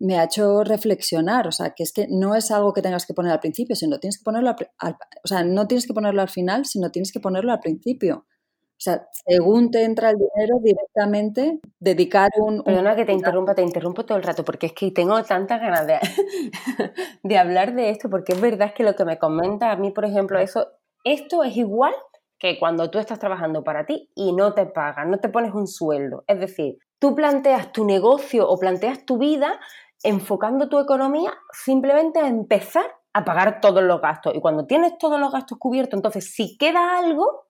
me 0.00 0.18
ha 0.18 0.24
hecho 0.24 0.62
reflexionar, 0.62 1.48
o 1.48 1.52
sea, 1.52 1.70
que 1.70 1.82
es 1.82 1.92
que 1.92 2.06
no 2.08 2.34
es 2.36 2.50
algo 2.50 2.72
que 2.72 2.82
tengas 2.82 3.04
que 3.04 3.14
poner 3.14 3.32
al 3.32 3.40
principio, 3.40 3.74
sino 3.74 3.98
tienes 3.98 4.18
que 4.18 4.24
ponerlo 4.24 4.54
al, 4.78 4.96
o 5.24 5.28
sea, 5.28 5.42
no 5.42 5.66
tienes 5.66 5.86
que 5.86 5.94
ponerlo 5.94 6.22
al 6.22 6.28
final, 6.28 6.66
sino 6.66 6.90
tienes 6.90 7.12
que 7.12 7.20
ponerlo 7.20 7.52
al 7.52 7.60
principio. 7.60 8.26
O 8.78 8.80
sea, 8.80 9.08
según 9.26 9.72
te 9.72 9.82
entra 9.82 10.10
el 10.10 10.18
dinero 10.18 10.60
directamente, 10.62 11.58
dedicar 11.80 12.30
un... 12.36 12.62
Perdona 12.62 12.94
que 12.94 13.04
te 13.04 13.12
interrumpa, 13.12 13.56
te 13.56 13.62
interrumpo 13.62 14.06
todo 14.06 14.16
el 14.16 14.22
rato, 14.22 14.44
porque 14.44 14.66
es 14.66 14.72
que 14.72 14.92
tengo 14.92 15.20
tantas 15.24 15.60
ganas 15.60 15.84
de, 15.84 15.98
de 17.24 17.38
hablar 17.38 17.74
de 17.74 17.90
esto, 17.90 18.08
porque 18.08 18.34
es 18.34 18.40
verdad 18.40 18.74
que 18.74 18.84
lo 18.84 18.94
que 18.94 19.04
me 19.04 19.18
comenta 19.18 19.72
a 19.72 19.76
mí, 19.76 19.90
por 19.90 20.04
ejemplo, 20.04 20.38
eso, 20.38 20.68
esto 21.02 21.42
es 21.42 21.56
igual 21.56 21.92
que 22.38 22.58
cuando 22.58 22.90
tú 22.90 22.98
estás 22.98 23.18
trabajando 23.18 23.64
para 23.64 23.84
ti 23.86 24.10
y 24.14 24.32
no 24.32 24.54
te 24.54 24.66
pagan, 24.66 25.10
no 25.10 25.18
te 25.18 25.28
pones 25.28 25.52
un 25.54 25.66
sueldo. 25.66 26.24
Es 26.26 26.38
decir, 26.38 26.78
tú 26.98 27.14
planteas 27.14 27.72
tu 27.72 27.84
negocio 27.84 28.48
o 28.48 28.58
planteas 28.58 29.04
tu 29.04 29.18
vida 29.18 29.58
enfocando 30.02 30.68
tu 30.68 30.78
economía 30.78 31.34
simplemente 31.52 32.20
a 32.20 32.28
empezar 32.28 32.84
a 33.12 33.24
pagar 33.24 33.60
todos 33.60 33.82
los 33.82 34.00
gastos. 34.00 34.34
Y 34.34 34.40
cuando 34.40 34.66
tienes 34.66 34.96
todos 34.98 35.18
los 35.18 35.32
gastos 35.32 35.58
cubiertos, 35.58 35.98
entonces 35.98 36.32
si 36.32 36.56
queda 36.56 36.98
algo, 36.98 37.48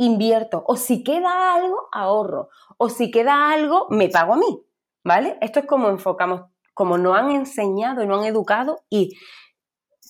invierto. 0.00 0.64
O 0.66 0.76
si 0.76 1.04
queda 1.04 1.54
algo, 1.54 1.88
ahorro. 1.92 2.48
O 2.78 2.88
si 2.88 3.10
queda 3.10 3.52
algo, 3.52 3.86
me 3.90 4.08
pago 4.08 4.34
a 4.34 4.36
mí. 4.36 4.62
¿Vale? 5.04 5.38
Esto 5.40 5.60
es 5.60 5.66
como 5.66 5.88
enfocamos, 5.88 6.42
como 6.74 6.98
nos 6.98 7.16
han 7.16 7.30
enseñado 7.30 8.02
y 8.02 8.06
nos 8.06 8.20
han 8.20 8.26
educado. 8.26 8.82
Y 8.90 9.16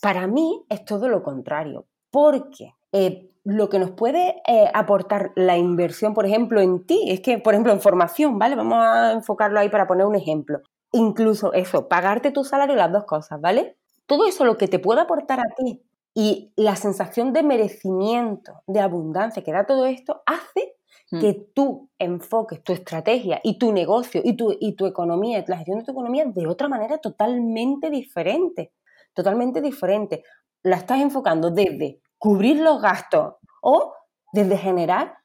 para 0.00 0.26
mí 0.26 0.64
es 0.68 0.84
todo 0.84 1.08
lo 1.08 1.22
contrario. 1.22 1.86
Porque 2.10 2.74
eh, 2.92 3.29
lo 3.44 3.68
que 3.68 3.78
nos 3.78 3.90
puede 3.90 4.42
eh, 4.46 4.70
aportar 4.74 5.32
la 5.34 5.56
inversión, 5.56 6.14
por 6.14 6.26
ejemplo, 6.26 6.60
en 6.60 6.84
ti, 6.84 7.04
es 7.08 7.20
que, 7.20 7.38
por 7.38 7.54
ejemplo, 7.54 7.72
en 7.72 7.80
formación, 7.80 8.38
¿vale? 8.38 8.56
Vamos 8.56 8.78
a 8.78 9.12
enfocarlo 9.12 9.58
ahí 9.60 9.68
para 9.68 9.86
poner 9.86 10.06
un 10.06 10.14
ejemplo 10.14 10.60
incluso 10.92 11.52
eso, 11.52 11.88
pagarte 11.88 12.30
tu 12.30 12.44
salario, 12.44 12.74
las 12.74 12.92
dos 12.92 13.04
cosas, 13.04 13.40
¿vale? 13.40 13.76
Todo 14.06 14.26
eso 14.26 14.44
lo 14.44 14.56
que 14.56 14.68
te 14.68 14.78
puede 14.78 15.00
aportar 15.00 15.40
a 15.40 15.54
ti 15.56 15.82
y 16.14 16.52
la 16.56 16.76
sensación 16.76 17.32
de 17.32 17.42
merecimiento, 17.42 18.62
de 18.66 18.80
abundancia 18.80 19.44
que 19.44 19.52
da 19.52 19.66
todo 19.66 19.86
esto, 19.86 20.22
hace 20.26 20.74
hmm. 21.10 21.20
que 21.20 21.34
tú 21.54 21.88
enfoques 21.98 22.62
tu 22.64 22.72
estrategia 22.72 23.40
y 23.44 23.58
tu 23.58 23.72
negocio 23.72 24.20
y 24.24 24.34
tu, 24.34 24.56
y 24.58 24.74
tu 24.74 24.86
economía, 24.86 25.44
la 25.46 25.56
gestión 25.56 25.78
de 25.78 25.84
tu 25.84 25.92
economía 25.92 26.24
de 26.26 26.46
otra 26.46 26.68
manera 26.68 26.98
totalmente 26.98 27.90
diferente, 27.90 28.72
totalmente 29.14 29.60
diferente. 29.60 30.24
La 30.62 30.76
estás 30.76 31.00
enfocando 31.00 31.50
desde 31.50 32.00
cubrir 32.20 32.60
los 32.60 32.80
gastos 32.80 33.34
o 33.62 33.94
desde 34.32 34.56
generar, 34.56 35.18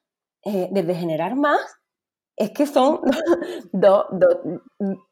eh, 0.44 0.70
desde 0.72 0.96
generar 0.96 1.36
más 1.36 1.60
es 2.36 2.52
que 2.52 2.66
son 2.66 3.02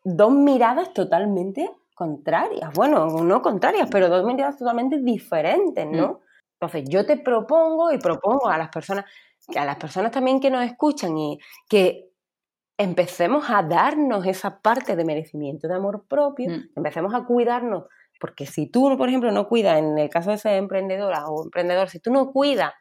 dos 0.04 0.32
miradas 0.32 0.94
totalmente 0.94 1.70
contrarias. 1.94 2.74
Bueno, 2.74 3.06
no 3.06 3.42
contrarias, 3.42 3.88
pero 3.92 4.10
dos 4.10 4.26
miradas 4.26 4.58
totalmente 4.58 5.00
diferentes, 5.00 5.86
¿no? 5.86 6.08
Mm. 6.08 6.18
Entonces, 6.60 6.90
yo 6.90 7.06
te 7.06 7.18
propongo 7.18 7.92
y 7.92 7.98
propongo 7.98 8.50
a 8.50 8.58
las 8.58 8.70
personas, 8.70 9.06
a 9.56 9.66
las 9.66 9.76
personas 9.76 10.12
también 10.12 10.40
que 10.40 10.50
nos 10.50 10.64
escuchan 10.64 11.18
y 11.18 11.40
que 11.70 12.10
empecemos 12.78 13.50
a 13.50 13.62
darnos 13.62 14.26
esa 14.26 14.62
parte 14.62 14.96
de 14.96 15.06
merecimiento, 15.06 15.68
de 15.68 15.76
amor 15.76 16.06
propio, 16.08 16.50
mm. 16.50 16.70
empecemos 16.76 17.14
a 17.14 17.26
cuidarnos, 17.26 17.86
porque 18.24 18.46
si 18.46 18.68
tú, 18.68 18.98
por 18.98 19.10
ejemplo, 19.10 19.34
no 19.34 19.50
cuidas, 19.50 19.80
en 19.80 20.00
el 20.00 20.10
caso 20.10 20.32
de 20.32 20.38
ser 20.38 20.54
emprendedora 20.54 21.26
o 21.28 21.44
emprendedor, 21.44 21.90
si 21.90 22.00
tú 22.00 22.10
no 22.10 22.32
cuidas 22.32 22.72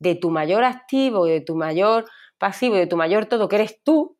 de 0.00 0.16
tu 0.16 0.30
mayor 0.30 0.64
activo 0.64 1.28
y 1.28 1.30
de 1.30 1.40
tu 1.40 1.54
mayor 1.54 2.06
pasivo 2.38 2.74
y 2.74 2.80
de 2.80 2.88
tu 2.88 2.96
mayor 2.96 3.26
todo, 3.26 3.48
que 3.48 3.54
eres 3.54 3.80
tú, 3.84 4.16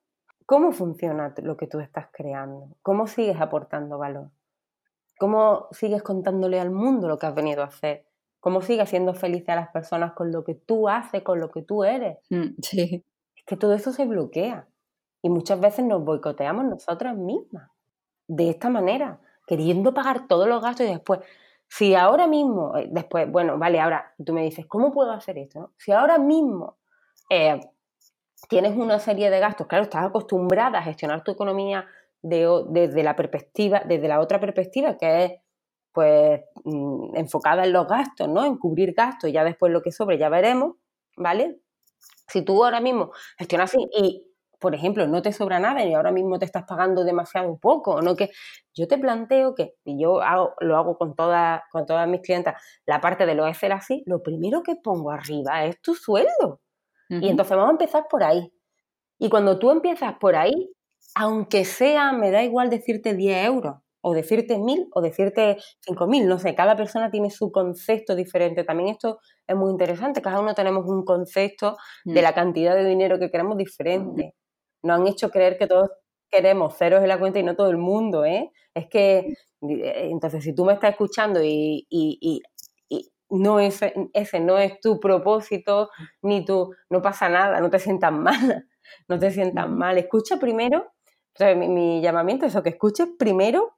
¿cómo 0.47 0.71
funciona 0.71 1.35
lo 1.43 1.57
que 1.57 1.67
tú 1.67 1.81
estás 1.81 2.07
creando? 2.13 2.69
¿Cómo 2.83 3.09
sigues 3.09 3.41
aportando 3.41 3.99
valor? 3.99 4.31
¿Cómo 5.19 5.67
sigues 5.73 6.05
contándole 6.05 6.61
al 6.61 6.71
mundo 6.71 7.09
lo 7.09 7.19
que 7.19 7.27
has 7.27 7.35
venido 7.35 7.63
a 7.63 7.67
hacer? 7.67 8.07
¿Cómo 8.39 8.63
sigues 8.63 8.91
siendo 8.91 9.15
feliz 9.15 9.49
a 9.49 9.57
las 9.57 9.71
personas 9.71 10.13
con 10.13 10.31
lo 10.31 10.45
que 10.45 10.55
tú 10.55 10.89
haces, 10.89 11.25
con 11.25 11.41
lo 11.41 11.51
que 11.51 11.63
tú 11.63 11.83
eres? 11.83 12.19
Mm, 12.31 12.51
sí. 12.63 13.05
Es 13.35 13.45
que 13.45 13.57
todo 13.57 13.75
eso 13.75 13.91
se 13.91 14.07
bloquea. 14.07 14.69
Y 15.21 15.31
muchas 15.31 15.59
veces 15.59 15.85
nos 15.85 16.05
boicoteamos 16.05 16.65
nosotras 16.65 17.17
mismas. 17.17 17.73
De 18.29 18.51
esta 18.51 18.71
manera, 18.71 19.21
queriendo 19.49 19.95
pagar 19.95 20.29
todos 20.29 20.47
los 20.47 20.63
gastos 20.63 20.87
y 20.87 20.91
después, 20.91 21.21
si 21.69 21.95
ahora 21.95 22.27
mismo, 22.27 22.77
eh, 22.77 22.89
después, 22.91 23.31
bueno, 23.31 23.59
vale, 23.59 23.81
ahora 23.81 24.15
tú 24.25 24.33
me 24.33 24.43
dices, 24.43 24.67
¿cómo 24.67 24.93
puedo 24.93 25.11
hacer 25.13 25.39
esto? 25.39 25.73
Si 25.79 25.91
ahora 25.91 26.19
mismo 26.19 26.79
eh, 27.31 27.61
tienes 28.49 28.77
una 28.77 28.99
serie 28.99 29.31
de 29.31 29.41
gastos, 29.41 29.67
claro, 29.67 29.85
estás 29.85 30.05
acostumbrada 30.05 30.79
a 30.79 30.83
gestionar 30.83 31.25
tu 31.25 31.33
economía 31.33 31.87
desde 32.21 33.03
la 33.03 33.17
perspectiva, 33.17 33.83
desde 33.85 34.09
la 34.09 34.21
otra 34.21 34.41
perspectiva, 34.41 34.97
que 34.97 35.25
es 35.25 35.33
pues 35.93 36.41
mm, 36.65 37.17
enfocada 37.17 37.65
en 37.65 37.73
los 37.73 37.87
gastos, 37.89 38.29
¿no? 38.29 38.45
En 38.45 38.57
cubrir 38.57 38.93
gastos 38.95 39.33
ya 39.33 39.45
después 39.45 39.73
lo 39.73 39.83
que 39.83 39.93
sobre 39.93 40.19
ya 40.19 40.29
veremos, 40.29 40.77
¿vale? 41.17 41.61
Si 42.29 42.43
tú 42.43 42.65
ahora 42.65 42.81
mismo 42.81 43.11
gestionas 43.39 43.71
así 43.71 43.89
y, 43.93 44.28
por 44.59 44.75
ejemplo, 44.75 45.07
no 45.07 45.23
te 45.23 45.33
sobra 45.33 45.59
nada 45.59 45.85
y 45.85 45.95
ahora 45.95 46.11
mismo 46.11 46.39
te 46.39 46.45
estás 46.45 46.65
pagando 46.65 47.05
demasiado 47.05 47.59
poco, 47.59 48.03
¿no? 48.03 48.17
Que 48.17 48.31
yo 48.75 48.89
te 48.89 48.99
planteo 48.99 49.55
que, 49.55 49.75
y 49.85 50.01
yo 50.01 50.21
hago, 50.21 50.55
lo 50.61 50.77
hago 50.77 50.97
con, 50.97 51.15
todas 51.15 51.63
con 51.71 51.87
todas 51.87 52.09
mis 52.09 52.21
clientas, 52.21 52.61
la 52.87 53.01
parte 53.01 53.27
de 53.27 53.35
lo 53.35 53.45
hacer 53.45 53.73
así, 53.73 54.03
lo 54.07 54.23
primero 54.23 54.63
que 54.63 54.77
pongo 54.77 55.11
arriba 55.11 55.65
es 55.65 55.81
tu 55.81 55.95
sueldo. 55.95 56.61
Y 57.11 57.31
entonces 57.31 57.57
vamos 57.57 57.71
a 57.71 57.73
empezar 57.73 58.05
por 58.11 58.23
ahí. 58.23 58.53
Y 59.19 59.31
cuando 59.31 59.59
tú 59.59 59.71
empiezas 59.71 60.15
por 60.21 60.37
ahí, 60.37 60.71
aunque 61.15 61.65
sea, 61.65 62.13
me 62.13 62.31
da 62.31 62.43
igual 62.43 62.69
decirte 62.69 63.15
10 63.15 63.47
euros, 63.47 63.77
o 64.01 64.15
decirte 64.15 64.59
1000, 64.59 64.89
o 64.95 65.01
decirte 65.01 65.57
5000, 65.81 66.29
no 66.29 66.39
sé, 66.39 66.55
cada 66.55 66.77
persona 66.77 67.11
tiene 67.11 67.31
su 67.31 67.51
concepto 67.51 68.15
diferente. 68.15 68.65
También 68.65 68.91
esto 68.91 69.19
es 69.47 69.57
muy 69.57 69.71
interesante, 69.71 70.23
cada 70.23 70.41
uno 70.41 70.55
tenemos 70.55 70.87
un 70.87 71.05
concepto 71.05 71.77
de 72.05 72.21
mm. 72.21 72.25
la 72.25 72.35
cantidad 72.35 72.75
de 72.75 72.85
dinero 72.85 73.19
que 73.19 73.31
queremos 73.31 73.57
diferente. 73.57 74.35
Nos 74.83 75.01
han 75.01 75.07
hecho 75.07 75.31
creer 75.31 75.59
que 75.59 75.67
todos 75.67 75.91
queremos 76.31 76.77
ceros 76.77 77.03
en 77.03 77.09
la 77.09 77.19
cuenta 77.19 77.39
y 77.39 77.43
no 77.43 77.57
todo 77.57 77.71
el 77.71 77.79
mundo, 77.79 78.25
¿eh? 78.25 78.53
Es 78.75 78.89
que, 78.89 79.35
eh, 79.63 80.09
entonces, 80.11 80.45
si 80.45 80.55
tú 80.55 80.65
me 80.65 80.75
estás 80.75 80.91
escuchando 80.91 81.43
y, 81.43 81.87
y 81.91 82.43
no 83.31 83.61
ese, 83.61 83.95
ese 84.15 84.41
no 84.41 84.59
es 84.59 84.81
tu 84.81 85.01
propósito, 85.01 85.91
ni 86.23 86.45
tú, 86.45 86.75
no 86.91 87.03
pasa 87.03 87.29
nada, 87.29 87.61
no 87.61 87.71
te 87.71 87.79
sientas 87.79 88.13
mal, 88.13 88.69
no 89.09 89.19
te 89.19 89.31
sientas 89.31 89.69
mal. 89.69 89.99
Escucha 89.99 90.39
primero, 90.39 90.93
mi, 91.57 92.01
llamamiento 92.01 92.47
es 92.47 92.53
eso, 92.53 92.63
que 92.63 92.71
escuches 92.71 93.09
primero 93.19 93.77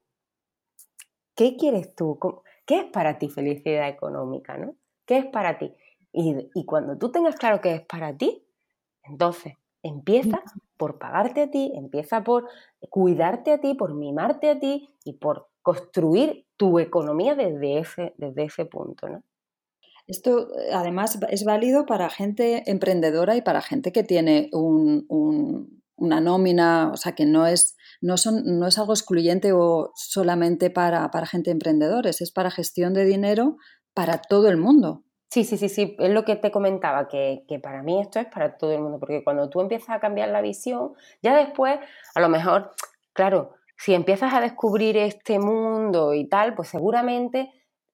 qué 1.35 1.57
quieres 1.57 1.95
tú, 1.95 2.19
qué 2.67 2.81
es 2.81 2.85
para 2.87 3.19
ti 3.19 3.29
felicidad 3.29 3.89
económica, 3.89 4.57
¿no? 4.57 4.77
¿Qué 5.07 5.19
es 5.19 5.27
para 5.27 5.59
ti? 5.59 5.75
Y, 6.13 6.51
y 6.55 6.65
cuando 6.65 6.97
tú 6.99 7.11
tengas 7.11 7.37
claro 7.37 7.61
qué 7.61 7.75
es 7.75 7.83
para 7.83 8.17
ti, 8.17 8.47
entonces 9.03 9.55
empieza 9.83 10.43
por 10.77 10.99
pagarte 10.99 11.43
a 11.43 11.51
ti, 11.51 11.73
empieza 11.75 12.23
por 12.23 12.49
cuidarte 12.89 13.53
a 13.53 13.61
ti, 13.61 13.75
por 13.75 13.95
mimarte 13.95 14.51
a 14.51 14.59
ti 14.59 14.89
y 15.05 15.15
por 15.15 15.49
construir 15.63 16.47
tu 16.57 16.79
economía 16.79 17.35
desde 17.35 17.79
ese, 17.79 18.15
desde 18.17 18.45
ese 18.45 18.65
punto, 18.65 19.09
¿no? 19.09 19.23
Esto 20.11 20.49
eh, 20.59 20.71
además 20.73 21.19
es 21.29 21.45
válido 21.45 21.87
para 21.87 22.11
gente 22.11 22.65
emprendedora 22.69 23.37
y 23.37 23.43
para 23.43 23.63
gente 23.63 23.93
que 23.93 24.03
tiene 24.03 24.51
una 24.53 26.21
nómina, 26.21 26.91
o 26.93 26.97
sea, 26.97 27.13
que 27.13 27.27
no 27.27 27.47
es, 27.47 27.77
no 28.01 28.17
son, 28.17 28.59
no 28.59 28.67
es 28.67 28.77
algo 28.79 28.93
excluyente 28.93 29.53
o 29.53 29.93
solamente 29.95 30.71
para, 30.71 31.09
gente 31.27 31.51
emprendedores, 31.53 32.21
es 32.21 32.33
para 32.33 32.51
gestión 32.51 32.93
de 32.93 33.05
dinero 33.05 33.57
para 33.95 34.19
todo 34.19 34.49
el 34.49 34.57
mundo. 34.57 35.05
Sí, 35.31 35.45
sí, 35.45 35.57
sí, 35.57 35.69
sí, 35.69 35.97
es 35.99 36.11
lo 36.11 36.25
que 36.25 36.37
te 36.37 36.51
comentaba, 36.51 37.07
que, 37.07 37.45
que, 37.47 37.61
para 37.61 37.83
mí 37.83 38.01
esto 38.01 38.19
es 38.19 38.27
para 38.27 38.59
todo 38.59 38.73
el 38.73 38.81
mundo, 38.81 38.99
porque 38.99 39.23
cuando 39.23 39.49
tú 39.49 39.61
empiezas 39.61 39.91
a 39.91 40.01
cambiar 40.01 40.29
la 40.31 40.41
visión, 40.41 40.95
ya 41.23 41.37
después, 41.37 41.79
a 42.15 42.21
lo 42.21 42.29
mejor, 42.29 42.73
claro, 43.13 43.55
si 43.77 43.95
empiezas 43.95 44.35
a 44.35 44.41
descubrir 44.41 44.97
este 44.97 45.39
mundo 45.39 46.15
y 46.15 46.29
tal, 46.29 46.55
pues 46.55 46.69
seguramente 46.69 47.51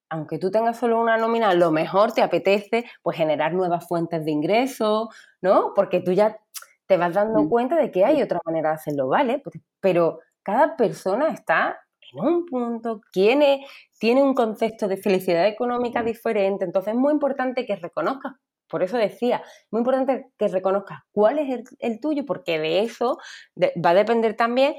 aunque 0.09 0.39
tú 0.39 0.51
tengas 0.51 0.77
solo 0.77 0.99
una 0.99 1.17
nómina, 1.17 1.49
a 1.49 1.55
lo 1.55 1.71
mejor 1.71 2.13
te 2.13 2.21
apetece 2.21 2.85
pues 3.01 3.17
generar 3.17 3.53
nuevas 3.53 3.87
fuentes 3.87 4.23
de 4.23 4.31
ingresos, 4.31 5.09
¿no? 5.41 5.73
Porque 5.75 5.99
tú 5.99 6.13
ya 6.13 6.39
te 6.85 6.97
vas 6.97 7.13
dando 7.13 7.43
mm. 7.43 7.49
cuenta 7.49 7.75
de 7.75 7.91
que 7.91 8.05
hay 8.05 8.21
otra 8.21 8.39
manera 8.45 8.69
de 8.69 8.75
hacerlo, 8.75 9.09
¿vale? 9.09 9.39
Pues, 9.39 9.59
pero 9.81 10.19
cada 10.43 10.77
persona 10.77 11.29
está 11.29 11.79
un 12.19 12.45
punto, 12.45 13.01
tiene, 13.11 13.65
tiene 13.99 14.23
un 14.23 14.33
concepto 14.33 14.87
de 14.87 14.97
felicidad 14.97 15.47
económica 15.47 16.03
diferente, 16.03 16.65
entonces 16.65 16.93
es 16.93 16.99
muy 16.99 17.13
importante 17.13 17.65
que 17.65 17.75
reconozcas, 17.75 18.33
por 18.69 18.83
eso 18.83 18.97
decía, 18.97 19.43
muy 19.71 19.79
importante 19.79 20.31
que 20.37 20.47
reconozcas 20.47 20.99
cuál 21.11 21.39
es 21.39 21.63
el, 21.79 21.99
tuyo, 21.99 22.25
porque 22.25 22.59
de 22.59 22.81
eso 22.81 23.17
va 23.57 23.91
a 23.91 23.93
depender 23.93 24.35
también 24.35 24.75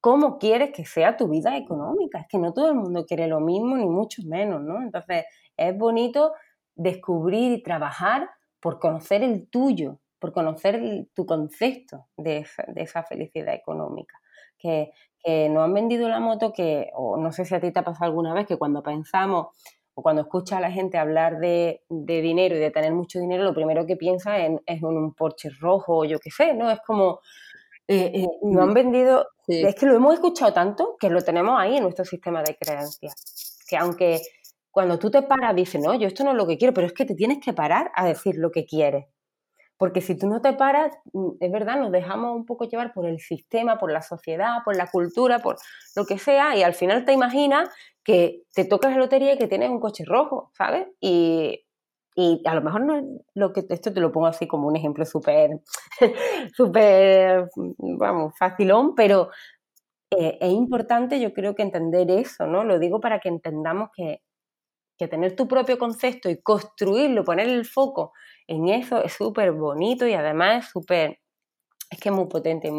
cómo 0.00 0.38
quieres 0.38 0.70
que 0.72 0.84
sea 0.84 1.16
tu 1.16 1.28
vida 1.28 1.56
económica. 1.56 2.20
Es 2.20 2.26
que 2.28 2.38
no 2.38 2.52
todo 2.52 2.68
el 2.68 2.74
mundo 2.74 3.04
quiere 3.06 3.26
lo 3.26 3.40
mismo, 3.40 3.76
ni 3.76 3.86
mucho 3.86 4.22
menos, 4.26 4.60
¿no? 4.62 4.80
Entonces 4.80 5.24
es 5.56 5.76
bonito 5.76 6.32
descubrir 6.74 7.52
y 7.52 7.62
trabajar 7.62 8.28
por 8.60 8.78
conocer 8.78 9.22
el 9.22 9.48
tuyo, 9.48 9.98
por 10.18 10.32
conocer 10.32 11.08
tu 11.14 11.26
concepto 11.26 12.06
de 12.16 12.46
esa, 12.76 13.02
felicidad 13.02 13.54
económica. 13.54 14.20
Que, 14.62 14.92
que 15.22 15.48
nos 15.48 15.64
han 15.64 15.74
vendido 15.74 16.08
la 16.08 16.20
moto 16.20 16.52
que, 16.52 16.90
o 16.94 17.16
no 17.16 17.32
sé 17.32 17.44
si 17.44 17.54
a 17.54 17.60
ti 17.60 17.72
te 17.72 17.80
ha 17.80 17.84
pasado 17.84 18.06
alguna 18.06 18.32
vez, 18.32 18.46
que 18.46 18.56
cuando 18.56 18.82
pensamos 18.82 19.48
o 19.94 20.02
cuando 20.02 20.22
escucha 20.22 20.58
a 20.58 20.60
la 20.60 20.70
gente 20.70 20.98
hablar 20.98 21.38
de, 21.38 21.82
dinero 21.88 22.56
y 22.56 22.60
de 22.60 22.70
tener 22.70 22.92
mucho 22.92 23.18
dinero, 23.18 23.44
lo 23.44 23.54
primero 23.54 23.84
que 23.86 23.96
piensa 23.96 24.38
es 24.38 24.58
en 24.66 24.84
un 24.84 25.14
Porsche 25.14 25.50
rojo 25.60 25.98
o 25.98 26.04
yo 26.04 26.18
qué 26.18 26.30
sé, 26.30 26.54
¿no? 26.54 26.70
Es 26.70 26.80
como, 26.86 27.20
eh, 27.88 28.10
eh, 28.14 28.26
han 28.42 28.70
mm. 28.70 28.74
vendido, 28.74 29.28
es 29.46 29.74
que 29.74 29.86
lo 29.86 29.94
hemos 29.94 30.14
escuchado 30.14 30.52
tanto 30.52 30.96
que 30.98 31.10
lo 31.10 31.20
tenemos 31.20 31.58
ahí 31.58 31.76
en 31.76 31.82
nuestro 31.82 32.04
sistema 32.04 32.42
de 32.42 32.56
creencias, 32.56 33.58
que 33.68 33.76
aunque 33.76 34.20
cuando 34.70 34.98
tú 34.98 35.10
te 35.10 35.22
paras 35.22 35.54
dices, 35.54 35.80
no, 35.82 35.94
yo 35.94 36.06
esto 36.06 36.24
no 36.24 36.30
es 36.30 36.36
lo 36.36 36.46
que 36.46 36.56
quiero, 36.56 36.72
pero 36.72 36.86
es 36.86 36.94
que 36.94 37.04
te 37.04 37.14
tienes 37.14 37.38
que 37.44 37.52
parar 37.52 37.92
a 37.94 38.06
decir 38.06 38.36
lo 38.36 38.50
que 38.50 38.64
quieres. 38.64 39.06
Porque 39.78 40.00
si 40.00 40.16
tú 40.16 40.28
no 40.28 40.40
te 40.40 40.52
paras, 40.52 40.96
mm, 41.12 41.30
es 41.40 41.50
verdad, 41.50 41.78
nos 41.78 41.92
dejamos 41.92 42.36
un 42.36 42.46
poco 42.46 42.64
llevar 42.64 42.92
por 42.92 43.06
el 43.06 43.18
sistema, 43.18 43.78
por 43.78 43.90
la 43.92 44.02
sociedad, 44.02 44.58
por 44.64 44.76
la 44.76 44.90
cultura, 44.90 45.40
por 45.40 45.56
lo 45.96 46.04
que 46.06 46.18
sea, 46.18 46.56
y 46.56 46.62
al 46.62 46.74
final 46.74 47.04
te 47.04 47.12
imaginas 47.12 47.68
que 48.04 48.42
te 48.54 48.64
tocas 48.64 48.92
la 48.92 48.98
lotería 48.98 49.34
y 49.34 49.38
que 49.38 49.48
tienes 49.48 49.70
un 49.70 49.80
coche 49.80 50.04
rojo, 50.06 50.50
¿sabes? 50.56 50.86
Y, 51.00 51.64
a 52.44 52.54
lo 52.54 52.60
mejor 52.60 52.82
no 52.82 52.96
es 52.96 53.04
lo 53.34 53.54
que 53.54 53.64
esto 53.70 53.92
te 53.92 54.00
lo 54.00 54.12
pongo 54.12 54.26
así 54.26 54.46
como 54.46 54.68
un 54.68 54.76
ejemplo 54.76 55.06
súper, 55.06 55.60
súper, 56.54 57.48
vamos, 57.78 58.34
facilón, 58.38 58.94
pero 58.94 59.30
eh, 60.10 60.36
es 60.40 60.52
importante 60.52 61.20
yo 61.20 61.32
creo 61.32 61.54
que 61.54 61.62
entender 61.62 62.10
eso, 62.10 62.46
¿no? 62.46 62.64
Lo 62.64 62.78
digo 62.78 63.00
para 63.00 63.18
que 63.18 63.30
entendamos 63.30 63.88
que, 63.96 64.20
que 65.02 65.08
tener 65.08 65.34
tu 65.34 65.48
propio 65.48 65.78
concepto 65.78 66.30
y 66.30 66.40
construirlo, 66.40 67.24
poner 67.24 67.48
el 67.48 67.64
foco 67.64 68.12
en 68.46 68.68
eso 68.68 69.02
es 69.02 69.12
súper 69.12 69.52
bonito 69.52 70.06
y 70.06 70.14
además 70.14 70.64
es 70.64 70.70
súper, 70.70 71.18
es 71.90 71.98
que 71.98 72.08
es 72.08 72.14
muy 72.14 72.26
potente 72.26 72.70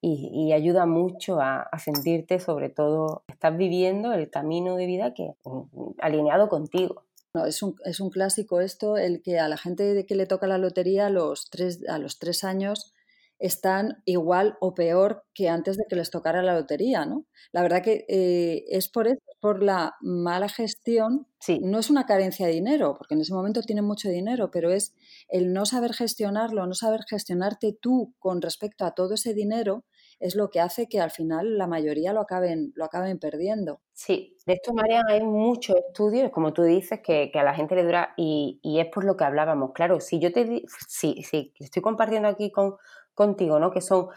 y, 0.00 0.52
ayuda 0.52 0.86
mucho 0.86 1.40
a, 1.40 1.68
sentirte, 1.78 2.38
sobre 2.38 2.68
todo, 2.68 3.24
estás 3.28 3.56
viviendo 3.56 4.12
el 4.12 4.30
camino 4.30 4.76
de 4.76 4.86
vida 4.86 5.14
que 5.14 5.34
mm, 5.44 5.90
alineado 6.00 6.48
contigo. 6.48 7.04
No, 7.34 7.44
es, 7.44 7.62
un, 7.62 7.76
es 7.84 8.00
un 8.00 8.10
clásico 8.10 8.60
esto, 8.60 8.96
el 8.96 9.22
que 9.22 9.38
a 9.38 9.48
la 9.48 9.56
gente 9.56 10.06
que 10.06 10.14
le 10.14 10.26
toca 10.26 10.46
la 10.46 10.58
lotería 10.58 11.06
a 11.06 11.10
los 11.10 11.50
tres, 11.50 11.80
a 11.88 11.98
los 11.98 12.18
tres 12.18 12.44
años 12.44 12.94
están 13.38 14.02
igual 14.04 14.56
o 14.60 14.74
peor 14.74 15.24
que 15.34 15.48
antes 15.48 15.76
de 15.76 15.84
que 15.88 15.96
les 15.96 16.10
tocara 16.10 16.42
la 16.42 16.54
lotería, 16.54 17.06
¿no? 17.06 17.26
La 17.52 17.62
verdad 17.62 17.82
que 17.82 18.04
eh, 18.08 18.64
es 18.68 18.88
por 18.88 19.06
eso, 19.06 19.20
por 19.40 19.62
la 19.62 19.94
mala 20.00 20.48
gestión. 20.48 21.26
Sí. 21.40 21.60
No 21.62 21.78
es 21.78 21.90
una 21.90 22.06
carencia 22.06 22.46
de 22.46 22.52
dinero, 22.52 22.96
porque 22.98 23.14
en 23.14 23.20
ese 23.20 23.32
momento 23.34 23.62
tienen 23.62 23.84
mucho 23.84 24.08
dinero, 24.08 24.50
pero 24.50 24.70
es 24.70 24.94
el 25.28 25.52
no 25.52 25.66
saber 25.66 25.94
gestionarlo, 25.94 26.66
no 26.66 26.74
saber 26.74 27.00
gestionarte 27.08 27.76
tú 27.80 28.14
con 28.18 28.42
respecto 28.42 28.84
a 28.84 28.94
todo 28.94 29.14
ese 29.14 29.34
dinero, 29.34 29.84
es 30.20 30.34
lo 30.34 30.50
que 30.50 30.60
hace 30.60 30.88
que 30.88 31.00
al 31.00 31.10
final 31.10 31.58
la 31.58 31.66
mayoría 31.66 32.12
lo 32.12 32.20
acaben, 32.20 32.72
lo 32.74 32.84
acaben 32.84 33.18
perdiendo. 33.18 33.80
Sí, 33.92 34.36
de 34.46 34.54
esto, 34.54 34.72
María, 34.72 35.02
hay 35.08 35.22
muchos 35.22 35.76
estudios, 35.76 36.30
como 36.30 36.52
tú 36.52 36.62
dices, 36.62 37.00
que, 37.00 37.30
a 37.34 37.42
la 37.42 37.54
gente 37.54 37.74
le 37.74 37.84
dura, 37.84 38.14
y, 38.16 38.60
y, 38.62 38.80
es 38.80 38.86
por 38.86 39.04
lo 39.04 39.16
que 39.16 39.24
hablábamos. 39.24 39.72
Claro, 39.72 40.00
si 40.00 40.18
yo 40.18 40.32
te 40.32 40.64
sí, 40.88 41.22
sí, 41.22 41.52
estoy 41.58 41.82
compartiendo 41.82 42.28
aquí 42.28 42.50
con, 42.50 42.76
contigo, 43.14 43.58
¿no? 43.58 43.70
Que 43.70 43.80
son, 43.80 44.08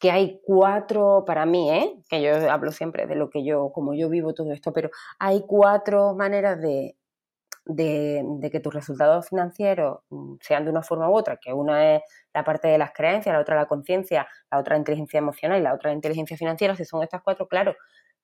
que 0.00 0.10
hay 0.10 0.40
cuatro, 0.44 1.24
para 1.26 1.46
mí, 1.46 1.70
¿eh? 1.70 2.02
Que 2.08 2.22
yo 2.22 2.50
hablo 2.50 2.72
siempre 2.72 3.06
de 3.06 3.16
lo 3.16 3.30
que 3.30 3.44
yo, 3.44 3.72
como 3.72 3.94
yo 3.94 4.08
vivo 4.08 4.34
todo 4.34 4.52
esto, 4.52 4.72
pero 4.72 4.90
hay 5.18 5.44
cuatro 5.46 6.14
maneras 6.14 6.60
de, 6.60 6.96
de, 7.68 8.48
que 8.50 8.60
tus 8.60 8.74
resultados 8.74 9.28
financieros 9.28 10.00
mm, 10.10 10.36
sean 10.40 10.64
de 10.64 10.70
una 10.70 10.82
forma 10.82 11.08
u 11.08 11.14
otra, 11.14 11.36
que 11.36 11.52
una 11.52 11.96
es 11.96 12.02
la 12.34 12.42
parte 12.44 12.68
de 12.68 12.78
las 12.78 12.92
creencias, 12.92 13.34
la 13.34 13.40
otra 13.40 13.56
la 13.56 13.66
conciencia, 13.66 14.26
la 14.50 14.58
otra 14.58 14.74
la 14.74 14.78
inteligencia 14.78 15.18
emocional 15.18 15.60
y 15.60 15.62
la 15.62 15.74
otra 15.74 15.90
la 15.90 15.94
inteligencia 15.94 16.36
financiera, 16.36 16.74
si 16.74 16.84
son 16.84 17.02
estas 17.02 17.22
cuatro, 17.22 17.46
claro, 17.46 17.74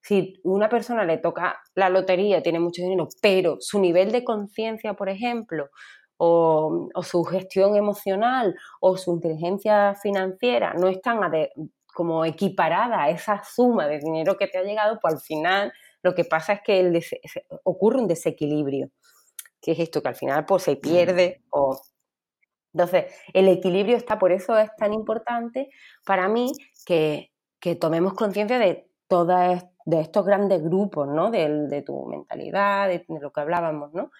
si 0.00 0.40
una 0.44 0.68
persona 0.68 1.04
le 1.04 1.18
toca 1.18 1.60
la 1.74 1.88
lotería, 1.88 2.42
tiene 2.42 2.60
mucho 2.60 2.82
dinero, 2.82 3.08
pero 3.22 3.56
su 3.60 3.80
nivel 3.80 4.12
de 4.12 4.24
conciencia, 4.24 4.94
por 4.94 5.08
ejemplo, 5.08 5.70
o, 6.16 6.88
su 7.02 7.24
gestión 7.24 7.76
emocional 7.76 8.54
o 8.80 8.96
su 8.96 9.12
inteligencia 9.12 9.94
financiera 9.94 10.74
no 10.74 10.88
están 10.88 11.20
como 11.94 12.24
equiparada 12.24 13.04
a 13.04 13.10
esa 13.10 13.42
suma 13.44 13.86
de 13.88 13.98
dinero 13.98 14.36
que 14.36 14.46
te 14.46 14.58
ha 14.58 14.62
llegado, 14.62 14.98
pues 15.00 15.14
al 15.14 15.20
final 15.20 15.72
lo 16.02 16.14
que 16.14 16.24
pasa 16.24 16.54
es 16.54 16.60
que 16.62 17.00
ocurre 17.64 17.98
un 17.98 18.08
desequilibrio, 18.08 18.90
que 19.64 19.72
es 19.72 19.78
esto, 19.78 20.02
que 20.02 20.08
al 20.08 20.16
final 20.16 20.44
pues 20.44 20.62
se 20.64 20.76
pierde 20.76 21.42
o... 21.50 21.80
Entonces, 22.74 23.14
el 23.32 23.48
equilibrio 23.48 23.96
está, 23.96 24.18
por 24.18 24.32
eso 24.32 24.58
es 24.58 24.68
tan 24.76 24.92
importante 24.92 25.70
para 26.04 26.28
mí 26.28 26.52
que, 26.84 27.30
tomemos 27.80 28.12
conciencia 28.12 28.58
de 28.58 28.90
todos 29.08 29.62
de 29.86 30.00
estos 30.00 30.26
grandes 30.26 30.62
grupos, 30.62 31.08
¿no? 31.08 31.30
De, 31.30 31.66
de 31.68 31.82
tu 31.82 32.04
mentalidad, 32.06 32.88
de, 32.88 33.04
de, 33.08 33.20
lo 33.20 33.32
que 33.32 33.40
hablábamos, 33.40 33.94
¿no? 33.94 34.10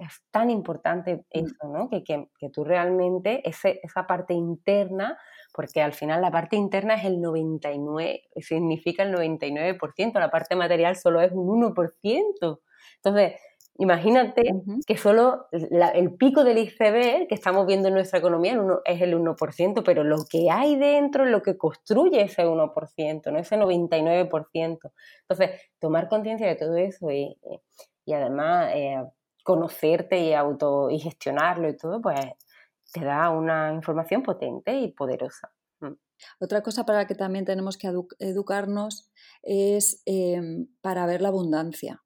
es 0.00 0.22
tan 0.30 0.50
importante 0.50 1.16
mm. 1.16 1.22
eso, 1.30 1.68
¿no? 1.68 1.88
Que, 1.88 2.02
que, 2.02 2.50
tú 2.50 2.64
realmente, 2.64 3.46
ese, 3.48 3.80
esa 3.82 4.06
parte 4.06 4.34
interna, 4.34 5.18
porque 5.52 5.82
al 5.82 5.92
final 5.92 6.22
la 6.22 6.30
parte 6.30 6.56
interna 6.56 6.94
es 6.94 7.04
el 7.04 7.20
99, 7.20 8.22
significa 8.36 9.02
el 9.02 9.14
99%, 9.14 10.18
la 10.18 10.30
parte 10.30 10.56
material 10.56 10.96
solo 10.96 11.20
es 11.20 11.32
un 11.32 11.62
1%. 11.62 12.60
Entonces, 12.96 13.34
imagínate 13.78 14.42
que 14.86 14.96
solo 14.96 15.46
el 15.52 16.14
pico 16.14 16.44
del 16.44 16.58
ICB 16.58 17.28
que 17.28 17.34
estamos 17.34 17.66
viendo 17.66 17.88
en 17.88 17.94
nuestra 17.94 18.18
economía 18.18 18.60
es 18.84 19.00
el 19.00 19.14
1%, 19.14 19.82
pero 19.84 20.04
lo 20.04 20.24
que 20.28 20.50
hay 20.50 20.76
dentro 20.76 21.24
es 21.24 21.30
lo 21.30 21.42
que 21.42 21.56
construye 21.56 22.22
ese 22.22 22.44
1%, 22.44 23.32
¿no? 23.32 23.38
ese 23.38 23.56
99%. 23.56 24.92
Entonces, 25.22 25.50
tomar 25.78 26.08
conciencia 26.08 26.46
de 26.46 26.56
todo 26.56 26.76
eso 26.76 27.10
y, 27.10 27.36
y 28.04 28.12
además... 28.12 28.72
Eh, 28.74 29.04
conocerte 29.42 30.20
y 30.20 30.32
auto 30.32 30.90
y 30.90 30.98
gestionarlo 30.98 31.68
y 31.68 31.76
todo, 31.76 32.00
pues 32.00 32.20
te 32.92 33.04
da 33.04 33.30
una 33.30 33.72
información 33.72 34.22
potente 34.22 34.72
y 34.74 34.92
poderosa. 34.92 35.52
Mm. 35.80 35.94
Otra 36.40 36.62
cosa 36.62 36.84
para 36.84 37.00
la 37.00 37.06
que 37.06 37.14
también 37.14 37.44
tenemos 37.44 37.78
que 37.78 37.90
educarnos 38.18 39.10
es 39.42 40.02
em, 40.06 40.68
para 40.80 41.06
ver 41.06 41.22
la 41.22 41.28
abundancia. 41.28 42.02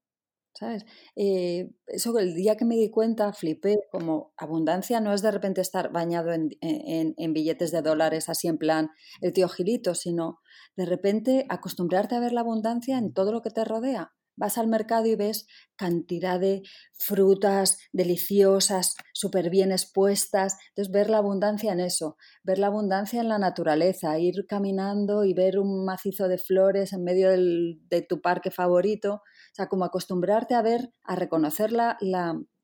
¿Sabes? 0.54 0.86
Eh, 1.16 1.72
eso 1.88 2.16
el 2.20 2.34
día 2.34 2.56
que 2.56 2.64
me 2.64 2.76
di 2.76 2.88
cuenta 2.88 3.32
flipé, 3.32 3.76
como 3.90 4.32
abundancia 4.36 5.00
no 5.00 5.12
es 5.12 5.20
de 5.20 5.32
repente 5.32 5.60
estar 5.60 5.90
bañado 5.90 6.32
en, 6.32 6.50
en, 6.60 7.32
billetes 7.32 7.72
de 7.72 7.82
dólares 7.82 8.28
así 8.28 8.46
en 8.46 8.58
plan 8.58 8.90
el 9.20 9.32
tío 9.32 9.48
Gilito, 9.48 9.96
sino 9.96 10.38
de 10.76 10.86
repente 10.86 11.44
acostumbrarte 11.48 12.14
a 12.14 12.20
ver 12.20 12.32
la 12.32 12.42
abundancia 12.42 12.98
en 12.98 13.12
todo 13.12 13.32
lo 13.32 13.42
que 13.42 13.50
te 13.50 13.64
rodea. 13.64 14.12
Vas 14.36 14.58
al 14.58 14.66
mercado 14.66 15.06
y 15.06 15.14
ves 15.14 15.46
cantidad 15.76 16.40
de 16.40 16.62
frutas 16.92 17.78
deliciosas, 17.92 18.96
súper 19.12 19.48
bien 19.48 19.70
expuestas. 19.70 20.56
Entonces, 20.70 20.92
ver 20.92 21.08
la 21.08 21.18
abundancia 21.18 21.72
en 21.72 21.80
eso, 21.80 22.16
ver 22.42 22.58
la 22.58 22.66
abundancia 22.66 23.20
en 23.20 23.28
la 23.28 23.38
naturaleza, 23.38 24.18
ir 24.18 24.46
caminando 24.48 25.24
y 25.24 25.34
ver 25.34 25.58
un 25.58 25.84
macizo 25.84 26.26
de 26.26 26.38
flores 26.38 26.92
en 26.92 27.04
medio 27.04 27.30
de 27.30 28.02
tu 28.08 28.20
parque 28.20 28.50
favorito. 28.50 29.22
O 29.54 29.56
sea, 29.56 29.68
como 29.68 29.84
acostumbrarte 29.84 30.54
a 30.54 30.62
ver, 30.62 30.92
a 31.04 31.14
reconocer 31.14 31.70
la, 31.70 31.96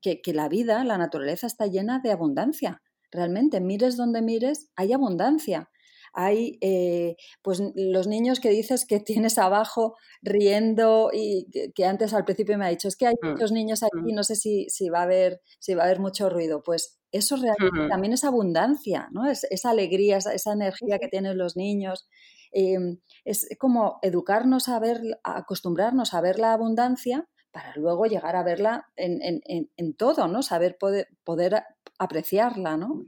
que, 0.01 0.21
que 0.21 0.33
la 0.33 0.49
vida, 0.49 0.83
la 0.83 0.97
naturaleza 0.97 1.47
está 1.47 1.65
llena 1.65 1.99
de 1.99 2.11
abundancia. 2.11 2.81
Realmente, 3.11 3.61
mires 3.61 3.95
donde 3.95 4.21
mires, 4.21 4.69
hay 4.75 4.91
abundancia 4.91 5.69
hay 6.13 6.57
eh, 6.61 7.15
pues 7.41 7.61
los 7.75 8.07
niños 8.07 8.39
que 8.39 8.49
dices 8.49 8.85
que 8.85 8.99
tienes 8.99 9.37
abajo 9.37 9.95
riendo 10.21 11.09
y 11.13 11.47
que, 11.73 11.85
antes 11.85 12.13
al 12.13 12.25
principio 12.25 12.57
me 12.57 12.65
ha 12.65 12.69
dicho, 12.69 12.87
es 12.87 12.95
que 12.95 13.07
hay 13.07 13.15
mm, 13.21 13.29
muchos 13.29 13.51
niños 13.51 13.83
aquí, 13.83 14.11
mm. 14.11 14.15
no 14.15 14.23
sé 14.23 14.35
si, 14.35 14.65
si, 14.69 14.89
va 14.89 14.99
a 14.99 15.03
haber, 15.03 15.41
si 15.59 15.73
va 15.73 15.83
a 15.83 15.85
haber 15.85 15.99
mucho 15.99 16.29
ruido. 16.29 16.61
Pues 16.63 16.99
eso 17.11 17.35
realmente 17.37 17.87
también 17.89 18.13
es 18.13 18.23
abundancia, 18.23 19.07
¿no? 19.11 19.29
Es, 19.29 19.45
esa 19.49 19.69
alegría, 19.69 20.17
esa, 20.17 20.53
energía 20.53 20.99
que 20.99 21.07
tienen 21.07 21.37
los 21.37 21.55
niños. 21.55 22.07
Em, 22.51 22.97
es 23.23 23.47
como 23.59 23.99
educarnos 24.01 24.67
a 24.69 24.79
ver, 24.79 25.01
acostumbrarnos 25.23 26.13
a 26.13 26.21
ver 26.21 26.39
la 26.39 26.53
abundancia 26.53 27.27
para 27.51 27.73
luego 27.75 28.05
llegar 28.05 28.35
a 28.35 28.43
verla 28.43 28.87
en, 28.95 29.93
todo, 29.95 30.27
¿no? 30.27 30.41
Saber 30.41 30.77
poder, 30.77 31.07
poder 31.23 31.63
apreciarla, 31.99 32.77
¿no? 32.77 33.03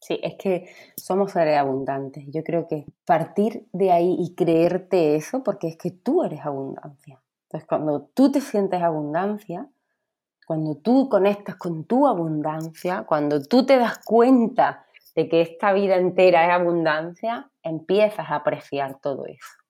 Sí, 0.00 0.20
es 0.22 0.34
que 0.34 0.68
somos 0.96 1.32
seres 1.32 1.56
abundantes. 1.56 2.24
Yo 2.28 2.44
creo 2.44 2.68
que 2.68 2.84
partir 3.06 3.66
de 3.72 3.90
ahí 3.90 4.16
y 4.18 4.34
creerte 4.34 5.16
eso, 5.16 5.42
porque 5.42 5.68
es 5.68 5.76
que 5.78 5.92
tú 5.92 6.24
eres 6.24 6.40
abundancia. 6.44 7.22
Entonces, 7.44 7.66
cuando 7.66 8.02
tú 8.12 8.30
te 8.30 8.40
sientes 8.40 8.82
abundancia, 8.82 9.68
cuando 10.46 10.76
tú 10.76 11.08
conectas 11.08 11.56
con 11.56 11.84
tu 11.84 12.06
abundancia, 12.06 13.04
cuando 13.08 13.42
tú 13.42 13.64
te 13.64 13.78
das 13.78 13.98
cuenta 14.04 14.84
de 15.14 15.28
que 15.28 15.40
esta 15.40 15.72
vida 15.72 15.96
entera 15.96 16.44
es 16.44 16.50
abundancia, 16.50 17.50
empiezas 17.64 18.30
a 18.30 18.36
apreciar 18.36 19.00
todo 19.00 19.26
eso. 19.26 19.64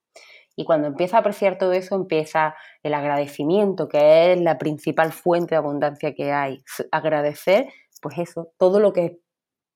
Y 0.56 0.64
cuando 0.64 0.86
empiezas 0.86 1.14
a 1.14 1.18
apreciar 1.18 1.58
todo 1.58 1.72
eso, 1.72 1.96
empieza 1.96 2.54
el 2.82 2.94
agradecimiento, 2.94 3.88
que 3.88 4.32
es 4.32 4.40
la 4.40 4.58
principal 4.58 5.12
fuente 5.12 5.54
de 5.54 5.58
abundancia 5.58 6.14
que 6.14 6.32
hay. 6.32 6.62
Agradecer, 6.92 7.68
pues 8.00 8.18
eso, 8.18 8.52
todo 8.56 8.78
lo 8.78 8.92
que, 8.92 9.18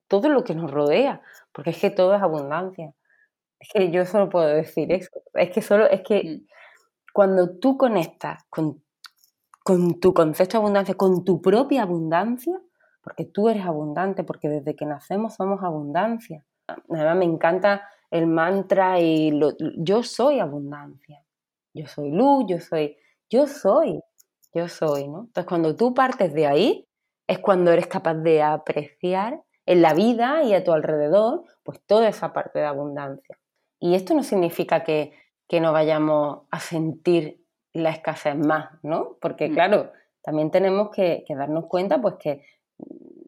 todo 0.07 0.29
lo 0.29 0.45
que 0.45 0.55
nos 0.55 0.71
rodea, 0.71 1.21
porque 1.53 1.71
es 1.71 1.79
que 1.79 1.91
todo 1.91 2.15
es 2.15 2.23
abundancia. 2.23 2.95
Es 3.59 3.71
que 3.73 3.91
yo 3.91 4.07
solo 4.07 4.29
puedo 4.29 4.47
decir 4.47 4.93
eso. 4.93 5.11
Es 5.35 5.51
que 5.51 5.63
solo, 5.63 5.87
es 5.91 6.03
que 6.03 6.23
mm. 6.23 6.47
cuando 7.13 7.59
tú 7.59 7.77
conectas 7.77 8.45
con, 8.49 8.83
con 9.65 9.99
tu 9.99 10.15
concepto 10.15 10.59
de 10.59 10.63
abundancia, 10.63 10.95
con 10.95 11.25
tu 11.25 11.43
propia 11.43 11.83
abundancia, 11.83 12.55
porque 13.03 13.25
tú 13.25 13.49
eres 13.49 13.65
abundante, 13.65 14.23
porque 14.23 14.49
desde 14.49 14.77
que 14.77 14.87
nacemos 14.87 15.35
somos 15.35 15.63
abundancia. 15.65 16.45
Además 16.89 17.17
me 17.17 17.25
encanta 17.25 17.89
el 18.11 18.27
mantra 18.27 19.01
y 19.01 19.31
lo, 19.31 19.53
yo 19.77 20.03
soy 20.03 20.41
abundancia. 20.41 21.25
Yo 21.75 21.87
soy 21.87 22.11
luz, 22.11 22.45
yo 22.49 22.61
soy, 22.61 22.97
yo 23.31 23.47
soy, 23.47 24.01
yo 24.55 24.69
soy, 24.69 25.09
¿no? 25.09 25.21
Entonces 25.21 25.47
cuando 25.47 25.77
tú 25.77 25.95
partes 25.95 26.33
de 26.33 26.47
ahí 26.47 26.89
es 27.27 27.39
cuando 27.39 27.71
eres 27.71 27.87
capaz 27.87 28.15
de 28.15 28.43
apreciar 28.43 29.43
en 29.67 29.83
la 29.83 29.93
vida 29.93 30.43
y 30.43 30.55
a 30.55 30.65
tu 30.65 30.73
alrededor 30.73 31.45
pues 31.63 31.81
toda 31.87 32.09
esa 32.09 32.33
parte 32.33 32.59
de 32.59 32.65
abundancia. 32.65 33.39
Y 33.79 33.95
esto 33.95 34.15
no 34.15 34.23
significa 34.23 34.83
que, 34.83 35.13
no 35.61 35.73
vayamos 35.73 36.41
a 36.51 36.61
sentir 36.61 37.43
la 37.73 37.91
escasez 37.91 38.37
más, 38.37 38.71
¿no? 38.83 39.17
Porque 39.21 39.49
mm. 39.49 39.55
claro, 39.55 39.93
también 40.23 40.51
tenemos 40.51 40.91
que, 40.91 41.25
que 41.27 41.35
darnos 41.35 41.67
cuenta 41.67 42.01
pues 42.01 42.17
que 42.17 42.45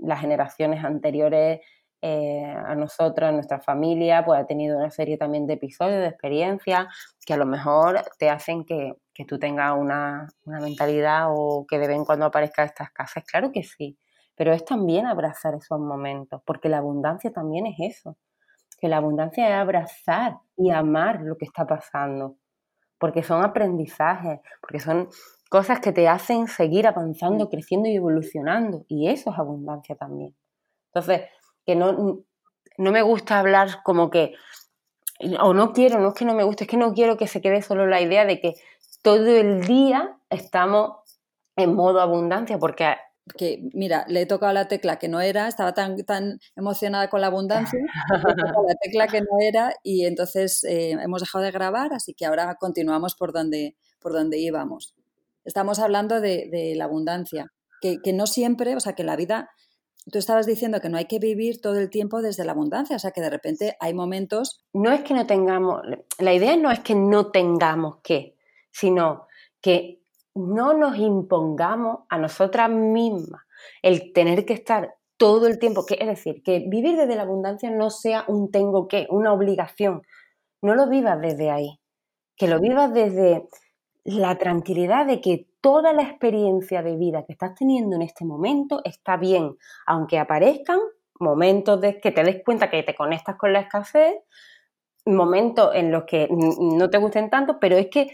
las 0.03 0.20
generaciones 0.20 0.85
anteriores 0.85 1.61
eh, 2.03 2.44
a 2.44 2.74
nosotros, 2.76 3.28
a 3.28 3.32
nuestra 3.32 3.61
familia, 3.61 4.24
pues 4.24 4.40
ha 4.40 4.46
tenido 4.46 4.78
una 4.78 4.90
serie 4.90 5.18
también 5.18 5.46
de 5.46 5.55
episodios, 5.55 6.01
de 6.01 6.07
experiencias 6.07 6.86
que 7.26 7.34
a 7.34 7.36
lo 7.36 7.44
mejor 7.44 8.03
te 8.18 8.30
hacen 8.30 8.64
que, 8.64 8.94
tú 9.28 9.38
tengas 9.38 9.76
una, 9.76 10.28
mentalidad 10.46 11.26
o 11.28 11.66
que 11.68 11.78
de 11.78 11.86
vez 11.86 11.96
en 11.98 12.07
cuando 12.07 12.24
aparezca 12.24 12.64
estas 12.64 12.90
casas. 12.90 13.22
Claro 13.24 13.53
que 13.53 13.62
sí, 13.62 13.98
pero 14.34 14.55
es 14.55 14.64
también 14.64 15.05
abrazar 15.05 15.55
esos 15.55 15.78
momentos, 15.78 16.40
porque 16.46 16.70
la 16.70 16.78
abundancia 16.78 17.30
también 17.30 17.66
es 17.66 17.76
eso, 17.78 18.16
que 18.78 18.88
la 18.88 18.96
abundancia 18.96 19.46
es 19.46 19.55
abrazar 19.57 20.38
y 20.57 20.70
amar 20.70 21.20
lo 21.20 21.36
que 21.36 21.44
está 21.44 21.66
pasando, 21.66 22.38
porque 22.98 23.22
son 23.22 23.44
aprendizajes, 23.44 24.40
porque 24.62 24.80
son 24.80 25.11
cosas 25.51 25.80
que 25.80 25.92
te 25.92 26.09
hacen 26.09 26.46
seguir 26.46 26.86
avanzando, 26.86 27.51
creciendo 27.51 27.90
y 27.90 27.96
evolucionando, 27.96 28.86
y 28.88 29.09
eso 29.09 29.32
es 29.32 29.38
abundancia 29.38 29.96
también. 29.96 30.34
Entonces, 30.94 31.22
no, 31.77 32.25
no 32.79 32.93
me 32.93 33.03
gusta 33.03 33.39
hablar 33.39 33.83
como 33.83 34.11
que, 34.11 34.35
o 35.41 35.53
no 35.55 35.73
quiero, 35.73 36.01
no 36.01 36.09
es 36.09 36.14
que 36.14 36.25
no 36.25 36.35
me 36.35 36.45
guste, 36.45 36.64
es 36.64 36.71
que 36.71 36.77
no 36.77 36.95
quiero 36.95 37.16
que 37.16 37.27
se 37.27 37.41
quede 37.41 37.62
solo 37.62 37.87
la 37.87 38.01
idea 38.01 38.25
de 38.25 38.41
que 38.41 38.55
todo 39.03 39.27
el 39.27 39.66
día 39.66 40.16
estamos 40.31 40.97
en 41.57 41.75
modo 41.75 42.01
abundancia, 42.01 42.59
porque 42.59 42.97
que 43.37 43.68
mira, 43.75 44.05
le 44.09 44.23
he 44.23 44.27
tocado 44.27 44.53
la 44.53 44.68
tecla 44.68 44.99
que 44.99 45.09
no 45.09 45.21
era, 45.21 45.49
estaba 45.49 45.73
tan, 45.73 45.97
tan 46.05 46.41
emocionada 46.57 47.09
con 47.09 47.21
la 47.21 47.29
abundancia, 47.29 47.79
la 48.11 48.75
tecla 48.83 49.07
que 49.07 49.21
no 49.21 49.39
era 49.41 49.73
y 49.83 50.07
entonces 50.07 50.64
eh, 50.64 50.93
hemos 50.93 51.21
dejado 51.21 51.45
de 51.45 51.51
grabar, 51.51 51.93
así 51.93 52.14
que 52.14 52.27
ahora 52.27 52.57
continuamos 52.57 53.14
por 53.14 53.33
donde, 53.33 53.77
por 54.01 54.12
donde 54.12 54.39
íbamos. 54.39 54.95
Estamos 55.45 55.79
hablando 55.79 56.21
de, 56.21 56.49
de 56.51 56.75
la 56.77 56.85
abundancia, 56.85 57.53
que, 57.81 57.99
que, 58.03 58.12
no 58.12 58.27
siempre, 58.27 58.77
o 58.77 58.81
sea, 58.81 58.95
que 58.95 59.05
la 59.05 59.16
vida 59.16 59.51
tú 60.11 60.18
estabas 60.18 60.46
diciendo 60.46 60.80
que 60.80 60.88
no 60.88 60.96
hay 60.96 61.07
que 61.07 61.18
vivir 61.18 61.61
todo 61.61 61.78
el 61.78 61.90
tiempo 61.90 62.22
desde 62.22 62.44
la 62.44 62.53
abundancia, 62.53 62.96
o 62.96 62.98
sea 62.98 63.11
que 63.11 63.20
de 63.20 63.30
repente 63.30 63.76
hay 63.80 63.94
momentos... 63.94 64.64
No 64.72 64.92
es 64.92 65.03
que 65.03 65.14
no 65.14 65.26
tengamos, 65.26 65.82
la 66.18 66.34
idea 66.34 66.57
no 66.57 66.70
es 66.70 66.80
que 66.80 66.94
no 66.94 67.30
tengamos 67.30 67.98
que, 68.03 68.36
sino 68.70 69.26
que 69.61 70.03
no 70.34 70.74
nos 70.74 70.96
impongamos 70.98 72.01
a 72.09 72.18
nosotras 72.18 72.70
mismas 72.70 73.42
el 73.82 74.12
tener 74.12 74.44
que 74.46 74.55
estar 74.55 74.94
todo 75.16 75.46
el 75.46 75.59
tiempo, 75.59 75.84
que, 75.84 75.98
es 76.01 76.07
decir, 76.07 76.42
que 76.42 76.64
vivir 76.66 76.96
desde 76.96 77.14
la 77.14 77.22
abundancia 77.22 77.70
no 77.70 77.90
sea 77.90 78.24
un 78.26 78.51
tengo 78.51 78.88
que, 78.88 79.07
una 79.11 79.32
obligación, 79.32 80.03
no 80.62 80.74
lo 80.74 80.88
vivas 80.88 81.20
desde 81.20 81.51
ahí, 81.51 81.78
que 82.36 82.48
lo 82.48 82.59
vivas 82.59 82.92
desde 82.94 83.46
la 84.05 84.36
tranquilidad 84.38 85.07
de 85.07 85.20
que 85.20 85.46
toda 85.61 85.92
la 85.92 86.03
experiencia 86.03 86.82
de 86.82 86.96
vida 86.96 87.24
que 87.26 87.32
estás 87.32 87.55
teniendo 87.55 87.96
en 87.96 88.03
este 88.03 88.24
momento 88.24 88.80
está 88.84 89.16
bien, 89.16 89.57
aunque 89.86 90.18
aparezcan 90.18 90.80
momentos 91.18 91.80
de 91.80 92.01
que 92.01 92.11
te 92.11 92.22
des 92.24 92.42
cuenta 92.44 92.70
que 92.70 92.82
te 92.82 92.94
conectas 92.94 93.36
con 93.36 93.53
la 93.53 93.61
escasez, 93.61 94.14
momentos 95.05 95.70
en 95.74 95.92
los 95.92 96.05
que 96.05 96.28
no 96.30 96.88
te 96.88 96.98
gusten 96.98 97.30
tanto, 97.30 97.59
pero 97.61 97.76
es 97.76 97.88
que 97.88 98.11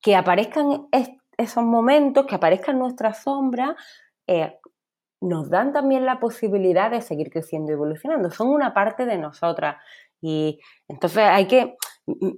que 0.00 0.16
aparezcan 0.16 0.88
esos 1.36 1.62
momentos, 1.62 2.26
que 2.26 2.34
aparezcan 2.34 2.78
nuestras 2.78 3.22
sombras, 3.22 3.76
eh, 4.26 4.58
nos 5.20 5.50
dan 5.50 5.72
también 5.72 6.06
la 6.06 6.18
posibilidad 6.18 6.90
de 6.90 7.02
seguir 7.02 7.30
creciendo 7.30 7.70
y 7.70 7.74
evolucionando. 7.74 8.30
Son 8.30 8.48
una 8.48 8.72
parte 8.72 9.04
de 9.04 9.18
nosotras. 9.18 9.76
Y 10.20 10.60
entonces 10.88 11.18
hay 11.24 11.46
que, 11.46 11.76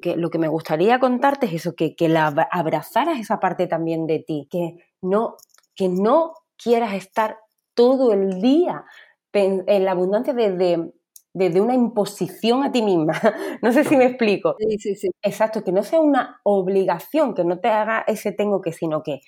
que 0.01 0.17
lo 0.17 0.31
que 0.31 0.39
me 0.39 0.49
gustaría 0.49 0.99
contarte 1.01 1.47
es 1.47 1.55
eso, 1.55 1.75
que, 1.75 1.95
que 1.97 2.09
la, 2.09 2.27
abrazaras 2.51 3.19
esa 3.19 3.41
parte 3.41 3.67
también 3.67 4.07
de 4.07 4.21
ti, 4.21 4.49
que 4.51 4.77
no, 5.03 5.37
que 5.75 5.89
no 5.89 6.35
quieras 6.57 6.95
estar 6.95 7.39
todo 7.75 8.13
el 8.13 8.41
día 8.41 8.85
en 9.33 9.85
la 9.85 9.93
abundancia 9.93 10.35
desde, 10.35 10.93
desde 11.33 11.61
una 11.61 11.75
imposición 11.75 12.63
a 12.65 12.73
ti 12.73 12.83
misma. 12.83 13.15
no 13.63 13.73
sé 13.73 13.85
si 13.85 13.97
me 13.97 14.05
explico. 14.07 14.57
Sí, 14.59 14.79
sí, 14.79 14.95
sí. 14.97 15.09
Exacto, 15.23 15.65
que 15.65 15.73
no 15.73 15.83
sea 15.83 16.01
una 16.01 16.41
obligación, 16.45 17.35
que 17.35 17.45
no 17.45 17.59
te 17.59 17.69
haga 17.69 18.05
ese 18.07 18.33
tengo 18.33 18.61
que, 18.61 18.73
sino 18.73 19.03
que 19.03 19.21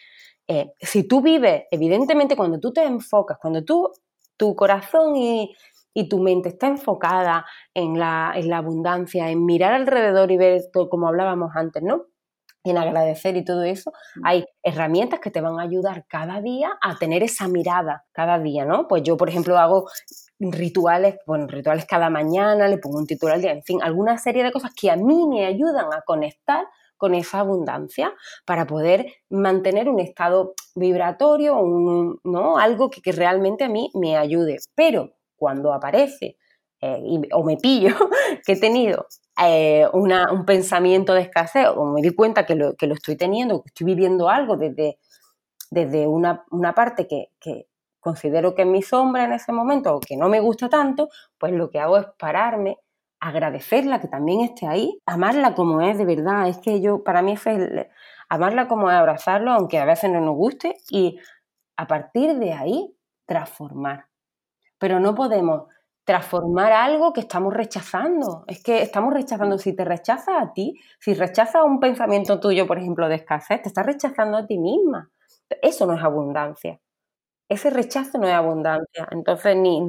eh, 0.48 0.72
si 0.80 1.04
tú 1.08 1.22
vives, 1.22 1.64
evidentemente 1.70 2.36
cuando 2.36 2.60
tú 2.60 2.72
te 2.72 2.84
enfocas, 2.84 3.38
cuando 3.40 3.64
tú, 3.64 3.90
tu 4.36 4.54
corazón 4.54 5.16
y, 5.16 5.54
y 5.94 6.08
tu 6.08 6.20
mente 6.20 6.50
está 6.50 6.66
enfocada 6.66 7.46
en 7.72 7.98
la, 7.98 8.32
en 8.34 8.50
la 8.50 8.58
abundancia, 8.58 9.30
en 9.30 9.46
mirar 9.46 9.72
alrededor 9.72 10.30
y 10.30 10.36
ver 10.36 10.60
todo 10.72 10.90
como 10.90 11.08
hablábamos 11.08 11.52
antes, 11.54 11.82
¿no? 11.82 12.06
en 12.64 12.78
agradecer 12.78 13.36
y 13.36 13.44
todo 13.44 13.62
eso, 13.62 13.92
mm. 14.16 14.20
hay 14.24 14.44
herramientas 14.62 15.20
que 15.20 15.30
te 15.30 15.40
van 15.40 15.60
a 15.60 15.62
ayudar 15.62 16.06
cada 16.08 16.40
día 16.40 16.72
a 16.80 16.96
tener 16.96 17.22
esa 17.22 17.46
mirada 17.46 18.06
cada 18.12 18.38
día, 18.38 18.64
¿no? 18.64 18.88
Pues 18.88 19.02
yo, 19.02 19.16
por 19.16 19.28
ejemplo, 19.28 19.58
hago 19.58 19.86
rituales, 20.40 21.16
bueno, 21.26 21.46
rituales 21.46 21.84
cada 21.84 22.10
mañana, 22.10 22.66
le 22.66 22.78
pongo 22.78 22.98
un 22.98 23.06
título 23.06 23.34
al 23.34 23.42
día, 23.42 23.52
en 23.52 23.62
fin, 23.62 23.82
alguna 23.82 24.18
serie 24.18 24.42
de 24.42 24.50
cosas 24.50 24.72
que 24.74 24.90
a 24.90 24.96
mí 24.96 25.26
me 25.28 25.44
ayudan 25.44 25.92
a 25.92 26.02
conectar 26.06 26.64
con 26.96 27.14
esa 27.14 27.40
abundancia 27.40 28.14
para 28.46 28.66
poder 28.66 29.06
mantener 29.28 29.88
un 29.90 30.00
estado 30.00 30.54
vibratorio, 30.74 31.60
¿no? 32.24 32.56
Algo 32.56 32.88
que, 32.88 33.02
que 33.02 33.12
realmente 33.12 33.64
a 33.64 33.68
mí 33.68 33.90
me 33.94 34.16
ayude. 34.16 34.56
Pero 34.74 35.10
cuando 35.36 35.72
aparece 35.72 36.36
eh, 36.80 37.20
o 37.32 37.42
me 37.42 37.56
pillo 37.56 37.94
que 38.46 38.52
he 38.52 38.60
tenido 38.60 39.06
eh, 39.42 39.86
un 39.92 40.44
pensamiento 40.44 41.14
de 41.14 41.22
escasez 41.22 41.68
o 41.74 41.86
me 41.86 42.02
di 42.02 42.10
cuenta 42.10 42.44
que 42.44 42.54
lo, 42.54 42.74
que 42.76 42.86
lo 42.86 42.94
estoy 42.94 43.16
teniendo, 43.16 43.62
que 43.62 43.68
estoy 43.68 43.86
viviendo 43.86 44.28
algo 44.28 44.56
desde, 44.56 44.98
desde 45.70 46.06
una, 46.06 46.44
parte 46.74 47.06
que, 47.08 47.66
considero 48.00 48.54
que 48.54 48.62
es 48.62 48.68
mi 48.68 48.82
sombra 48.82 49.24
en 49.24 49.32
ese 49.32 49.50
momento 49.50 49.96
o 49.96 50.00
que 50.00 50.16
no 50.16 50.28
me 50.28 50.40
gusta 50.40 50.68
tanto, 50.68 51.08
pues 51.38 51.52
lo 51.52 51.70
que 51.70 51.80
hago 51.80 51.96
es 51.96 52.06
pararme, 52.18 52.76
agradecerla 53.18 54.00
que 54.00 54.08
también 54.08 54.42
esté 54.42 54.66
ahí, 54.66 54.98
amarla 55.06 55.54
como 55.54 55.80
es 55.80 55.96
de 55.96 56.04
verdad. 56.04 56.48
Es 56.48 56.58
que 56.58 56.82
yo, 56.82 57.02
para 57.02 57.22
mí 57.22 57.32
es 57.32 57.42
amarla 58.28 58.68
como 58.68 58.90
es, 58.90 58.96
abrazarlo, 58.96 59.52
aunque 59.52 59.78
a 59.78 59.86
veces 59.86 60.10
no 60.10 60.20
nos 60.20 60.36
guste, 60.36 60.76
y 60.90 61.18
a 61.78 61.86
partir 61.86 62.36
de 62.38 62.52
ahí 62.52 62.94
transformar. 63.26 64.06
Pero 64.84 65.00
no 65.00 65.14
podemos 65.14 65.62
transformar 66.04 66.70
algo 66.70 67.14
que 67.14 67.20
estamos 67.20 67.54
rechazando. 67.54 68.44
Es 68.46 68.62
que 68.62 68.82
estamos 68.82 69.14
rechazando, 69.14 69.56
si 69.56 69.74
te 69.74 69.82
rechazas 69.82 70.34
a 70.42 70.52
ti, 70.52 70.78
si 71.00 71.14
rechazas 71.14 71.62
un 71.64 71.80
pensamiento 71.80 72.38
tuyo, 72.38 72.66
por 72.66 72.76
ejemplo, 72.78 73.08
de 73.08 73.14
escasez, 73.14 73.62
te 73.62 73.68
estás 73.70 73.86
rechazando 73.86 74.36
a 74.36 74.46
ti 74.46 74.58
misma. 74.58 75.10
Eso 75.62 75.86
no 75.86 75.94
es 75.94 76.04
abundancia. 76.04 76.78
Ese 77.48 77.70
rechazo 77.70 78.18
no 78.18 78.28
es 78.28 78.34
abundancia. 78.34 79.08
Entonces, 79.10 79.56
ni, 79.56 79.80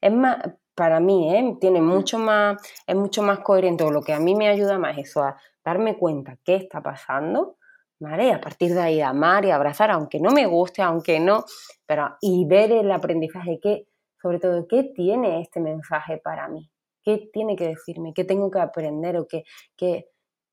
es 0.00 0.12
más, 0.12 0.38
para 0.74 0.98
mí, 0.98 1.32
¿eh? 1.32 1.56
tiene 1.60 1.80
mucho 1.80 2.18
más, 2.18 2.60
es 2.88 2.96
mucho 2.96 3.22
más 3.22 3.38
coherente, 3.38 3.88
lo 3.88 4.02
que 4.02 4.14
a 4.14 4.18
mí 4.18 4.34
me 4.34 4.48
ayuda 4.48 4.80
más 4.80 4.98
eso, 4.98 5.22
a 5.22 5.36
darme 5.64 5.96
cuenta 5.96 6.38
qué 6.44 6.56
está 6.56 6.82
pasando, 6.82 7.56
¿vale? 8.00 8.32
a 8.32 8.40
partir 8.40 8.74
de 8.74 8.80
ahí 8.80 9.00
amar 9.00 9.44
y 9.44 9.52
abrazar, 9.52 9.92
aunque 9.92 10.18
no 10.18 10.30
me 10.30 10.46
guste, 10.46 10.82
aunque 10.82 11.20
no, 11.20 11.44
pero 11.86 12.16
y 12.20 12.46
ver 12.46 12.72
el 12.72 12.90
aprendizaje 12.90 13.58
que 13.62 13.87
sobre 14.20 14.38
todo, 14.38 14.66
¿qué 14.68 14.84
tiene 14.84 15.40
este 15.40 15.60
mensaje 15.60 16.18
para 16.18 16.48
mí? 16.48 16.70
¿Qué 17.02 17.28
tiene 17.32 17.56
que 17.56 17.68
decirme? 17.68 18.12
¿Qué 18.14 18.24
tengo 18.24 18.50
que 18.50 18.60
aprender? 18.60 19.16
¿O 19.16 19.26
qué, 19.26 19.44
qué, 19.76 20.08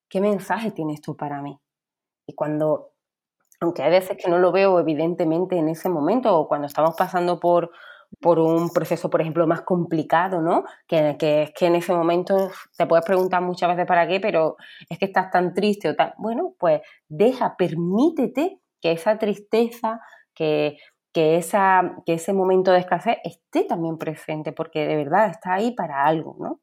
qué 0.10 0.22
mensaje 0.22 0.72
tiene 0.72 0.94
esto 0.94 1.16
para 1.16 1.42
mí? 1.42 1.60
Y 2.28 2.34
cuando, 2.34 2.92
aunque 3.60 3.84
hay 3.84 3.92
veces 3.92 4.18
que 4.18 4.30
no 4.30 4.38
lo 4.38 4.52
veo 4.52 4.80
evidentemente 4.80 5.58
en 5.58 5.70
ese 5.70 5.90
momento 5.90 6.38
o 6.38 6.48
cuando 6.48 6.68
estamos 6.68 6.96
pasando 6.98 7.40
por, 7.40 7.72
por 8.22 8.40
un 8.40 8.70
proceso, 8.70 9.10
por 9.10 9.22
ejemplo, 9.22 9.48
más 9.48 9.62
complicado, 9.62 10.42
¿no? 10.42 10.64
Que, 10.88 11.16
que, 11.18 11.44
es 11.44 11.52
que 11.54 11.66
en 11.66 11.76
ese 11.76 11.94
momento 11.94 12.52
te 12.78 12.86
puedes 12.86 13.06
preguntar 13.06 13.42
muchas 13.42 13.70
veces 13.70 13.86
para 13.86 14.08
qué, 14.08 14.20
pero 14.20 14.56
es 14.90 14.98
que 14.98 15.06
estás 15.06 15.32
tan 15.32 15.54
triste 15.54 15.90
o 15.90 15.96
tal. 15.96 16.14
Bueno, 16.18 16.54
pues 16.60 16.82
deja, 17.08 17.56
permítete 17.58 18.60
que 18.82 18.92
esa 18.92 19.18
tristeza, 19.18 20.00
que, 20.34 20.78
que, 21.16 21.38
esa, 21.38 21.96
que 22.06 22.16
ese 22.16 22.34
momento 22.34 22.74
de 22.74 22.80
escasez 22.80 23.20
esté 23.24 23.64
también 23.64 23.98
presente, 23.98 24.52
porque 24.52 24.86
de 24.86 24.98
verdad 24.98 25.30
está 25.30 25.54
ahí 25.54 25.72
para 25.74 26.04
algo, 26.06 26.36
¿no? 26.42 26.60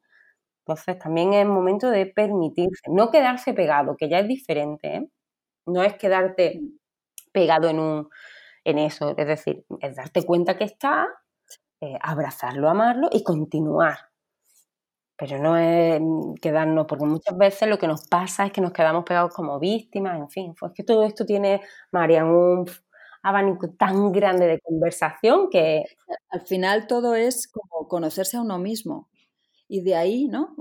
Entonces 0.67 0.99
también 0.99 1.33
es 1.33 1.47
momento 1.47 1.91
de 1.91 2.07
permitirse, 2.07 2.83
no 2.91 3.11
quedarse 3.11 3.55
pegado, 3.55 3.97
que 3.97 4.11
ya 4.11 4.21
es 4.21 4.29
diferente, 4.29 4.97
¿eh? 4.97 5.09
No 5.67 5.83
es 5.83 5.95
quedarte 5.97 6.61
pegado 7.33 7.71
en, 7.71 7.81
un, 7.81 8.11
en 8.65 8.79
eso, 8.79 9.15
es 9.17 9.27
decir, 9.27 9.65
es 9.81 9.97
darte 9.97 10.23
cuenta 10.27 10.59
que 10.59 10.65
está, 10.65 11.09
eh, 11.81 11.99
abrazarlo, 12.03 12.69
amarlo 12.69 13.09
y 13.11 13.23
continuar. 13.25 13.97
Pero 15.17 15.39
no 15.39 15.57
es 15.57 16.03
quedarnos, 16.43 16.87
porque 16.87 17.07
muchas 17.07 17.39
veces 17.39 17.69
lo 17.71 17.79
que 17.79 17.87
nos 17.89 18.07
pasa 18.07 18.47
es 18.47 18.53
que 18.53 18.61
nos 18.61 18.73
quedamos 18.73 19.05
pegados 19.05 19.33
como 19.35 19.59
víctimas, 19.59 20.19
en 20.19 20.29
fin, 20.29 20.55
pues 20.61 20.73
que 20.75 20.85
todo 20.85 21.05
esto 21.05 21.25
tiene, 21.25 21.63
Marian, 21.91 22.27
un 22.29 22.67
abanico 23.23 23.71
tan 23.71 24.13
grande 24.13 24.47
de 24.47 24.61
conversación 24.61 25.49
que... 25.51 25.85
Al 26.31 26.47
final 26.47 26.87
todo 26.87 27.15
es 27.15 27.49
como 27.49 27.89
conocerse 27.89 28.37
a 28.37 28.43
uno 28.43 28.59
mismo. 28.59 29.09
Y 29.69 29.83
de 29.83 29.95
ahí, 29.95 30.29
¿no? 30.29 30.55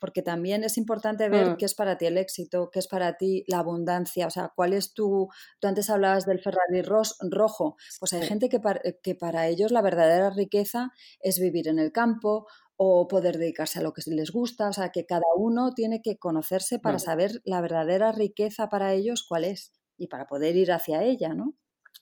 porque 0.00 0.22
también 0.22 0.64
es 0.64 0.78
importante 0.78 1.28
ver 1.28 1.50
mm. 1.50 1.56
qué 1.58 1.66
es 1.66 1.74
para 1.74 1.98
ti 1.98 2.06
el 2.06 2.16
éxito, 2.16 2.70
qué 2.72 2.78
es 2.78 2.88
para 2.88 3.16
ti 3.16 3.44
la 3.46 3.58
abundancia, 3.58 4.26
o 4.26 4.30
sea, 4.30 4.50
cuál 4.56 4.72
es 4.72 4.94
tu... 4.94 5.28
Tú 5.60 5.68
antes 5.68 5.90
hablabas 5.90 6.24
del 6.26 6.40
Ferrari 6.40 6.82
rojo, 6.82 7.76
pues 8.00 8.12
hay 8.14 8.22
gente 8.22 8.48
que 8.48 8.58
para, 8.58 8.80
que 9.02 9.14
para 9.14 9.46
ellos 9.46 9.70
la 9.70 9.82
verdadera 9.82 10.30
riqueza 10.30 10.90
es 11.20 11.38
vivir 11.38 11.68
en 11.68 11.78
el 11.78 11.92
campo 11.92 12.46
o 12.76 13.06
poder 13.06 13.36
dedicarse 13.36 13.78
a 13.78 13.82
lo 13.82 13.92
que 13.92 14.00
les 14.06 14.32
gusta, 14.32 14.70
o 14.70 14.72
sea, 14.72 14.88
que 14.88 15.04
cada 15.04 15.26
uno 15.36 15.72
tiene 15.74 16.00
que 16.00 16.16
conocerse 16.16 16.78
para 16.78 16.96
mm. 16.96 17.00
saber 17.00 17.30
la 17.44 17.60
verdadera 17.60 18.10
riqueza 18.10 18.70
para 18.70 18.94
ellos 18.94 19.24
cuál 19.28 19.44
es 19.44 19.72
y 20.00 20.06
para 20.06 20.26
poder 20.26 20.56
ir 20.56 20.72
hacia 20.72 21.02
ella, 21.02 21.34
¿no? 21.34 21.52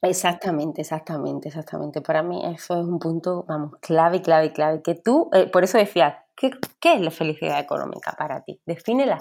Exactamente, 0.02 0.82
exactamente, 0.82 1.48
exactamente. 1.48 2.00
Para 2.00 2.22
mí 2.22 2.40
eso 2.44 2.80
es 2.80 2.86
un 2.86 3.00
punto, 3.00 3.44
vamos, 3.48 3.72
clave, 3.80 4.22
clave, 4.22 4.52
clave. 4.52 4.82
Que 4.82 4.94
tú, 4.94 5.28
eh, 5.32 5.46
por 5.50 5.64
eso 5.64 5.78
decía, 5.78 6.24
¿qué, 6.36 6.52
¿qué, 6.80 6.94
es 6.94 7.00
la 7.00 7.10
felicidad 7.10 7.58
económica 7.58 8.14
para 8.16 8.44
ti? 8.44 8.60
Defínela. 8.64 9.18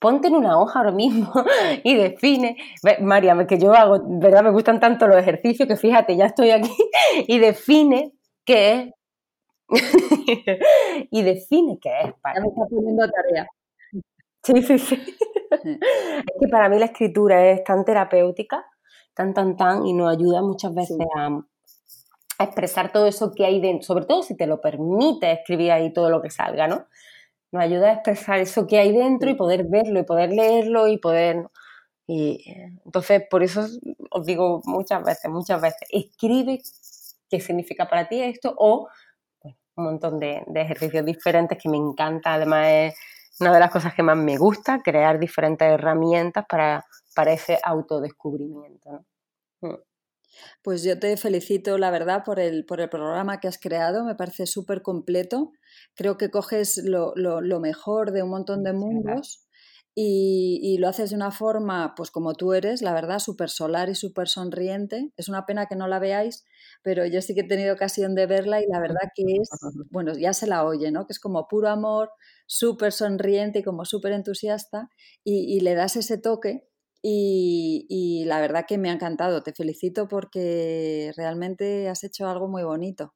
Ponte 0.00 0.28
en 0.28 0.36
una 0.36 0.58
hoja 0.58 0.78
ahora 0.78 0.92
mismo 0.92 1.30
y 1.84 1.94
define. 1.96 2.56
María, 3.02 3.46
que 3.46 3.58
yo 3.58 3.74
hago, 3.74 4.00
¿verdad? 4.20 4.42
Me 4.42 4.50
gustan 4.50 4.80
tanto 4.80 5.06
los 5.06 5.18
ejercicios 5.18 5.68
que 5.68 5.76
fíjate, 5.76 6.16
ya 6.16 6.24
estoy 6.24 6.52
aquí 6.52 6.74
y 7.28 7.38
define 7.38 8.12
qué 8.46 8.72
es. 8.72 8.92
y 11.10 11.22
define 11.22 11.78
qué 11.82 11.90
es 12.04 12.14
para 12.22 12.36
Ya 12.36 12.40
me 12.40 12.48
está 12.48 12.62
poniendo 12.70 13.04
tarea. 13.10 13.46
Sí, 14.46 14.62
sí, 14.62 14.78
sí. 14.78 14.94
es 15.50 16.34
que 16.40 16.48
para 16.48 16.68
mí 16.68 16.78
la 16.78 16.86
escritura 16.86 17.50
es 17.50 17.64
tan 17.64 17.84
terapéutica 17.84 18.64
tan, 19.16 19.32
tan, 19.32 19.56
tan, 19.56 19.86
y 19.86 19.94
nos 19.94 20.14
ayuda 20.14 20.42
muchas 20.42 20.74
veces 20.74 20.98
a, 21.16 21.40
expresar 22.38 22.92
todo 22.92 23.06
eso 23.06 23.32
que 23.34 23.46
hay 23.46 23.62
dentro, 23.62 23.82
sobre 23.86 24.04
todo 24.04 24.22
si 24.22 24.36
te 24.36 24.46
lo 24.46 24.60
permite 24.60 25.32
escribir 25.32 25.72
ahí 25.72 25.90
todo 25.90 26.10
lo 26.10 26.20
que 26.20 26.28
salga, 26.28 26.68
¿no? 26.68 26.86
Nos 27.50 27.62
ayuda 27.62 27.88
a 27.88 27.92
expresar 27.94 28.40
eso 28.40 28.66
que 28.66 28.78
hay 28.78 28.92
dentro 28.92 29.30
y 29.30 29.34
poder 29.34 29.64
verlo 29.64 29.98
y 30.00 30.02
poder 30.02 30.30
leerlo 30.32 30.86
y 30.86 30.98
poder... 30.98 31.48
Y 32.06 32.44
entonces, 32.84 33.22
por 33.30 33.42
eso 33.42 33.66
os 34.10 34.26
digo 34.26 34.60
muchas 34.66 35.02
veces, 35.02 35.30
muchas 35.30 35.62
veces, 35.62 35.80
escribe 35.90 36.60
qué 37.30 37.40
significa 37.40 37.88
para 37.88 38.06
ti 38.06 38.20
esto 38.20 38.54
o 38.58 38.86
un 39.76 39.84
montón 39.84 40.20
de, 40.20 40.42
ejercicios 40.54 41.06
diferentes 41.06 41.58
que 41.60 41.70
me 41.70 41.78
encanta, 41.78 42.34
además 42.34 42.68
es 42.68 42.94
una 43.40 43.52
de 43.52 43.60
las 43.60 43.70
cosas 43.70 43.94
que 43.94 44.02
más 44.02 44.16
me 44.16 44.36
gusta, 44.36 44.82
crear 44.82 45.18
diferentes 45.18 45.68
herramientas 45.68 46.44
para 46.48 46.84
para 47.16 47.32
ese 47.32 47.58
autodescubrimiento. 47.64 49.06
Mm. 49.62 49.74
Pues 50.62 50.82
yo 50.84 50.98
te 50.98 51.16
felicito, 51.16 51.78
la 51.78 51.90
verdad, 51.90 52.22
por 52.24 52.38
el, 52.38 52.66
por 52.66 52.82
el 52.82 52.90
programa 52.90 53.40
que 53.40 53.48
has 53.48 53.58
creado. 53.58 54.04
Me 54.04 54.14
parece 54.14 54.44
súper 54.46 54.82
completo. 54.82 55.52
Creo 55.94 56.18
que 56.18 56.30
coges 56.30 56.76
lo, 56.84 57.14
mejor 57.58 58.12
de 58.12 58.22
un 58.22 58.28
montón 58.28 58.62
de 58.62 58.74
mundos 58.74 59.45
y, 59.96 60.60
y, 60.62 60.78
lo 60.78 60.88
haces 60.88 61.10
de 61.10 61.16
una 61.16 61.32
forma, 61.32 61.94
pues 61.96 62.10
como 62.12 62.34
tú 62.34 62.52
eres, 62.52 62.82
la 62.82 62.92
verdad, 62.92 63.18
súper 63.18 63.50
solar 63.50 63.88
y 63.88 63.94
súper 63.94 64.28
sonriente. 64.28 65.10
Es 65.16 65.28
una 65.28 65.46
pena 65.46 65.66
que 65.66 65.74
no 65.74 65.88
la 65.88 65.98
veáis, 65.98 66.44
pero 66.82 67.06
yo 67.06 67.22
sí 67.22 67.34
que 67.34 67.40
he 67.40 67.48
tenido 67.48 67.74
ocasión 67.74 68.14
de 68.14 68.26
verla 68.26 68.60
y 68.60 68.66
la 68.66 68.78
verdad 68.78 69.10
que 69.14 69.24
es, 69.40 69.48
bueno, 69.90 70.12
ya 70.14 70.32
se 70.34 70.46
la 70.46 70.64
oye, 70.64 70.92
¿no? 70.92 71.06
Que 71.06 71.14
es 71.14 71.18
como 71.18 71.48
puro 71.48 71.68
amor, 71.68 72.10
súper 72.46 72.92
sonriente 72.92 73.60
y 73.60 73.62
como 73.64 73.84
súper 73.86 74.12
entusiasta 74.12 74.90
y, 75.24 75.56
y 75.56 75.60
le 75.60 75.74
das 75.74 75.96
ese 75.96 76.18
toque 76.18 76.68
y, 77.08 78.24
la 78.26 78.40
verdad 78.40 78.64
que 78.66 78.78
me 78.78 78.90
ha 78.90 78.92
encantado. 78.94 79.42
Te 79.42 79.52
felicito 79.52 80.08
porque 80.08 81.12
realmente 81.16 81.88
has 81.88 82.04
hecho 82.04 82.28
algo 82.28 82.48
muy 82.48 82.64
bonito. 82.64 83.14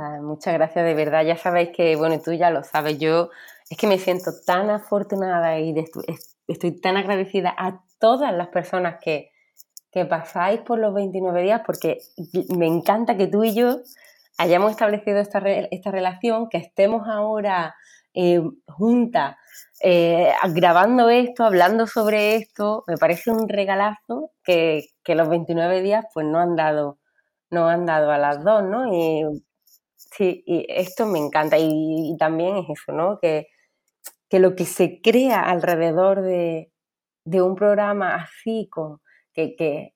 Ah, 0.00 0.20
muchas 0.22 0.54
gracias, 0.54 0.84
de 0.84 0.94
verdad. 0.94 1.24
Ya 1.24 1.36
sabéis 1.36 1.70
que, 1.74 1.96
bueno, 1.96 2.20
tú 2.20 2.32
ya 2.32 2.50
lo 2.50 2.62
sabes, 2.62 3.00
yo 3.00 3.30
es 3.68 3.76
que 3.76 3.88
me 3.88 3.98
siento 3.98 4.30
tan 4.46 4.70
afortunada 4.70 5.58
y 5.58 5.74
estoy 6.46 6.80
tan 6.80 6.96
agradecida 6.96 7.52
a 7.58 7.82
todas 7.98 8.32
las 8.32 8.46
personas 8.48 9.00
que, 9.02 9.32
que 9.90 10.04
pasáis 10.04 10.60
por 10.60 10.78
los 10.78 10.94
29 10.94 11.42
días 11.42 11.62
porque 11.66 11.98
me 12.56 12.66
encanta 12.66 13.16
que 13.16 13.26
tú 13.26 13.42
y 13.42 13.54
yo 13.54 13.80
hayamos 14.38 14.70
establecido 14.70 15.18
esta, 15.18 15.40
esta 15.40 15.90
relación, 15.90 16.48
que 16.48 16.58
estemos 16.58 17.08
ahora 17.08 17.74
eh, 18.14 18.40
juntas 18.68 19.34
eh, 19.80 20.32
grabando 20.50 21.08
esto, 21.10 21.44
hablando 21.44 21.88
sobre 21.88 22.36
esto, 22.36 22.84
me 22.86 22.96
parece 22.98 23.32
un 23.32 23.48
regalazo 23.48 24.30
que, 24.44 24.90
los 25.06 25.28
29 25.28 25.82
días 25.82 26.04
pues 26.14 26.24
no 26.24 26.38
han 26.38 26.54
dado, 26.54 26.98
no 27.50 27.66
han 27.66 27.84
dado 27.84 28.12
a 28.12 28.18
las 28.18 28.44
dos, 28.44 28.62
¿no? 28.62 28.84
Sí, 30.16 30.42
y 30.46 30.66
esto 30.68 31.06
me 31.06 31.18
encanta 31.18 31.56
y, 31.58 32.16
también 32.18 32.56
es 32.56 32.66
eso, 32.70 32.92
¿no? 32.92 33.18
Que, 33.20 33.48
que, 34.28 34.38
lo 34.38 34.54
que 34.54 34.64
se 34.64 35.00
crea 35.00 35.42
alrededor 35.42 36.22
de, 36.22 36.72
un 37.24 37.54
programa 37.54 38.14
así, 38.16 38.68
con, 38.70 39.00
que, 39.32 39.54
que, 39.56 39.94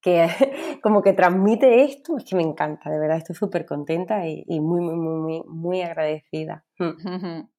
que 0.00 0.28
como 0.82 1.02
que 1.02 1.12
transmite 1.12 1.84
esto, 1.84 2.16
es 2.18 2.24
que 2.24 2.36
me 2.36 2.42
encanta, 2.42 2.90
de 2.90 2.98
verdad, 2.98 3.18
estoy 3.18 3.36
súper 3.36 3.66
contenta 3.66 4.26
y, 4.26 4.44
y, 4.46 4.60
muy, 4.60 4.80
muy, 4.80 4.96
muy, 4.96 5.42
muy 5.46 5.82
agradecida. 5.82 6.64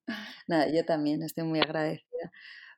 Nada, 0.48 0.68
yo 0.72 0.86
también 0.86 1.24
estoy 1.24 1.44
muy 1.44 1.60
agradecida. 1.60 2.32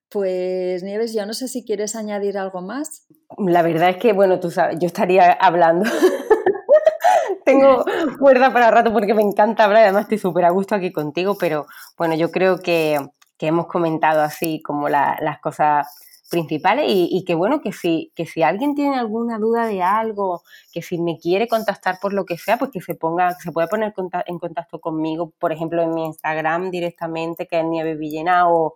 Pues 0.09 0.81
Nieves, 0.81 1.13
yo 1.13 1.23
no 1.27 1.33
sé 1.33 1.47
si 1.47 1.63
quieres 1.63 1.95
añadir 1.95 2.39
algo 2.39 2.61
más. 2.61 3.05
La 3.37 3.61
verdad 3.61 3.89
es 3.89 3.97
que, 3.97 4.11
bueno, 4.11 4.39
tú 4.39 4.49
sabes, 4.49 4.79
yo 4.79 4.87
estaría 4.87 5.31
hablando. 5.33 5.85
Tengo 7.49 7.83
cuerda 8.19 8.53
para 8.53 8.69
rato 8.69 8.93
porque 8.93 9.15
me 9.15 9.23
encanta 9.23 9.63
hablar, 9.63 9.83
además 9.83 10.03
estoy 10.03 10.19
súper 10.19 10.45
a 10.45 10.51
gusto 10.51 10.75
aquí 10.75 10.91
contigo, 10.91 11.35
pero 11.39 11.65
bueno, 11.97 12.13
yo 12.15 12.29
creo 12.31 12.59
que, 12.59 12.99
hemos 13.39 13.67
comentado 13.67 14.21
así 14.21 14.61
como 14.61 14.89
las 14.89 15.39
cosas 15.41 15.87
principales 16.29 16.85
y, 16.87 17.23
que 17.25 17.33
bueno, 17.35 17.61
que 17.61 17.71
si, 17.71 18.11
que 18.15 18.25
si 18.25 18.43
alguien 18.43 18.75
tiene 18.75 18.99
alguna 18.99 19.39
duda 19.39 19.65
de 19.65 19.81
algo, 19.81 20.43
que 20.71 20.81
si 20.81 20.99
me 20.99 21.17
quiere 21.17 21.47
contactar 21.47 21.97
por 21.99 22.13
lo 22.13 22.25
que 22.25 22.37
sea, 22.37 22.57
pues 22.57 22.69
que 22.71 22.81
se 22.81 22.95
ponga, 22.95 23.29
que 23.29 23.43
se 23.43 23.51
puede 23.51 23.67
poner 23.67 23.93
en 24.27 24.39
contacto 24.39 24.79
conmigo, 24.79 25.33
por 25.39 25.51
ejemplo, 25.51 25.81
en 25.81 25.93
mi 25.93 26.05
Instagram 26.05 26.69
directamente, 26.69 27.47
que 27.47 27.59
es 27.59 27.65
Nieve 27.65 27.95
Villena, 27.95 28.49
o, 28.49 28.75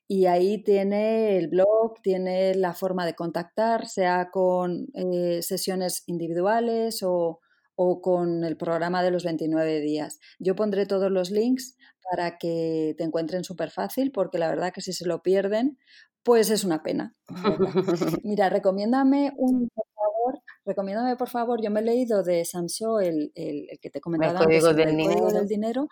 y 0.07 0.25
ahí 0.25 0.63
tiene 0.63 1.37
el 1.37 1.47
blog, 1.47 2.01
tiene 2.01 2.55
la 2.55 2.73
forma 2.73 3.05
de 3.05 3.15
contactar, 3.15 3.87
sea 3.87 4.29
con 4.31 4.87
eh, 4.93 5.41
sesiones 5.41 6.03
individuales 6.07 7.01
o, 7.03 7.39
o 7.83 8.01
con 8.01 8.43
el 8.43 8.57
programa 8.57 9.03
de 9.03 9.11
los 9.11 9.23
29 9.23 9.81
días. 9.81 10.19
Yo 10.39 10.55
pondré 10.55 10.85
todos 10.85 11.11
los 11.11 11.31
links 11.31 11.77
para 12.09 12.37
que 12.37 12.95
te 12.97 13.03
encuentren 13.03 13.43
súper 13.43 13.71
fácil, 13.71 14.11
porque 14.11 14.37
la 14.37 14.49
verdad 14.49 14.73
que 14.73 14.81
si 14.81 14.93
se 14.93 15.05
lo 15.05 15.21
pierden, 15.21 15.77
pues 16.23 16.49
es 16.49 16.63
una 16.63 16.81
pena. 16.83 17.15
Mira, 18.23 18.49
recomiéndame 18.49 19.33
un, 19.37 19.69
por 19.69 19.85
favor, 19.95 20.41
recomiéndame 20.65 21.15
por 21.15 21.29
favor, 21.29 21.61
yo 21.61 21.69
me 21.71 21.81
he 21.81 21.83
leído 21.83 22.23
de 22.23 22.45
Samso 22.45 22.99
el, 22.99 23.31
el, 23.35 23.67
que 23.81 23.89
te 23.89 23.99
comentaba 23.99 24.39
el 24.39 24.45
código, 24.45 24.73
del, 24.73 24.89
el 24.89 24.97
dinero. 24.97 25.19
código 25.19 25.39
del 25.39 25.47
dinero 25.47 25.87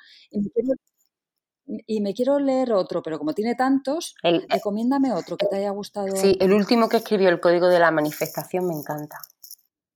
y 1.88 2.02
me, 2.02 2.14
quiero, 2.14 2.40
leer 2.40 2.74
otro, 2.74 3.02
pero 3.02 3.18
como 3.18 3.34
tiene 3.34 3.56
tantos, 3.56 4.16
recomiéndame 4.50 5.14
otro 5.14 5.38
que 5.38 5.46
te 5.46 5.58
haya 5.58 5.70
gustado. 5.70 6.16
Sí, 6.16 6.38
el 6.40 6.54
último 6.54 6.90
que 6.90 6.98
escribió, 6.98 7.30
el 7.30 7.40
código 7.40 7.68
de 7.68 7.80
la 7.80 7.92
manifestación, 7.92 8.68
me 8.68 8.74
encanta. 8.74 9.18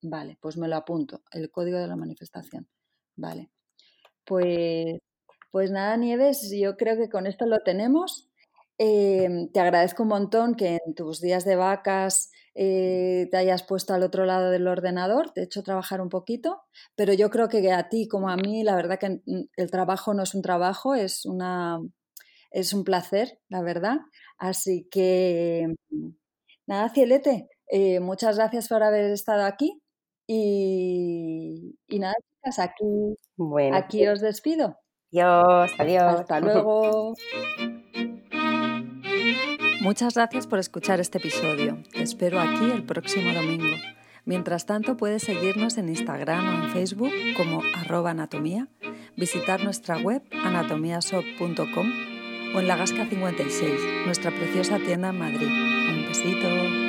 Vale, 0.08 0.38
pues 0.40 0.56
me 0.58 0.68
lo 0.68 0.76
apunto, 0.76 1.24
el 1.32 1.50
código 1.50 1.80
de 1.80 1.88
la 1.88 1.96
manifestación. 1.96 2.68
Vale. 3.16 3.50
Pues, 4.26 5.00
pues 5.52 5.72
nada, 5.72 5.98
Nieves, 5.98 6.52
yo 6.52 6.78
creo 6.78 6.98
que 6.98 7.10
con 7.10 7.28
esto 7.28 7.46
lo 7.48 7.60
tenemos. 7.64 8.30
Em, 8.78 9.52
te 9.52 9.60
agradezco 9.60 10.04
un 10.04 10.10
montón 10.10 10.56
que 10.56 10.80
en 10.86 10.96
tus 10.96 11.22
días 11.22 11.46
de 11.46 11.56
vacas 11.56 12.32
eh, 12.56 13.28
te 13.32 13.38
hayas 13.38 13.64
puesto 13.64 13.94
al 13.96 14.04
otro 14.04 14.26
lado 14.26 14.52
del 14.52 14.68
ordenador, 14.68 15.32
te 15.32 15.42
he 15.42 15.44
hecho 15.46 15.64
trabajar 15.64 16.02
un 16.02 16.10
poquito, 16.10 16.62
pero 16.96 17.14
yo 17.14 17.30
creo 17.32 17.50
que 17.50 17.72
a 17.72 17.90
ti 17.90 18.08
como 18.08 18.30
a 18.30 18.38
mí, 18.38 18.64
la 18.64 18.76
verdad 18.76 19.00
que 19.00 19.22
el 19.58 19.72
trabajo 19.72 20.14
no 20.14 20.24
es 20.24 20.36
un 20.36 20.42
trabajo, 20.44 20.96
es, 20.96 21.26
una, 21.26 21.80
es 22.52 22.74
un 22.74 22.84
placer, 22.84 23.40
la 23.50 23.62
verdad. 23.64 24.00
Así 24.38 24.88
que, 24.92 25.76
nada, 26.68 26.90
Cielete, 26.90 27.50
eh, 27.68 28.00
muchas 28.00 28.38
gracias 28.38 28.68
por 28.70 28.84
haber 28.84 29.06
estado 29.12 29.46
aquí 29.46 29.82
y, 30.28 31.76
nada, 31.90 32.14
chicas, 32.44 32.60
aquí, 32.60 33.18
aquí 33.74 34.08
os 34.08 34.22
despido. 34.22 34.78
Adiós, 35.12 35.72
adiós. 35.78 36.20
Hasta 36.22 36.40
luego. 36.40 37.14
Muchas 39.82 40.16
gracias 40.16 40.48
por 40.48 40.60
escuchar 40.60 41.00
este 41.00 41.20
episodio. 41.20 41.78
Te 41.92 42.02
espero 42.02 42.40
aquí 42.40 42.72
el 42.72 42.84
próximo 42.86 43.34
domingo. 43.34 43.76
Mientras 44.26 44.66
tanto, 44.66 44.98
puedes 44.98 45.22
seguirnos 45.22 45.78
en 45.78 45.90
Instagram 45.90 46.48
o 46.48 46.64
en 46.66 46.72
Facebook 46.72 47.12
como 47.38 47.62
arroba 47.76 48.10
anatomía, 48.10 48.68
visitar 49.16 49.64
nuestra 49.64 50.00
web 50.00 50.24
anatomiasop.com 50.44 51.88
o 52.56 52.60
en 52.60 52.68
La 52.68 52.76
Gasca 52.76 53.06
56, 53.06 54.06
nuestra 54.06 54.32
preciosa 54.32 54.80
tienda 54.80 55.10
en 55.10 55.20
Madrid. 55.20 55.48
Un 55.48 56.08
besito. 56.08 56.85